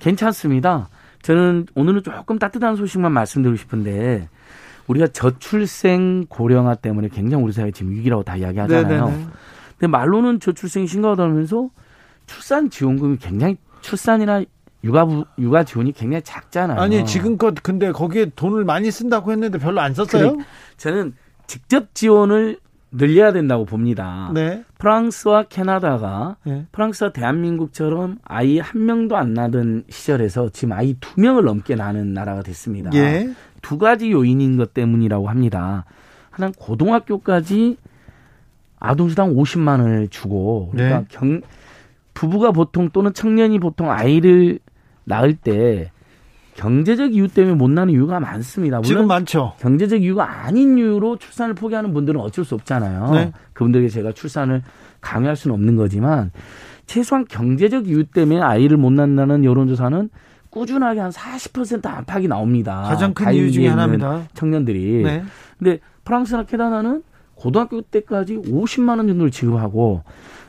[0.00, 0.88] 괜찮습니다.
[1.22, 4.28] 저는 오늘은 조금 따뜻한 소식만 말씀드리고 싶은데
[4.86, 9.06] 우리가 저출생 고령화 때문에 굉장히 우리 사회 지금 위기라고 다 이야기하잖아요.
[9.06, 9.26] 네네네.
[9.78, 11.70] 근데 말로는 저출생이 심각하다면서
[12.26, 14.42] 출산 지원금이 굉장히 출산이나
[14.84, 15.06] 육아
[15.38, 16.80] 육아 지원이 굉장히 작잖아요.
[16.80, 20.32] 아니 지금껏 근데 거기에 돈을 많이 쓴다고 했는데 별로 안 썼어요?
[20.32, 20.44] 그래,
[20.76, 21.14] 저는
[21.46, 22.58] 직접 지원을
[22.92, 24.30] 늘려야 된다고 봅니다.
[24.32, 24.64] 네.
[24.78, 26.66] 프랑스와 캐나다가 네.
[26.72, 32.42] 프랑스와 대한민국처럼 아이 한 명도 안 낳던 시절에서 지금 아이 두 명을 넘게 낳는 나라가
[32.42, 32.90] 됐습니다.
[32.94, 33.30] 예.
[33.60, 35.84] 두 가지 요인인 것 때문이라고 합니다.
[36.30, 37.76] 하나는 고등학교까지
[38.78, 41.06] 아동수당 50만 원을 주고 그러니까 네.
[41.08, 41.40] 경
[42.14, 44.58] 부부가 보통 또는 청년이 보통 아이를
[45.04, 45.90] 낳을 때
[46.54, 48.80] 경제적 이유 때문에 못 낳는 이유가 많습니다.
[48.80, 49.52] 지금 많죠.
[49.60, 53.10] 경제적 이유가 아닌 이유로 출산을 포기하는 분들은 어쩔 수 없잖아요.
[53.12, 53.32] 네.
[53.52, 54.62] 그분들에게 제가 출산을
[55.02, 56.30] 강요할 수는 없는 거지만
[56.86, 60.08] 최소한 경제적 이유 때문에 아이를 못 낳는다는 여론조사는
[60.48, 62.82] 꾸준하게 한 40% 안팎이 나옵니다.
[62.82, 64.22] 가장 큰 이유 중에 하나입니다.
[64.32, 65.02] 청년들이.
[65.02, 65.22] 네.
[65.58, 67.02] 근데 프랑스나 캐나다는
[67.36, 70.02] 고등학교 때까지 50만 원 정도를 지급하고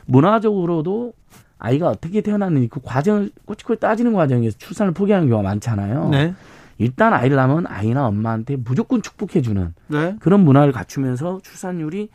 [0.06, 1.12] 문화적으로도
[1.58, 6.08] 아이가 어떻게 태어났는지 그 과정을 꼬치꼬치 따지는 과정에서 출산을 포기하는 경우가 많잖아요.
[6.10, 6.34] 네.
[6.78, 10.16] 일단 아이를 낳으면 아이나 엄마한테 무조건 축복해주는 네.
[10.20, 12.08] 그런 문화를 갖추면서 출산율이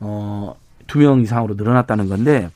[0.00, 0.54] 어,
[0.86, 2.48] 두 명 이상으로 늘어났다는 건데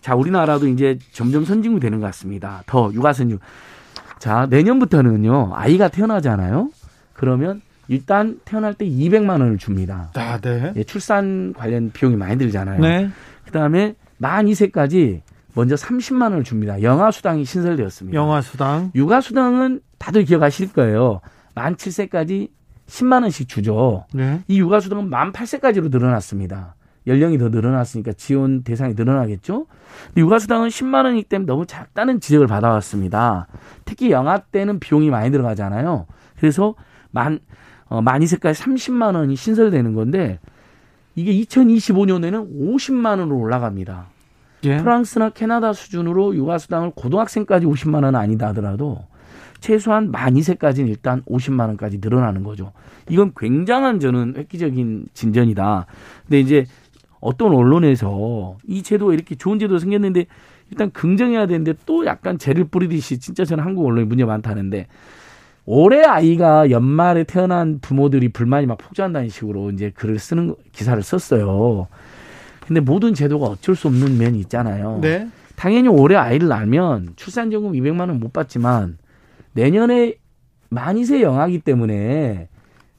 [0.00, 2.62] 자 우리나라도 이제 점점 선진국이 되는 것 같습니다.
[2.66, 3.38] 더 육아 선진.
[4.18, 6.70] 자 내년부터는요 아이가 태어나잖아요.
[7.12, 10.10] 그러면 일단 태어날 때 200만 원을 줍니다.
[10.14, 10.72] 아, 네.
[10.76, 12.80] 예, 출산 관련 비용이 많이 들잖아요.
[12.80, 13.10] 네.
[13.46, 15.22] 그다음에 만 2세까지
[15.54, 16.80] 먼저 30만 원을 줍니다.
[16.80, 18.16] 영아 수당이 신설되었습니다.
[18.18, 18.90] 영아 수당.
[18.94, 21.20] 육아 수당은 다들 기억하실 거예요.
[21.54, 22.48] 만 7세까지
[22.86, 24.06] 10만 원씩 주죠.
[24.14, 24.40] 네.
[24.48, 26.74] 이 육아 수당은 만 8세까지로 늘어났습니다.
[27.06, 29.66] 연령이 더 늘어났으니까 지원 대상이 늘어나겠죠.
[30.16, 33.48] 육아 수당은 10만 원이기 때문에 너무 작다는 지적을 받아왔습니다.
[33.84, 36.06] 특히 영아 때는 비용이 많이 들어가잖아요.
[36.38, 36.74] 그래서
[37.10, 37.40] 만
[37.92, 40.38] 어, 만 2세까지 30만 원이 신설되는 건데
[41.14, 44.06] 이게 2025년에는 50만 원으로 올라갑니다.
[44.64, 44.78] 예.
[44.78, 49.04] 프랑스나 캐나다 수준으로 육아수당을 고등학생까지 50만 원은 아니다 하더라도
[49.60, 52.72] 최소한 만 2세까지는 일단 50만 원까지 늘어나는 거죠.
[53.10, 55.84] 이건 굉장한 저는 획기적인 진전이다.
[56.22, 56.64] 근데 이제
[57.20, 60.24] 어떤 언론에서 이 제도가 이렇게 좋은 제도가 생겼는데
[60.70, 64.86] 일단 긍정해야 되는데 또 약간 죄를 뿌리듯이 진짜 저는 한국 언론이 문제 많다는데
[65.64, 71.86] 올해 아이가 연말에 태어난 부모들이 불만이 막 폭주한다는 식으로 이제 글을 쓰는 기사를 썼어요.
[72.66, 74.98] 근데 모든 제도가 어쩔 수 없는 면이 있잖아요.
[75.00, 75.28] 네.
[75.56, 78.98] 당연히 올해 아이를 낳으면 출산전금 200만 원 못 받지만
[79.52, 80.14] 내년에
[80.70, 82.48] 만이세 영하기 때문에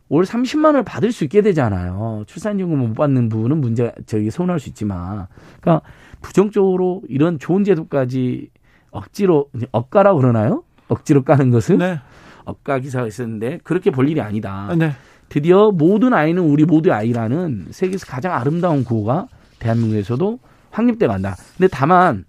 [0.10, 2.24] 올 30만 원을 받을 수 있게 되잖아요.
[2.28, 5.26] 출산전금 못 받는 부분은 문제 저기 서운할 수 있지만,
[5.60, 5.86] 그러니까
[6.22, 8.50] 부정적으로 이런 좋은 제도까지
[8.92, 10.64] 억지로 억가라고 그러나요?
[10.88, 12.00] 억지로 까는 것은 네.
[12.46, 14.74] 억가 기사가 있었는데 그렇게 볼 일이 아니다.
[14.78, 14.92] 네.
[15.30, 19.28] 드디어 모든 아이는 우리 모두의 아이라는 세계에서 가장 아름다운 구호가
[19.60, 20.40] 대한민국에서도
[20.72, 21.36] 확립돼 간다.
[21.58, 22.26] 근데 다만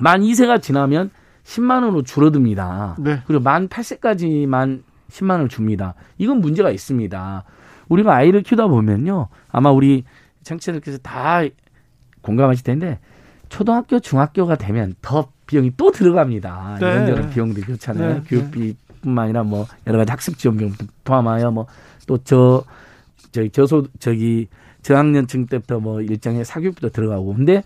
[0.00, 1.10] 만 2세가 지나면
[1.44, 2.96] 10만 원으로 줄어듭니다.
[2.98, 3.22] 네.
[3.26, 5.94] 그리고 만 8세까지만 10만 원을 줍니다.
[6.18, 7.44] 이건 문제가 있습니다.
[7.88, 9.28] 우리가 아이를 키우다 보면요.
[9.50, 10.04] 아마 우리
[10.42, 11.42] 청취자들께서 다
[12.22, 12.98] 공감하실 텐데
[13.48, 16.78] 초등학교, 중학교가 되면 더 비용이 또 들어갑니다.
[16.80, 16.86] 네.
[16.86, 18.14] 이런저런 비용들이 그렇잖아요.
[18.14, 18.22] 네.
[18.26, 18.76] 교육비
[19.06, 20.70] 뿐만 아니라 뭐 여러 가지 학습 지원비
[21.04, 21.66] 포함하여 뭐
[22.06, 22.64] 또 저
[23.32, 24.48] 저기 저소 저기
[24.82, 27.62] 저학년층 때부터 뭐 일정의 사교육부터 들어가고 근데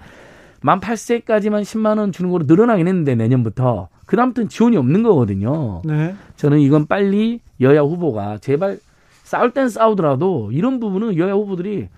[0.63, 5.83] 만 8세까지만 10만 원 주는 거로 늘어나긴 했는데 내년부터 그다음부터는 지원이 없는 거거든요.
[5.85, 6.15] 네.
[6.37, 8.79] 저는 이건 빨리 여야 후보가 제발
[9.23, 11.89] 싸울 땐 싸우더라도 이런 부분은 여야 후보들이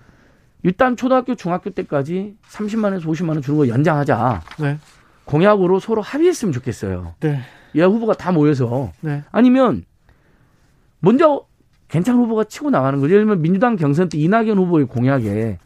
[0.61, 4.41] 일단 초등학교 중학교 때까지 30만 원에서 50만 원 주는 거 연장하자.
[4.59, 4.77] 네.
[5.25, 7.15] 공약으로 서로 합의했으면 좋겠어요.
[7.21, 7.39] 네.
[7.75, 9.23] 여야 후보가 다 모여서 네.
[9.31, 9.83] 아니면
[10.99, 11.43] 먼저
[11.89, 13.13] 괜찮은 후보가 치고 나가는 거죠.
[13.13, 15.57] 예를 들면 민주당 경선 때 이낙연 후보의 공약에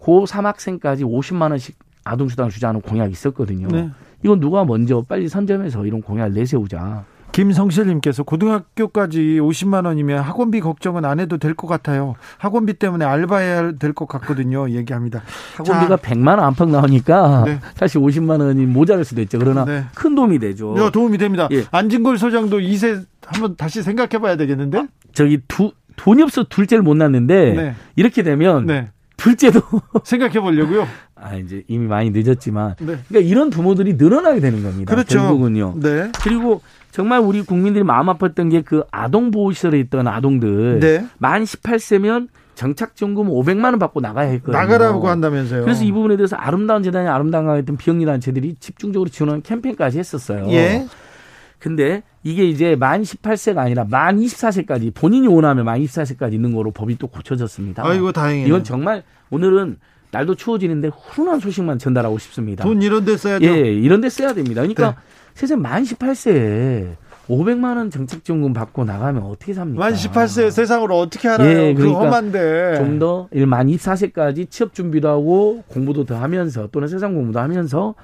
[0.00, 3.68] 고3 학생까지 50만 원씩 아동수당을 주자는 공약이 있었거든요.
[3.68, 3.90] 네.
[4.24, 7.04] 이건 누가 먼저 빨리 선점해서 이런 공약을 내세우자.
[7.36, 12.14] 김성실님께서 고등학교까지 50만 원이면 학원비 걱정은 안 해도 될 것 같아요.
[12.38, 14.70] 학원비 때문에 알바해야 될 것 같거든요.
[14.70, 15.22] 얘기합니다.
[15.56, 16.02] 학원비가 자.
[16.02, 17.60] 100만 원 안팎 나오니까 네.
[17.74, 19.38] 사실 50만 원이 모자랄 수도 있죠.
[19.38, 19.84] 그러나 네.
[19.94, 20.72] 큰 도움이 되죠.
[20.78, 21.46] 네, 도움이 됩니다.
[21.52, 21.64] 예.
[21.70, 24.78] 안진걸 소장도 2세 한번 다시 생각해 봐야 되겠는데?
[24.78, 27.74] 아, 저기 두 돈이 없어 둘째를 못 낳는데 네.
[27.96, 28.88] 이렇게 되면 네.
[29.18, 29.60] 둘째도
[30.04, 30.86] 생각해 보려고요.
[31.14, 32.98] 아 이제 이미 많이 늦었지만 네.
[33.08, 34.94] 그러니까 이런 부모들이 늘어나게 되는 겁니다.
[34.94, 35.18] 그렇죠.
[35.20, 35.74] 결국은요.
[35.82, 36.10] 네.
[36.22, 36.60] 그리고
[36.96, 41.06] 정말 우리 국민들이 마음 아팠던 게 그 아동 보호 시설에 있던 아동들 네.
[41.18, 44.56] 만 18세면 정착지원금 500만 원 받고 나가야 했거든요.
[44.58, 45.62] 나가라고 한다면서요.
[45.62, 50.50] 그래서 이 부분에 대해서 아름다운 재단이 아름다운 했던 비영리 단체들이 집중적으로 지원하는 캠페인까지 했었어요.
[50.52, 50.86] 예.
[51.58, 56.96] 근데 이게 이제 만 18세가 아니라 만 24세까지 본인이 원하면 만 24세까지 있는 거로 법이
[56.96, 57.86] 또 고쳐졌습니다.
[57.86, 58.48] 아이고 다행이에요.
[58.48, 59.76] 이건 정말 오늘은
[60.12, 62.64] 날도 추워지는데 훈훈한 소식만 전달하고 싶습니다.
[62.64, 63.44] 돈 이런 데 써야죠.
[63.44, 64.62] 예, 이런 데 써야 됩니다.
[64.62, 64.96] 그러니까 네.
[65.36, 66.94] 세상 만 18세에
[67.28, 69.78] 500만 원 정책지원금 받고 나가면 어떻게 삽니까?
[69.78, 71.48] 만 18세 세상으로 어떻게 알아요?
[71.50, 72.76] 예, 그러니까 험한데.
[72.78, 77.94] 좀 더 만 24세까지 취업 준비도 하고 공부도 더 하면서 또는 세상 공부도 하면서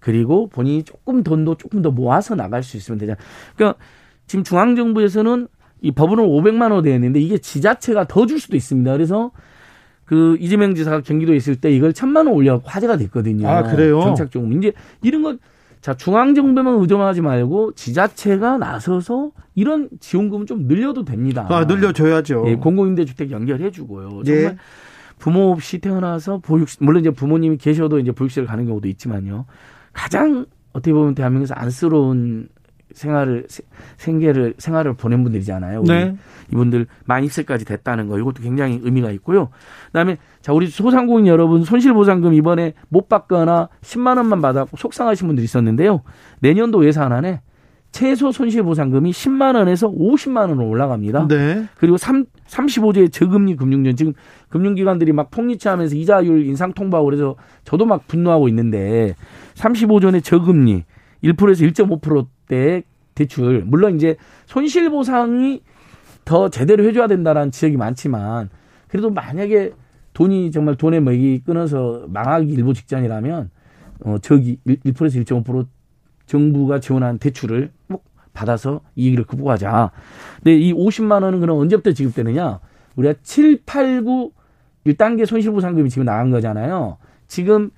[0.00, 3.22] 그리고 본인이 조금 돈도 조금 더 모아서 나갈 수 있으면 되잖아요.
[3.54, 3.78] 그러니까
[4.26, 5.46] 지금 중앙정부에서는
[5.82, 8.90] 이 법으로 500만 원 되었는데 이게 지자체가 더 줄 수도 있습니다.
[8.92, 9.30] 그래서
[10.06, 13.46] 그 이재명 지사가 경기도에 있을 때 이걸 천만 원 올려 화제가 됐거든요.
[13.48, 14.00] 아, 그래요?
[14.00, 14.52] 정착 조금.
[14.54, 14.72] 이제
[15.02, 15.36] 이런 거
[15.80, 21.46] 자, 중앙정부만 의존하지 말고 지자체가 나서서 이런 지원금은 좀 늘려도 됩니다.
[21.48, 22.44] 아, 늘려줘야죠.
[22.48, 24.22] 예, 공공임대주택 연결해 주고요.
[24.24, 24.56] 정말 예.
[25.18, 29.46] 부모 없이 태어나서 보육 물론 이제 부모님이 계셔도 이제 보육실을 가는 경우도 있지만요.
[29.92, 32.48] 가장 어떻게 보면 대한민국에서 안쓰러운
[32.94, 33.46] 생활을
[33.96, 35.84] 생계를 생활을 보낸 분들이잖아요.
[35.84, 36.16] 네.
[36.52, 39.48] 이분들 만 입세까지 됐다는 거 이것도 굉장히 의미가 있고요.
[39.86, 46.02] 그다음에 자 우리 소상공인 여러분 손실보상금 이번에 못 받거나 10만 원만 받았고 속상하신 분들이 있었는데요.
[46.40, 47.40] 내년도 예산 안에
[47.92, 51.26] 최소 손실보상금이 10만 원에서 50만 원으로 올라갑니다.
[51.28, 51.66] 네.
[51.76, 54.12] 그리고 3, 35조의 저금리 금융전 지금
[54.48, 59.14] 금융기관들이 막 폭리치하면서 이자율 인상 통보하고 그래서 저도 막 분노하고 있는데
[59.54, 60.84] 35조의 저금리
[61.24, 62.82] 1%에서 1.5% 대
[63.14, 64.16] 대출 물론 이제
[64.46, 65.62] 손실 보상이
[66.24, 68.50] 더 제대로 해줘야 된다라는 지적이 많지만
[68.88, 69.72] 그래도 만약에
[70.14, 73.50] 돈이 정말 돈의 먹이 끊어서 망하기 일보 직전이라면
[74.04, 75.66] 어 저기 1%에서 1.5%
[76.26, 79.92] 정부가 지원한 대출을 꼭 받아서 이익을 극복하자.
[80.36, 82.58] 근데 이 50만 원은 그럼 언제부터 지급되느냐?
[82.96, 84.32] 우리가 7, 8, 9
[84.86, 86.96] 1단계 손실보상금이 지금 나간 거잖아요.
[87.28, 87.70] 지금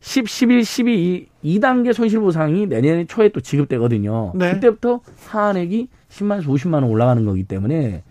[0.00, 4.32] 10, 11, 12 2단계 손실보상이 내년 초에 또 지급되거든요.
[4.34, 4.52] 네.
[4.54, 8.02] 그때부터 하한액이 10만에서 50만 원 올라가는 거기 때문에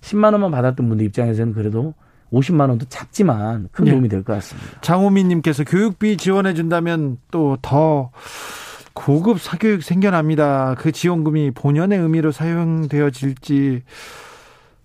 [0.00, 1.94] 10만 원만 받았던 분들 입장에서는 그래도
[2.32, 3.90] 50만 원도 작지만 큰 네.
[3.92, 4.80] 도움이 될 것 같습니다.
[4.80, 8.10] 장호민 님께서 교육비 지원해 준다면 또 더
[8.94, 10.74] 고급 사교육 생겨납니다.
[10.78, 13.82] 그 지원금이 본연의 의미로 사용되어질지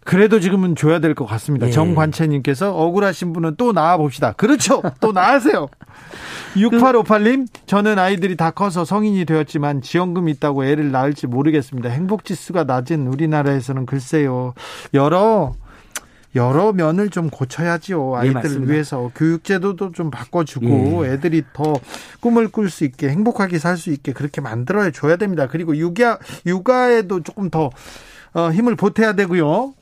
[0.08, 1.66] 그래도 지금은 줘야 될 것 같습니다.
[1.66, 1.72] 네.
[1.74, 4.32] 정관채님께서 억울하신 분은 또 나와 봅시다.
[4.32, 4.82] 그렇죠.
[5.02, 5.68] 또 나으세요.
[6.56, 11.90] 6858님, 저는 아이들이 다 커서 성인이 되었지만 지원금 있다고 애를 낳을지 모르겠습니다.
[11.90, 14.54] 행복 지수가 낮은 우리나라에서는 글쎄요.
[14.94, 15.54] 여러
[16.36, 18.20] 여러 면을 좀 고쳐야지요.
[18.22, 21.10] 네, 아이들을 네, 위해서 교육제도도 좀 바꿔주고 네.
[21.14, 21.74] 애들이 더
[22.22, 25.48] 꿈을 꿀 수 있게 행복하게 살 수 있게 그렇게 만들어 줘야 됩니다.
[25.48, 27.72] 그리고 육아 육아에도 조금 더
[28.34, 29.74] 어, 힘을 보태야 되고요.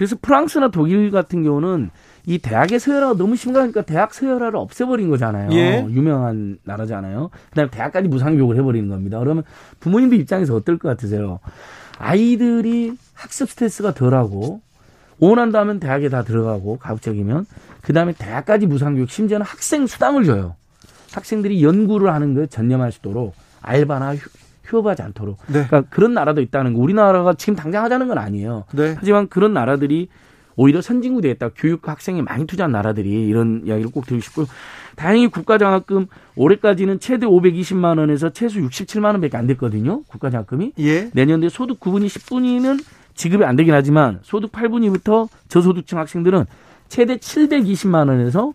[0.00, 1.90] 그래서 프랑스나 독일 같은 경우는
[2.24, 5.52] 이 대학의 서열화가 너무 심각하니까 대학 서열화를 없애버린 거잖아요.
[5.52, 5.86] 예.
[5.90, 7.28] 유명한 나라잖아요.
[7.50, 9.18] 그다음에 대학까지 무상교육을 해버리는 겁니다.
[9.18, 9.44] 그러면
[9.78, 11.38] 부모님들 입장에서 어떨 것 같으세요?
[11.98, 14.62] 아이들이 학습 스트레스가 덜하고
[15.18, 17.44] 원한다면 대학에 다 들어가고 가급적이면
[17.82, 20.56] 그다음에 대학까지 무상교육 심지어는 학생 수당을 줘요.
[21.12, 24.14] 학생들이 연구를 하는 걸 전념할 수 있도록 알바나
[24.70, 25.38] 휴업하지 않도록.
[25.46, 25.66] 네.
[25.66, 26.80] 그러니까 그런 나라도 있다는 거.
[26.80, 28.64] 우리나라가 지금 당장 하자는 건 아니에요.
[28.72, 28.94] 네.
[28.96, 30.08] 하지만 그런 나라들이
[30.56, 31.50] 오히려 선진국이 됐다.
[31.56, 34.46] 교육 학생에 많이 투자한 나라들이 이런 이야기를 꼭 드리고 싶고요.
[34.96, 36.06] 다행히 국가장학금
[36.36, 40.02] 올해까지는 최대 520만 원에서 최소 67만 원밖에 안 됐거든요.
[40.04, 40.72] 국가장학금이.
[40.80, 41.10] 예.
[41.14, 42.82] 내년도에 소득 9분위 10분위는
[43.14, 46.44] 지급이 안 되긴 하지만 소득 8분위부터 저소득층 학생들은
[46.88, 48.52] 최대 720만 원에서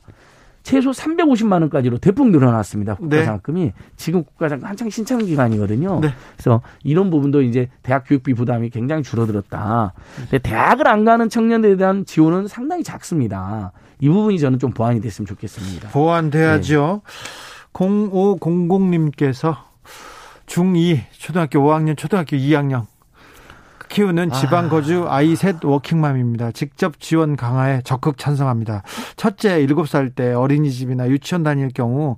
[0.66, 2.96] 최소 350만 원까지로 대폭 늘어났습니다.
[2.96, 3.74] 국가장학금이 네.
[3.98, 6.00] 지금 국가장학금 한창 신청 기간이거든요.
[6.00, 6.10] 네.
[6.36, 9.94] 그래서 이런 부분도 이제 대학 교육비 부담이 굉장히 줄어들었다.
[10.16, 13.74] 근데 대학을 안 가는 청년들에 대한 지원은 상당히 작습니다.
[14.00, 15.90] 이 부분이 저는 좀 보완이 됐으면 좋겠습니다.
[15.90, 17.02] 보완돼야죠.
[17.06, 17.12] 네.
[17.72, 19.56] 0500님께서
[20.48, 22.88] 중2 초등학교 5학년 초등학교 2학년
[23.90, 26.52] 키우는 지방 거주 아이 셋 워킹맘입니다.
[26.52, 28.84] 직접 지원 강화에 적극 찬성합니다.
[29.16, 32.18] 첫째 7살 때 어린이집이나 유치원 다닐 경우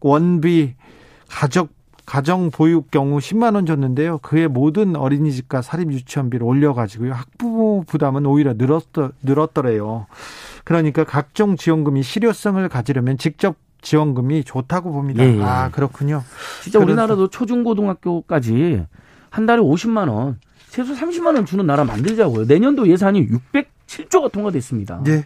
[0.00, 0.74] 원비
[1.28, 1.76] 가족
[2.06, 4.18] 가정 보육 경우 10만 원 줬는데요.
[4.18, 7.12] 그의 모든 어린이집과 사립 유치원비를 올려 가지고요.
[7.12, 10.06] 학부모 부담은 오히려 늘었더, 늘었더래요.
[10.64, 15.24] 그러니까 각종 지원금이 실효성을 가지려면 직접 지원금이 좋다고 봅니다.
[15.24, 15.42] 예, 예.
[15.42, 16.22] 아, 그렇군요.
[16.62, 18.84] 진짜 우리나라도 초중고등학교까지
[19.30, 20.38] 한 달에 50만 원
[20.76, 22.44] 최소 30만 원 주는 나라 만들자고요.
[22.44, 23.26] 내년도 예산이
[23.86, 25.00] 607조가 통과됐습니다.
[25.04, 25.24] 네.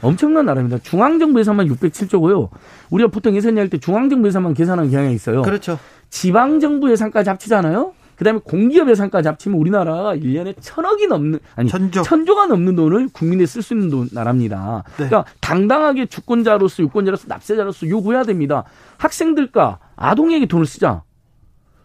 [0.00, 0.78] 엄청난 나라입니다.
[0.78, 2.48] 중앙정부 예산만 607조고요.
[2.88, 5.42] 우리가 보통 예산 이야기할 때 중앙정부 예산만 계산하는 경향이 있어요.
[5.42, 5.78] 그렇죠.
[6.08, 7.92] 지방정부 예산까지 합치잖아요.
[8.16, 12.00] 그다음에 공기업 예산까지 합치면 우리나라가 1년에 천억이 넘는 아니 천조.
[12.00, 14.84] 천조가 넘는 돈을 국민에 쓸 수 있는 돈, 나라입니다.
[14.96, 15.06] 네.
[15.08, 18.64] 그러니까 당당하게 주권자로서 유권자로서 납세자로서 요구해야 됩니다.
[18.96, 21.02] 학생들과 아동에게 돈을 쓰자.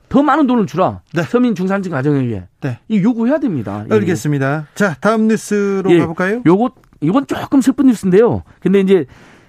[0.09, 1.01] 더 많은 돈을 주라.
[1.13, 1.23] 네.
[1.23, 2.43] 서민 중산층 가정에게.
[2.61, 2.79] 네.
[2.87, 3.85] 이 요구해야 됩니다.
[3.89, 4.67] 알겠습니다.
[4.75, 5.99] 자, 다음 뉴스로 예.
[5.99, 6.41] 가볼까요?
[6.45, 6.71] 요거
[7.01, 8.43] 이건 조금 슬픈 뉴스인데요.
[8.59, 9.05] 근데 이제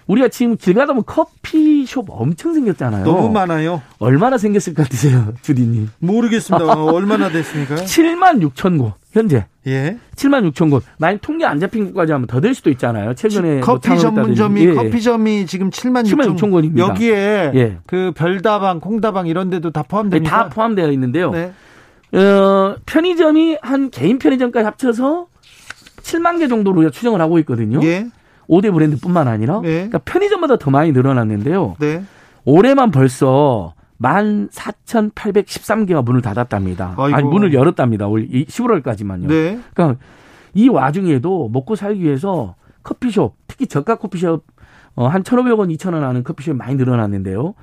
[0.07, 3.05] 우리가 지금 길 가다 보면 커피숍 엄청 생겼잖아요.
[3.05, 3.83] 너무 많아요.
[3.99, 5.91] 얼마나 생겼을 것 같으세요, 주디님?
[5.99, 6.73] 모르겠습니다.
[6.83, 7.77] 얼마나 됐습니까?
[7.85, 9.47] 7만 6천 곳 현재.
[9.67, 9.99] 예.
[10.15, 10.85] 7만 6천 곳.
[10.99, 13.15] 만약 통계 안 잡힌 곳까지 하면 더 될 수도 있잖아요.
[13.15, 14.75] 최근에 뭐 커피 뭐 전문점이 예.
[14.75, 16.89] 커피점이 지금 7만 6천, 6천 곳입니다.
[16.89, 17.79] 여기에 예.
[17.87, 20.31] 그 별다방, 콩다방 이런 데도 다 포함됩니다.
[20.37, 21.31] 네, 다 포함되어 있는데요.
[21.33, 21.53] 네.
[22.13, 25.27] 어, 편의점이 한 개인 편의점까지 합쳐서
[26.03, 27.81] 7만 개 정도로 추정을 하고 있거든요.
[27.83, 28.07] 예.
[28.49, 29.69] 5대 브랜드뿐만 아니라 네.
[29.89, 31.77] 그러니까 편의점마다 더 많이 늘어났는데요.
[31.81, 32.03] 네.
[32.47, 36.95] 올해만 벌써 14,813개가 문을 닫았답니다.
[36.97, 37.17] 아이고.
[37.17, 38.07] 아니 문을 열었답니다.
[38.07, 39.29] 올 11월까지만요.
[39.29, 39.59] 네.
[39.75, 40.01] 그러니까
[40.55, 44.45] 이 와중에도 먹고 살기 위해서 커피숍, 특히 저가 커피숍
[44.95, 47.55] 어, 한 1,500원, 2,000원 하는 커피숍이 많이 늘어났는데요.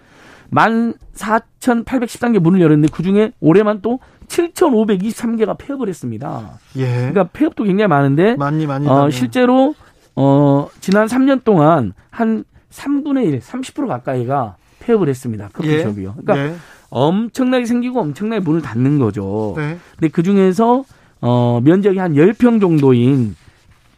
[0.51, 6.59] 14,813개 문을 열었는데 그중에 올해만 또 7,523개가 폐업을 했습니다.
[6.77, 6.85] 예.
[6.85, 9.73] 그러니까 폐업도 굉장히 많은데 많이 많이 어, 실제로
[10.15, 14.55] 어, 지난 3년 동안 한 3분의 1, 30% 가까이가
[14.85, 15.49] 폐업을 했습니다.
[15.51, 16.15] 커피 숍이요.
[16.17, 16.21] 예.
[16.21, 16.55] 그러니까 예.
[16.89, 19.53] 엄청나게 생기고 엄청나게 문을 닫는 거죠.
[19.57, 19.77] 네.
[19.97, 20.85] 근데 그 중에서
[21.21, 23.35] 어 면적이 한 10평 정도인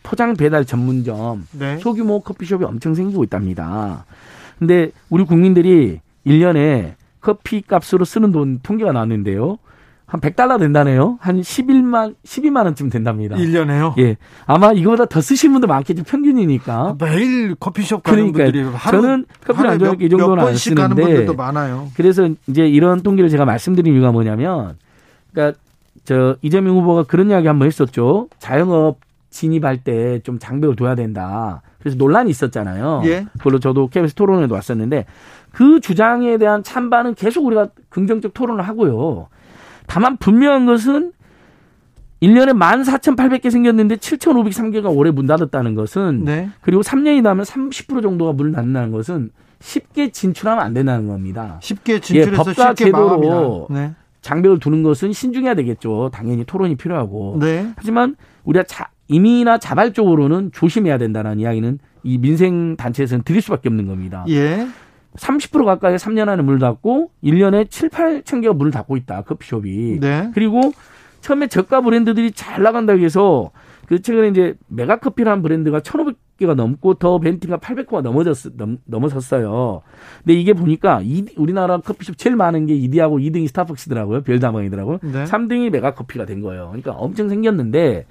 [0.03, 1.77] 포장 배달 전문점, 네.
[1.79, 4.05] 소규모 커피숍이 엄청 생기고 있답니다.
[4.57, 9.57] 근데 우리 국민들이 1년에 커피 값으로 쓰는 돈 통계가 나왔는데요.
[10.07, 11.17] 한 100달러 된다네요.
[11.19, 13.35] 한 11만, 12만 원쯤 된답니다.
[13.35, 13.93] 1년에요?
[13.99, 14.15] 예.
[14.45, 16.03] 아마 이거보다 더 쓰신 분들 많겠죠.
[16.03, 16.95] 평균이니까.
[16.97, 21.01] 매일 커피숍 가는 그러니까 분들이 하루, 저는 커피를 안 좋아하니까 이 정도는 안 쓰는데.
[21.03, 21.89] 분들도 많아요.
[21.97, 24.77] 그래서 이제 이런 통계를 제가 말씀드린 이유가 뭐냐면,
[25.33, 25.59] 그러니까
[26.05, 28.29] 저 이재명 후보가 그런 이야기 한번 했었죠.
[28.39, 31.61] 자영업 진입할 때 좀 장벽을 둬야 된다.
[31.79, 33.01] 그래서 논란이 있었잖아요.
[33.05, 33.25] 예.
[33.37, 35.05] 그걸로 저도 KBS 토론에도 왔었는데
[35.51, 39.27] 그 주장에 대한 찬반은 계속 우리가 긍정적 토론을 하고요.
[39.87, 41.13] 다만 분명한 것은
[42.21, 46.49] 1년에 14,800개 생겼는데 7,503개가 올해 문 닫았다는 것은 네.
[46.61, 51.59] 그리고 3년이 나면 30% 정도가 문을 닫는다는 것은 쉽게 진출하면 안 된다는 겁니다.
[51.61, 53.93] 쉽게 진출해서 예, 법과 쉽게 제도로 네.
[54.21, 56.09] 장벽을 두는 것은 신중해야 되겠죠.
[56.11, 57.37] 당연히 토론이 필요하고.
[57.39, 57.71] 네.
[57.75, 64.25] 하지만 우리가 자, 임의나 자발적으로는 조심해야 된다는 이야기는 이 민생 단체에서는 드릴 수밖에 없는 겁니다.
[64.29, 64.67] 예.
[65.17, 69.23] 30% 가까이 3년 안에 문을 닫고 1년에 7, 8천 개가 문을 닫고 있다.
[69.23, 69.99] 커피숍이.
[69.99, 70.31] 네.
[70.33, 70.73] 그리고
[71.21, 73.51] 처음에 저가 브랜드들이 잘 나간다고 해서
[73.87, 79.81] 그 최근에 이제 메가커피라는 브랜드가 1,500개가 넘고 더 벤티가 800개가 넘어졌 넘, 넘어섰어요.
[80.23, 84.21] 근데 이게 보니까 이, 우리나라 커피숍 제일 많은 게 2위하고 2등이 스타벅스더라고요.
[84.23, 84.99] 별다방이더라고요.
[85.01, 85.23] 네.
[85.23, 86.67] 3등이 메가커피가 된 거예요.
[86.67, 88.05] 그러니까 엄청 생겼는데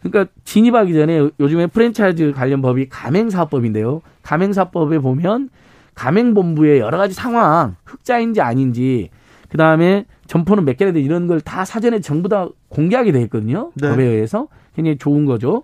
[0.00, 4.00] 그러니까 진입하기 전에 요즘에 프랜차이즈 관련 법이 가맹사업법인데요.
[4.22, 5.50] 가맹사업법에 보면
[5.94, 9.10] 가맹본부의 여러 가지 상황, 흑자인지 아닌지,
[9.48, 13.70] 그 다음에 점포는 몇 개나 돼 이런 걸 다 사전에 전부 다 공개하게 돼 있거든요.
[13.74, 13.88] 네.
[13.88, 15.62] 법에 의해서 굉장히 좋은 거죠.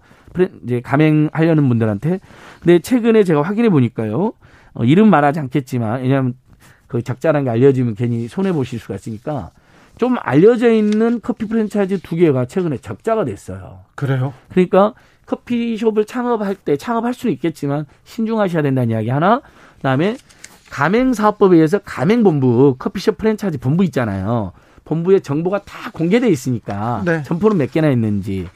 [0.65, 2.21] 이제 가맹하려는 분들한테.
[2.61, 4.33] 근데 최근에 제가 확인해 보니까요.
[4.75, 6.35] 어, 이름 말하지 않겠지만 왜냐하면
[6.87, 9.51] 그 적자라는 게 알려지면 괜히 손해 보실 수가 있으니까
[9.99, 13.81] 좀 알려져 있는 커피 프랜차이즈 두 개가 최근에 적자가 됐어요.
[13.97, 14.33] 그래요?
[14.51, 14.95] 그러니까
[15.27, 19.43] 커피숍을 창업할 때 창업할 수는 있겠지만 신중하셔야 된다는 이야기 하나.
[19.81, 20.17] 그다음에
[20.71, 24.53] 가맹사업법에 의해서 가맹본부 커피숍 프랜차이즈 본부 있잖아요.
[24.85, 27.23] 본부의 정보가 다 공개돼 있으니까 네.
[27.25, 28.49] 점포는 몇 개나 있는지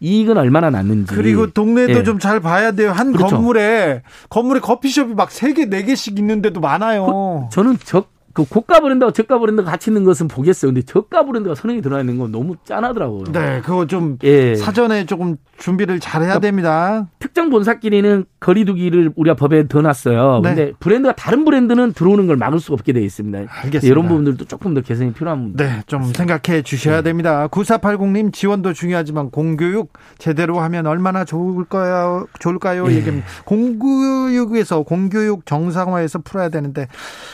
[0.00, 1.14] 이익은 얼마나 났는지.
[1.14, 2.02] 그리고 동네도 예.
[2.02, 2.92] 좀잘 봐야 돼요.
[2.92, 3.36] 한 그렇죠.
[3.36, 7.48] 건물에 건물에 커피숍이 막 세 개, 네 개씩 있는데도 많아요.
[7.50, 10.72] 그, 저는 적 그 고가 브랜드와 저가 브랜드가 같이 있는 것은 보겠어요.
[10.72, 13.24] 근데 저가 브랜드가 선행이 들어가 있는 건 너무 짠하더라고요.
[13.32, 14.56] 네, 그거 좀 예.
[14.56, 17.06] 사전에 조금 준비를 잘 해야 그러니까 됩니다.
[17.20, 20.40] 특정 본사끼리는 거리두기를 우리가 법에 넣어놨어요.
[20.42, 20.48] 네.
[20.54, 23.38] 근데 브랜드가 다른 브랜드는 들어오는 걸 막을 수가 없게 되어 있습니다.
[23.38, 23.86] 알겠습니다.
[23.86, 27.02] 이런 부분들도 조금 더 개선이 필요한 네, 좀 생각해 주셔야 네.
[27.04, 27.46] 됩니다.
[27.46, 32.26] 9480님 지원도 중요하지만 공교육 제대로 하면 얼마나 좋을까요?
[32.40, 32.90] 좋을까요?
[32.90, 32.96] 예.
[32.96, 33.26] 얘기합니다.
[33.44, 36.88] 공교육에서 공교육 정상화해서 풀어야 되는데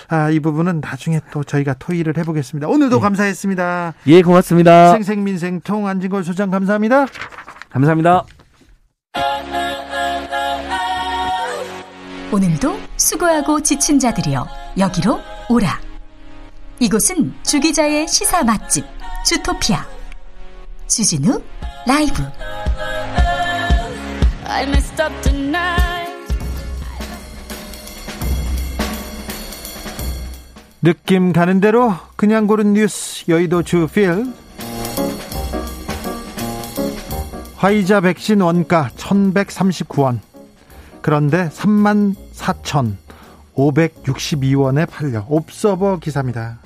[0.09, 2.67] 아, 이 부분은 나중에 또 저희가 토의를 해보겠습니다.
[2.67, 3.03] 오늘도 네.
[3.03, 3.95] 감사했습니다.
[4.07, 4.93] 예, 고맙습니다.
[4.93, 7.07] 생생민생통 안진걸 소장 감사합니다.
[7.71, 8.25] 감사합니다.
[12.33, 14.47] 오늘도 수고하고 지친 자들이여
[14.79, 15.81] 여기로 오라.
[16.81, 18.85] 이곳은 주기자의 시사 맛집
[19.25, 19.85] 주토피아
[20.89, 21.41] 주진우
[21.87, 22.23] 라이브.
[30.83, 34.33] 느낌 가는 대로 그냥 고른 뉴스 여의도 주필
[37.57, 40.21] 화이자 백신 원가 1139원
[41.03, 42.95] 그런데 3만 4천
[43.55, 46.59] 562원에 팔려 옵서버 기사입니다.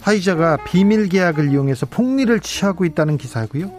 [0.00, 3.72] 화이자가 비밀 계약을 이용해서 폭리를 취하고 있다는 기사고요.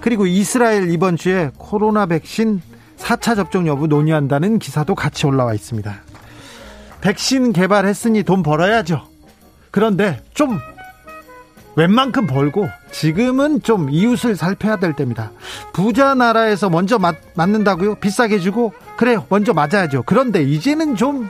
[0.00, 2.60] 그리고 이스라엘 이번 주에 코로나 백신
[2.98, 6.03] 4차 접종 여부 논의한다는 기사도 같이 올라와 있습니다.
[7.04, 9.06] 백신 개발했으니 돈 벌어야죠.
[9.70, 10.58] 그런데 좀
[11.76, 15.30] 웬만큼 벌고 지금은 좀 이웃을 살펴야 될 때입니다.
[15.74, 17.96] 부자 나라에서 먼저 맞, 맞는다고요?
[17.96, 19.26] 비싸게 주고 그래요.
[19.28, 20.04] 먼저 맞아야죠.
[20.06, 21.28] 그런데 이제는 좀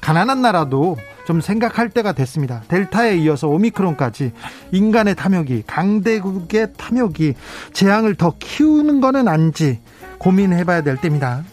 [0.00, 2.64] 가난한 나라도 좀 생각할 때가 됐습니다.
[2.66, 4.32] 델타에 이어서 오미크론까지
[4.72, 7.34] 인간의 탐욕이 강대국의 탐욕이
[7.72, 9.78] 재앙을 더 키우는 거는 아닌지
[10.18, 11.44] 고민해봐야 될 때입니다.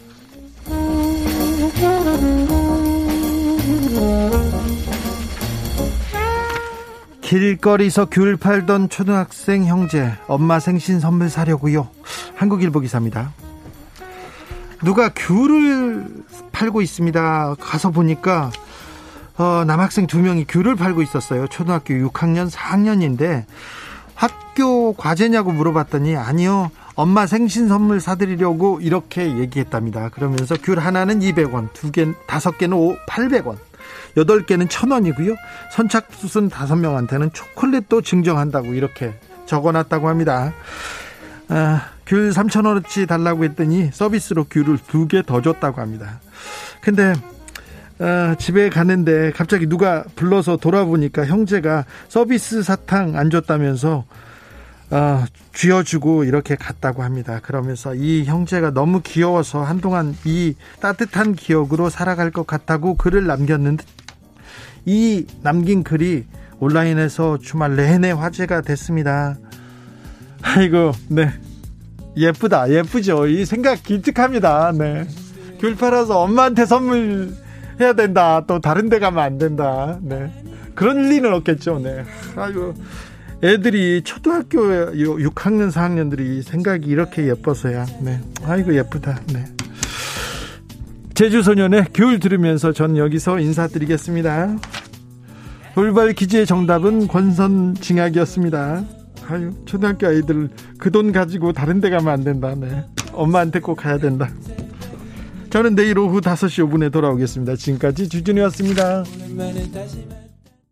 [7.30, 11.86] 길거리에서 귤 팔던 초등학생 형제 엄마 생신 선물 사려고요.
[12.34, 13.32] 한국일보 기사입니다.
[14.84, 16.08] 누가 귤을
[16.50, 17.54] 팔고 있습니다.
[17.60, 18.50] 가서 보니까
[19.38, 21.46] 어, 남학생 두 명이 귤을 팔고 있었어요.
[21.46, 23.44] 초등학교 6학년, 4학년인데
[24.16, 26.72] 학교 과제냐고 물어봤더니 아니요.
[26.96, 30.08] 엄마 생신 선물 사드리려고 이렇게 얘기했답니다.
[30.08, 33.69] 그러면서 귤 하나는 200원, 두 개, 다섯 개는 800원.
[34.16, 35.36] 8개는 천원이고요
[35.72, 39.14] 선착순 5명한테는 초콜릿도 증정한다고 이렇게
[39.46, 40.52] 적어놨다고 합니다.
[41.48, 46.20] 아, 귤 3천원어치 달라고 했더니 서비스로 귤을 두 개 더 줬다고 합니다.
[46.80, 47.12] 근데
[47.98, 54.04] 어, 집에 가는데 갑자기 누가 불러서 돌아보니까 형제가 서비스 사탕 안 줬다면서
[54.92, 57.40] 어, 쥐어주고 이렇게 갔다고 합니다.
[57.42, 63.84] 그러면서 이 형제가 너무 귀여워서 한동안 이 따뜻한 기억으로 살아갈 것 같다고 글을 남겼는데
[64.84, 66.24] 이 남긴 글이
[66.58, 69.36] 온라인에서 주말 내내 화제가 됐습니다.
[70.42, 71.30] 아이고, 네.
[72.16, 73.26] 예쁘다, 예쁘죠.
[73.26, 74.72] 이 생각 기특합니다.
[74.72, 75.06] 네.
[75.58, 77.34] 귤 팔아서 엄마한테 선물
[77.80, 78.44] 해야 된다.
[78.46, 79.98] 또 다른 데 가면 안 된다.
[80.02, 80.30] 네.
[80.74, 81.78] 그런 리는 없겠죠.
[81.80, 82.04] 네.
[82.36, 82.74] 아이고.
[83.42, 87.86] 애들이 초등학교 6학년, 4학년들이 생각이 이렇게 예뻐서야.
[88.00, 88.20] 네.
[88.44, 89.18] 아이고, 예쁘다.
[89.32, 89.46] 네.
[91.20, 94.56] 제주소년의 귤 들으면서 전 여기서 인사드리겠습니다.
[95.74, 98.84] 돌발 퀴즈의 정답은 권선징악이었습니다.
[99.28, 100.48] 아유, 초등학교 아이들
[100.78, 102.54] 그 돈 가지고 다른 데 가면 안 된다.
[102.56, 102.86] 네.
[103.12, 104.30] 엄마한테 꼭 가야 된다.
[105.50, 107.54] 저는 내일 오후 5시 5분에 돌아오겠습니다.
[107.54, 109.04] 지금까지 주진이었습니다.